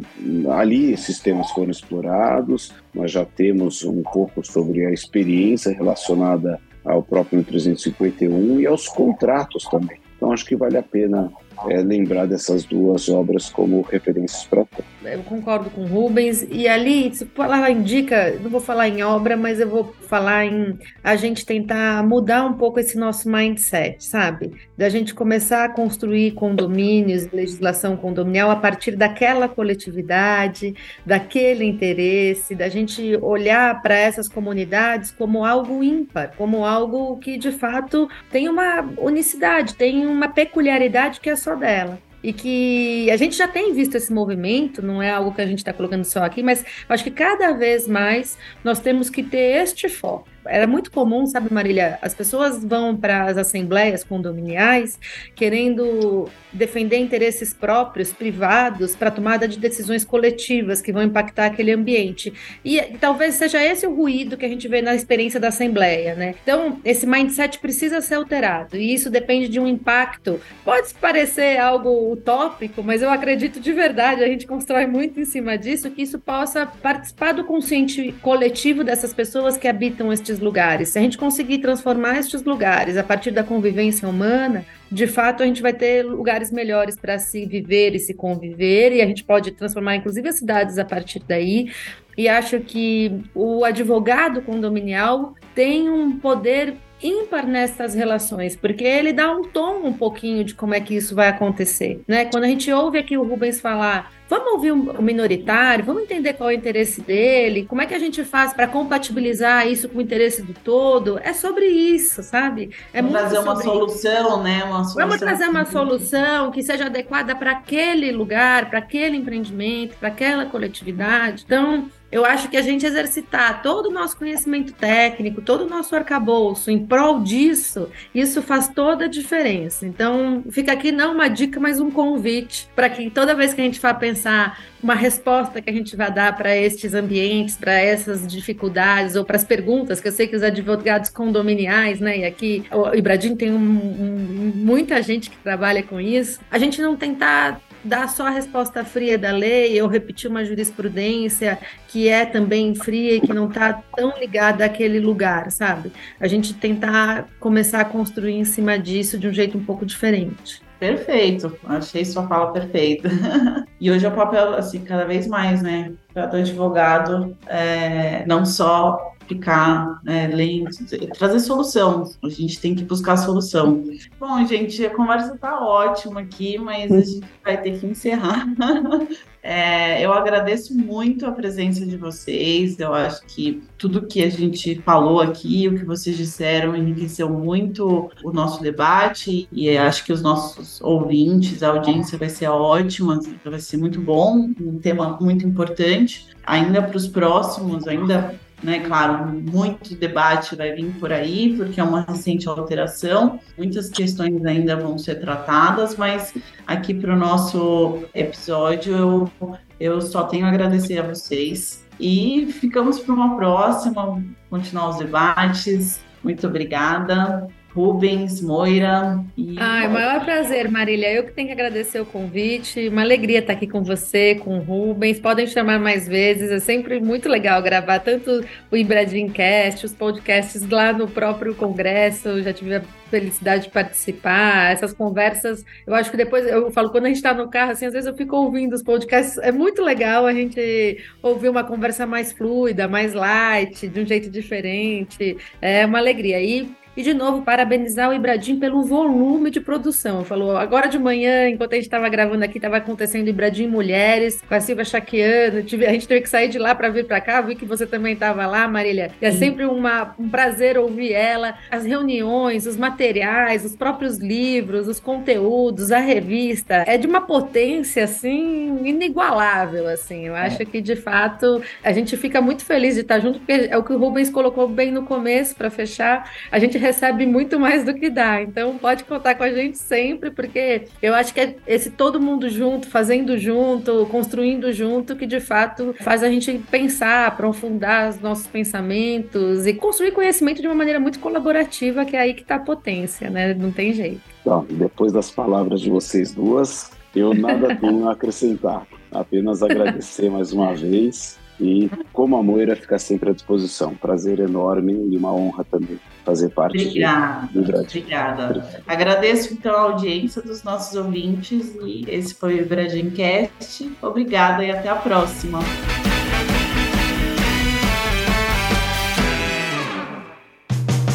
ali 0.49 0.91
esses 0.91 1.19
temas 1.19 1.49
foram 1.51 1.71
explorados, 1.71 2.73
nós 2.93 3.11
já 3.11 3.23
temos 3.23 3.83
um 3.85 4.03
pouco 4.03 4.45
sobre 4.45 4.85
a 4.85 4.91
experiência 4.91 5.71
relacionada 5.71 6.59
ao 6.83 7.01
próprio 7.01 7.43
351 7.43 8.59
e 8.59 8.65
aos 8.65 8.87
contratos 8.87 9.63
também. 9.65 9.99
Então 10.19 10.33
acho 10.33 10.45
que 10.45 10.53
vale 10.53 10.77
a 10.77 10.83
pena 10.83 11.31
é, 11.69 11.77
lembrar 11.77 12.27
dessas 12.27 12.65
duas 12.65 13.07
obras 13.07 13.49
como 13.49 13.81
referências 13.83 14.43
para 14.43 14.65
Eu 15.03 15.23
concordo 15.23 15.69
com 15.69 15.85
Rubens. 15.85 16.45
E 16.49 16.67
ali, 16.67 17.11
falar 17.33 17.71
indica, 17.71 18.37
não 18.41 18.49
vou 18.49 18.59
falar 18.59 18.89
em 18.89 19.01
obra, 19.01 19.37
mas 19.37 19.59
eu 19.59 19.69
vou 19.69 19.95
falar 20.07 20.45
em 20.45 20.77
a 21.03 21.15
gente 21.15 21.45
tentar 21.45 22.03
mudar 22.03 22.45
um 22.45 22.53
pouco 22.53 22.79
esse 22.79 22.97
nosso 22.97 23.29
mindset, 23.29 24.03
sabe? 24.03 24.51
Da 24.77 24.89
gente 24.89 25.13
começar 25.13 25.65
a 25.65 25.69
construir 25.69 26.31
condomínios, 26.31 27.31
legislação 27.31 27.95
condominial 27.95 28.51
a 28.51 28.55
partir 28.55 28.95
daquela 28.95 29.47
coletividade, 29.47 30.75
daquele 31.05 31.63
interesse, 31.63 32.53
da 32.53 32.67
gente 32.67 33.17
olhar 33.21 33.81
para 33.81 33.95
essas 33.95 34.27
comunidades 34.27 35.11
como 35.11 35.45
algo 35.45 35.83
ímpar, 35.83 36.33
como 36.35 36.65
algo 36.65 37.17
que 37.17 37.37
de 37.37 37.51
fato 37.51 38.09
tem 38.29 38.49
uma 38.49 38.81
unicidade, 38.97 39.75
tem 39.75 40.05
uma 40.05 40.27
peculiaridade 40.27 41.19
que 41.19 41.29
é 41.29 41.35
só 41.35 41.55
dela. 41.55 42.08
E 42.21 42.33
que 42.33 43.09
a 43.11 43.17
gente 43.17 43.35
já 43.35 43.47
tem 43.47 43.73
visto 43.73 43.95
esse 43.95 44.11
movimento, 44.11 44.81
não 44.81 45.01
é 45.01 45.09
algo 45.09 45.33
que 45.33 45.41
a 45.41 45.45
gente 45.45 45.59
está 45.59 45.71
colocando 45.71 46.03
só 46.03 46.23
aqui, 46.23 46.43
mas 46.43 46.65
acho 46.87 47.03
que 47.03 47.11
cada 47.11 47.53
vez 47.53 47.87
mais 47.87 48.37
nós 48.63 48.79
temos 48.79 49.09
que 49.09 49.23
ter 49.23 49.63
este 49.63 49.87
foco 49.87 50.27
era 50.45 50.67
muito 50.67 50.91
comum, 50.91 51.25
sabe, 51.25 51.53
Marília? 51.53 51.99
As 52.01 52.13
pessoas 52.13 52.63
vão 52.63 52.95
para 52.95 53.25
as 53.25 53.37
assembleias 53.37 54.03
condominiais 54.03 54.99
querendo 55.35 56.29
defender 56.51 56.97
interesses 56.97 57.53
próprios, 57.53 58.11
privados, 58.11 58.95
para 58.95 59.11
tomada 59.11 59.47
de 59.47 59.59
decisões 59.59 60.03
coletivas 60.03 60.81
que 60.81 60.91
vão 60.91 61.03
impactar 61.03 61.45
aquele 61.47 61.71
ambiente. 61.71 62.33
E, 62.63 62.77
e 62.77 62.97
talvez 62.97 63.35
seja 63.35 63.63
esse 63.63 63.85
o 63.85 63.93
ruído 63.93 64.37
que 64.37 64.45
a 64.45 64.49
gente 64.49 64.67
vê 64.67 64.81
na 64.81 64.95
experiência 64.95 65.39
da 65.39 65.49
assembleia, 65.49 66.15
né? 66.15 66.35
Então, 66.41 66.79
esse 66.83 67.05
mindset 67.05 67.59
precisa 67.59 68.01
ser 68.01 68.15
alterado 68.15 68.77
e 68.77 68.93
isso 68.93 69.09
depende 69.09 69.47
de 69.47 69.59
um 69.59 69.67
impacto. 69.67 70.39
Pode 70.63 70.93
parecer 70.95 71.57
algo 71.59 72.11
utópico, 72.11 72.83
mas 72.83 73.01
eu 73.01 73.09
acredito 73.09 73.59
de 73.59 73.71
verdade, 73.71 74.23
a 74.23 74.27
gente 74.27 74.47
constrói 74.47 74.87
muito 74.87 75.19
em 75.19 75.25
cima 75.25 75.57
disso, 75.57 75.91
que 75.91 76.01
isso 76.01 76.19
possa 76.19 76.65
participar 76.65 77.33
do 77.33 77.43
consciente 77.43 78.13
coletivo 78.21 78.83
dessas 78.83 79.13
pessoas 79.13 79.57
que 79.57 79.67
habitam 79.67 80.11
estes 80.29 80.39
lugares. 80.39 80.89
Se 80.89 80.99
a 80.99 81.01
gente 81.01 81.17
conseguir 81.17 81.57
transformar 81.57 82.19
estes 82.19 82.43
lugares 82.43 82.95
a 82.97 83.03
partir 83.03 83.31
da 83.31 83.43
convivência 83.43 84.07
humana, 84.07 84.65
de 84.91 85.07
fato 85.07 85.41
a 85.41 85.45
gente 85.45 85.61
vai 85.61 85.73
ter 85.73 86.05
lugares 86.05 86.51
melhores 86.51 86.95
para 86.95 87.17
se 87.17 87.45
viver 87.45 87.95
e 87.95 87.99
se 87.99 88.13
conviver, 88.13 88.93
e 88.93 89.01
a 89.01 89.05
gente 89.05 89.23
pode 89.23 89.51
transformar 89.51 89.95
inclusive 89.95 90.29
as 90.29 90.35
cidades 90.35 90.77
a 90.77 90.85
partir 90.85 91.21
daí. 91.27 91.71
E 92.17 92.27
acho 92.27 92.59
que 92.59 93.21
o 93.33 93.63
advogado 93.63 94.41
condominial 94.41 95.33
tem 95.55 95.89
um 95.89 96.19
poder 96.19 96.75
ímpar 97.01 97.47
nessas 97.47 97.93
relações, 97.93 98.55
porque 98.55 98.83
ele 98.83 99.13
dá 99.13 99.31
um 99.31 99.43
tom 99.43 99.81
um 99.83 99.93
pouquinho 99.93 100.43
de 100.43 100.53
como 100.53 100.73
é 100.73 100.79
que 100.79 100.95
isso 100.95 101.15
vai 101.15 101.27
acontecer, 101.27 102.01
né? 102.07 102.25
Quando 102.25 102.43
a 102.43 102.47
gente 102.47 102.71
ouve 102.71 102.97
aqui 102.97 103.17
o 103.17 103.23
Rubens 103.23 103.59
falar, 103.59 104.11
vamos 104.29 104.53
ouvir 104.53 104.71
o 104.71 105.01
minoritário, 105.01 105.83
vamos 105.83 106.03
entender 106.03 106.33
qual 106.33 106.49
é 106.49 106.53
o 106.53 106.57
interesse 106.57 107.01
dele, 107.01 107.65
como 107.65 107.81
é 107.81 107.85
que 107.85 107.93
a 107.95 107.99
gente 107.99 108.23
faz 108.23 108.53
para 108.53 108.67
compatibilizar 108.67 109.67
isso 109.67 109.89
com 109.89 109.97
o 109.97 110.01
interesse 110.01 110.41
do 110.41 110.53
todo, 110.53 111.19
é 111.23 111.33
sobre 111.33 111.65
isso, 111.65 112.21
sabe? 112.21 112.69
É 112.93 113.01
vamos 113.01 113.17
trazer 113.17 113.39
uma 113.39 113.55
solução, 113.55 114.27
isso. 114.27 114.43
né? 114.43 114.63
Uma 114.63 114.83
solução. 114.83 114.95
Vamos 114.95 115.17
trazer 115.17 115.49
uma 115.49 115.65
solução 115.65 116.51
que 116.51 116.61
seja 116.61 116.85
adequada 116.85 117.35
para 117.35 117.51
aquele 117.51 118.11
lugar, 118.11 118.69
para 118.69 118.79
aquele 118.79 119.17
empreendimento, 119.17 119.95
para 119.97 120.09
aquela 120.09 120.45
coletividade. 120.45 121.43
Então, 121.45 121.89
eu 122.11 122.25
acho 122.25 122.49
que 122.49 122.57
a 122.57 122.61
gente 122.61 122.85
exercitar 122.85 123.61
todo 123.61 123.87
o 123.87 123.91
nosso 123.91 124.17
conhecimento 124.17 124.73
técnico, 124.73 125.41
todo 125.41 125.65
o 125.65 125.69
nosso 125.69 125.95
arcabouço 125.95 126.71
em 126.71 126.85
prol 126.85 127.21
disso, 127.21 127.89
isso 128.13 128.41
faz 128.41 128.67
toda 128.67 129.05
a 129.05 129.07
diferença. 129.07 129.85
Então, 129.85 130.43
fica 130.49 130.71
aqui 130.71 130.91
não 130.91 131.13
uma 131.13 131.27
dica, 131.27 131.59
mas 131.59 131.79
um 131.79 131.91
convite 131.91 132.67
para 132.75 132.89
que 132.89 133.09
toda 133.09 133.35
vez 133.35 133.53
que 133.53 133.61
a 133.61 133.63
gente 133.63 133.79
for 133.79 133.93
pensar 133.95 134.59
uma 134.81 134.95
resposta 134.95 135.61
que 135.61 135.69
a 135.69 135.73
gente 135.73 135.95
vai 135.95 136.11
dar 136.11 136.35
para 136.35 136.55
estes 136.55 136.93
ambientes, 136.93 137.57
para 137.57 137.73
essas 137.73 138.25
dificuldades 138.25 139.15
ou 139.15 139.25
para 139.25 139.35
as 139.35 139.43
perguntas, 139.43 139.99
que 139.99 140.07
eu 140.07 140.11
sei 140.11 140.25
que 140.25 140.35
os 140.35 140.43
advogados 140.43 141.09
condominiais, 141.09 141.99
né, 141.99 142.19
e 142.19 142.25
aqui 142.25 142.63
o 142.71 142.95
Ibradim 142.95 143.35
tem 143.35 143.51
um, 143.51 143.57
um, 143.57 144.51
muita 144.55 145.01
gente 145.01 145.29
que 145.29 145.37
trabalha 145.37 145.83
com 145.83 145.99
isso, 145.99 146.39
a 146.49 146.57
gente 146.57 146.81
não 146.81 146.95
tentar 146.95 147.59
dar 147.83 148.09
só 148.09 148.27
a 148.27 148.29
resposta 148.29 148.83
fria 148.83 149.17
da 149.17 149.31
lei 149.31 149.81
ou 149.81 149.87
repetir 149.87 150.29
uma 150.29 150.43
jurisprudência 150.43 151.59
que 151.87 152.07
é 152.07 152.25
também 152.25 152.75
fria 152.75 153.15
e 153.15 153.21
que 153.21 153.33
não 153.33 153.47
está 153.47 153.81
tão 153.95 154.17
ligada 154.19 154.65
àquele 154.65 154.99
lugar, 154.99 155.51
sabe? 155.51 155.91
A 156.19 156.27
gente 156.27 156.53
tentar 156.53 157.27
começar 157.39 157.81
a 157.81 157.85
construir 157.85 158.35
em 158.35 158.45
cima 158.45 158.77
disso 158.77 159.17
de 159.17 159.27
um 159.27 159.33
jeito 159.33 159.57
um 159.57 159.63
pouco 159.63 159.85
diferente. 159.85 160.61
Perfeito, 160.79 161.57
achei 161.65 162.05
sua 162.05 162.25
fala 162.25 162.53
perfeita. 162.53 163.09
e 163.81 163.91
hoje 163.91 164.05
é 164.05 164.09
o 164.09 164.15
papel, 164.15 164.53
assim, 164.53 164.79
cada 164.79 165.03
vez 165.03 165.27
mais, 165.27 165.61
né, 165.61 165.91
do 166.13 166.37
advogado, 166.37 167.35
é, 167.47 168.23
não 168.25 168.45
só 168.45 169.13
ficar 169.29 170.01
é, 170.05 170.27
lendo, 170.27 170.69
trazer 171.17 171.39
solução. 171.39 172.11
A 172.23 172.29
gente 172.29 172.59
tem 172.59 172.73
que 172.73 172.83
buscar 172.83 173.15
solução. 173.15 173.83
Bom, 174.19 174.43
gente, 174.45 174.83
a 174.83 174.89
conversa 174.89 175.35
está 175.35 175.63
ótima 175.63 176.21
aqui, 176.21 176.57
mas 176.57 176.91
a 176.91 176.99
gente 176.99 177.27
vai 177.43 177.61
ter 177.61 177.79
que 177.79 177.85
encerrar. 177.85 178.47
É, 179.41 180.05
eu 180.05 180.11
agradeço 180.11 180.77
muito 180.77 181.25
a 181.25 181.31
presença 181.31 181.85
de 181.85 181.95
vocês. 181.95 182.77
Eu 182.77 182.93
acho 182.93 183.21
que 183.25 183.63
tudo 183.77 184.05
que 184.05 184.21
a 184.21 184.29
gente 184.29 184.81
falou 184.81 185.21
aqui, 185.21 185.65
o 185.67 185.77
que 185.77 185.85
vocês 185.85 186.17
disseram, 186.17 186.75
enriqueceu 186.75 187.29
muito 187.29 188.11
o 188.21 188.33
nosso 188.33 188.61
debate 188.61 189.47
e 189.51 189.77
acho 189.77 190.03
que 190.03 190.11
os 190.11 190.21
nossos 190.21 190.81
ouvintes, 190.81 191.63
a 191.63 191.69
audiência 191.69 192.17
vai 192.17 192.29
ser 192.29 192.49
ótima, 192.49 193.19
vai 193.45 193.59
ser 193.59 193.77
muito 193.77 194.01
bom, 194.01 194.49
um 194.59 194.77
tema 194.77 195.17
muito 195.21 195.47
importante. 195.47 196.27
Ainda 196.45 196.81
para 196.81 196.97
os 196.97 197.07
próximos, 197.07 197.87
ainda 197.87 198.35
né? 198.61 198.79
Claro, 198.79 199.27
muito 199.27 199.95
debate 199.95 200.55
vai 200.55 200.73
vir 200.73 200.91
por 200.99 201.11
aí, 201.11 201.55
porque 201.55 201.79
é 201.79 201.83
uma 201.83 202.01
recente 202.01 202.47
alteração, 202.47 203.39
muitas 203.57 203.89
questões 203.89 204.45
ainda 204.45 204.75
vão 204.75 204.97
ser 204.97 205.15
tratadas, 205.15 205.95
mas 205.95 206.33
aqui 206.67 206.93
para 206.93 207.13
o 207.13 207.17
nosso 207.17 208.03
episódio 208.13 208.95
eu, 208.95 209.31
eu 209.79 210.01
só 210.01 210.23
tenho 210.23 210.45
a 210.45 210.49
agradecer 210.49 210.99
a 210.99 211.03
vocês 211.03 211.85
e 211.99 212.47
ficamos 212.59 212.99
para 212.99 213.13
uma 213.13 213.35
próxima, 213.35 214.23
continuar 214.49 214.89
os 214.89 214.97
debates. 214.97 215.99
Muito 216.23 216.47
obrigada. 216.47 217.47
Rubens, 217.73 218.41
Moira. 218.41 219.23
E... 219.37 219.55
Ai, 219.59 219.87
maior 219.87 220.23
prazer, 220.25 220.69
Marília. 220.69 221.13
Eu 221.13 221.23
que 221.23 221.31
tenho 221.31 221.47
que 221.47 221.53
agradecer 221.53 221.99
o 221.99 222.05
convite. 222.05 222.87
Uma 222.87 223.01
alegria 223.01 223.39
estar 223.39 223.53
aqui 223.53 223.67
com 223.67 223.83
você, 223.83 224.35
com 224.35 224.57
o 224.57 224.61
Rubens. 224.61 225.19
Podem 225.19 225.45
chamar 225.45 225.79
mais 225.79 226.07
vezes. 226.07 226.51
É 226.51 226.59
sempre 226.59 226.99
muito 226.99 227.29
legal 227.29 227.61
gravar 227.61 227.99
tanto 227.99 228.43
o 228.71 228.75
Ibradincast, 228.75 229.85
os 229.85 229.93
podcasts 229.93 230.67
lá 230.67 230.91
no 230.91 231.07
próprio 231.07 231.53
Congresso. 231.53 232.29
Eu 232.29 232.43
já 232.43 232.53
tive 232.53 232.75
a 232.75 232.81
felicidade 233.09 233.65
de 233.65 233.69
participar. 233.69 234.71
Essas 234.71 234.91
conversas, 234.91 235.63
eu 235.85 235.93
acho 235.93 236.09
que 236.09 236.17
depois 236.17 236.47
eu 236.47 236.71
falo, 236.71 236.89
quando 236.89 237.05
a 237.05 237.07
gente 237.07 237.17
está 237.17 237.33
no 237.33 237.49
carro, 237.49 237.71
assim, 237.71 237.85
às 237.85 237.93
vezes 237.93 238.07
eu 238.07 238.15
fico 238.15 238.35
ouvindo 238.35 238.73
os 238.73 238.83
podcasts. 238.83 239.37
É 239.37 239.51
muito 239.51 239.83
legal 239.83 240.25
a 240.25 240.33
gente 240.33 240.97
ouvir 241.21 241.49
uma 241.49 241.63
conversa 241.63 242.05
mais 242.05 242.31
fluida, 242.31 242.87
mais 242.87 243.13
light, 243.13 243.87
de 243.87 243.99
um 243.99 244.05
jeito 244.05 244.29
diferente. 244.29 245.37
É 245.61 245.85
uma 245.85 245.99
alegria. 245.99 246.41
E 246.41 246.67
E, 246.99 247.01
de 247.01 247.13
novo, 247.13 247.43
parabenizar 247.43 248.09
o 248.09 248.13
Ibradim 248.13 248.59
pelo 248.59 248.83
volume 248.83 249.49
de 249.49 249.61
produção. 249.61 250.25
Falou, 250.25 250.57
agora 250.57 250.89
de 250.89 250.99
manhã, 250.99 251.47
enquanto 251.47 251.71
a 251.71 251.75
gente 251.77 251.85
estava 251.85 252.09
gravando 252.09 252.43
aqui, 252.43 252.57
estava 252.57 252.75
acontecendo 252.75 253.29
Ibradim 253.29 253.67
Mulheres, 253.67 254.41
com 254.45 254.53
a 254.53 254.59
Silvia 254.59 254.83
Chaquiano. 254.83 255.63
Tive, 255.63 255.85
a 255.85 255.93
gente 255.93 256.05
teve 256.05 256.19
que 256.19 256.29
sair 256.29 256.49
de 256.49 256.59
lá 256.59 256.75
para 256.75 256.89
vir 256.89 257.05
para 257.05 257.21
cá. 257.21 257.39
Vi 257.39 257.55
que 257.55 257.63
você 257.63 257.87
também 257.87 258.15
estava 258.15 258.45
lá, 258.45 258.67
Marília. 258.67 259.11
E 259.21 259.25
é 259.25 259.31
sempre 259.31 259.63
uma, 259.63 260.13
um 260.19 260.27
prazer 260.27 260.77
ouvir 260.77 261.13
ela. 261.13 261.55
As 261.71 261.85
reuniões, 261.85 262.65
os 262.65 262.75
materiais, 262.75 263.63
os 263.63 263.77
próprios 263.77 264.17
livros, 264.17 264.89
os 264.89 264.99
conteúdos, 264.99 265.93
a 265.93 265.99
revista. 265.99 266.83
É 266.85 266.97
de 266.97 267.07
uma 267.07 267.21
potência, 267.21 268.03
assim, 268.03 268.77
inigualável, 268.85 269.87
assim. 269.87 270.27
Eu 270.27 270.35
acho 270.35 270.63
é. 270.63 270.65
que, 270.65 270.81
de 270.81 270.97
fato, 270.97 271.61
a 271.81 271.93
gente 271.93 272.17
fica 272.17 272.41
muito 272.41 272.65
feliz 272.65 272.95
de 272.95 273.01
estar 273.01 273.21
junto, 273.21 273.39
porque 273.39 273.69
é 273.71 273.77
o 273.77 273.83
que 273.85 273.93
o 273.93 273.97
Rubens 273.97 274.29
colocou 274.29 274.67
bem 274.67 274.91
no 274.91 275.03
começo, 275.03 275.55
para 275.55 275.69
fechar. 275.69 276.29
A 276.51 276.59
gente 276.59 276.77
recebe 276.89 277.25
muito 277.25 277.59
mais 277.59 277.83
do 277.83 277.93
que 277.93 278.09
dá. 278.09 278.41
Então, 278.41 278.77
pode 278.77 279.03
contar 279.03 279.35
com 279.35 279.43
a 279.43 279.51
gente 279.51 279.77
sempre, 279.77 280.31
porque 280.31 280.83
eu 281.01 281.13
acho 281.13 281.33
que 281.33 281.39
é 281.39 281.55
esse 281.67 281.91
todo 281.91 282.19
mundo 282.19 282.49
junto, 282.49 282.87
fazendo 282.87 283.37
junto, 283.37 284.07
construindo 284.07 284.71
junto, 284.73 285.15
que 285.15 285.25
de 285.25 285.39
fato 285.39 285.95
faz 286.01 286.23
a 286.23 286.29
gente 286.29 286.59
pensar, 286.71 287.27
aprofundar 287.27 288.09
os 288.09 288.19
nossos 288.19 288.47
pensamentos 288.47 289.67
e 289.67 289.73
construir 289.73 290.11
conhecimento 290.11 290.61
de 290.61 290.67
uma 290.67 290.75
maneira 290.75 290.99
muito 290.99 291.19
colaborativa, 291.19 292.05
que 292.05 292.15
é 292.15 292.19
aí 292.21 292.33
que 292.33 292.41
está 292.41 292.55
a 292.55 292.59
potência, 292.59 293.29
né? 293.29 293.53
Não 293.53 293.71
tem 293.71 293.93
jeito. 293.93 294.21
Então, 294.41 294.65
depois 294.69 295.13
das 295.13 295.29
palavras 295.29 295.81
de 295.81 295.89
vocês 295.89 296.33
duas, 296.33 296.91
eu 297.15 297.33
nada 297.33 297.75
tenho 297.75 298.07
a 298.09 298.13
acrescentar. 298.13 298.87
Apenas 299.11 299.61
agradecer 299.63 300.29
mais 300.29 300.51
uma 300.51 300.73
vez 300.73 301.38
e, 301.59 301.89
como 302.13 302.37
a 302.37 302.43
Moira, 302.43 302.75
fica 302.75 302.97
sempre 302.97 303.29
à 303.29 303.33
disposição. 303.33 303.93
Prazer 303.95 304.39
enorme 304.39 304.93
e 304.93 305.17
uma 305.17 305.33
honra 305.33 305.63
também 305.63 305.99
fazer 306.23 306.49
parte 306.49 306.77
obrigada, 306.77 307.49
do, 307.51 307.59
Obrigada. 307.59 308.45
Obrigado. 308.45 308.83
Agradeço, 308.87 309.53
então, 309.53 309.75
a 309.75 309.81
audiência 309.81 310.41
dos 310.41 310.63
nossos 310.63 310.95
ouvintes 310.95 311.75
e 311.83 312.05
esse 312.07 312.33
foi 312.33 312.61
o 312.61 312.65
Bradimcast. 312.67 313.91
Obrigada 314.01 314.63
e 314.63 314.71
até 314.71 314.89
a 314.89 314.95
próxima. 314.95 315.59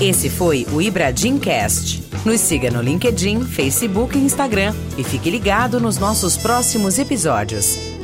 Esse 0.00 0.28
foi 0.28 0.66
o 0.72 0.82
Ibradimcast. 0.82 2.04
Nos 2.26 2.40
siga 2.40 2.70
no 2.70 2.82
LinkedIn, 2.82 3.42
Facebook 3.44 4.18
e 4.18 4.20
Instagram 4.20 4.74
e 4.98 5.04
fique 5.04 5.30
ligado 5.30 5.80
nos 5.80 5.98
nossos 5.98 6.36
próximos 6.36 6.98
episódios. 6.98 8.03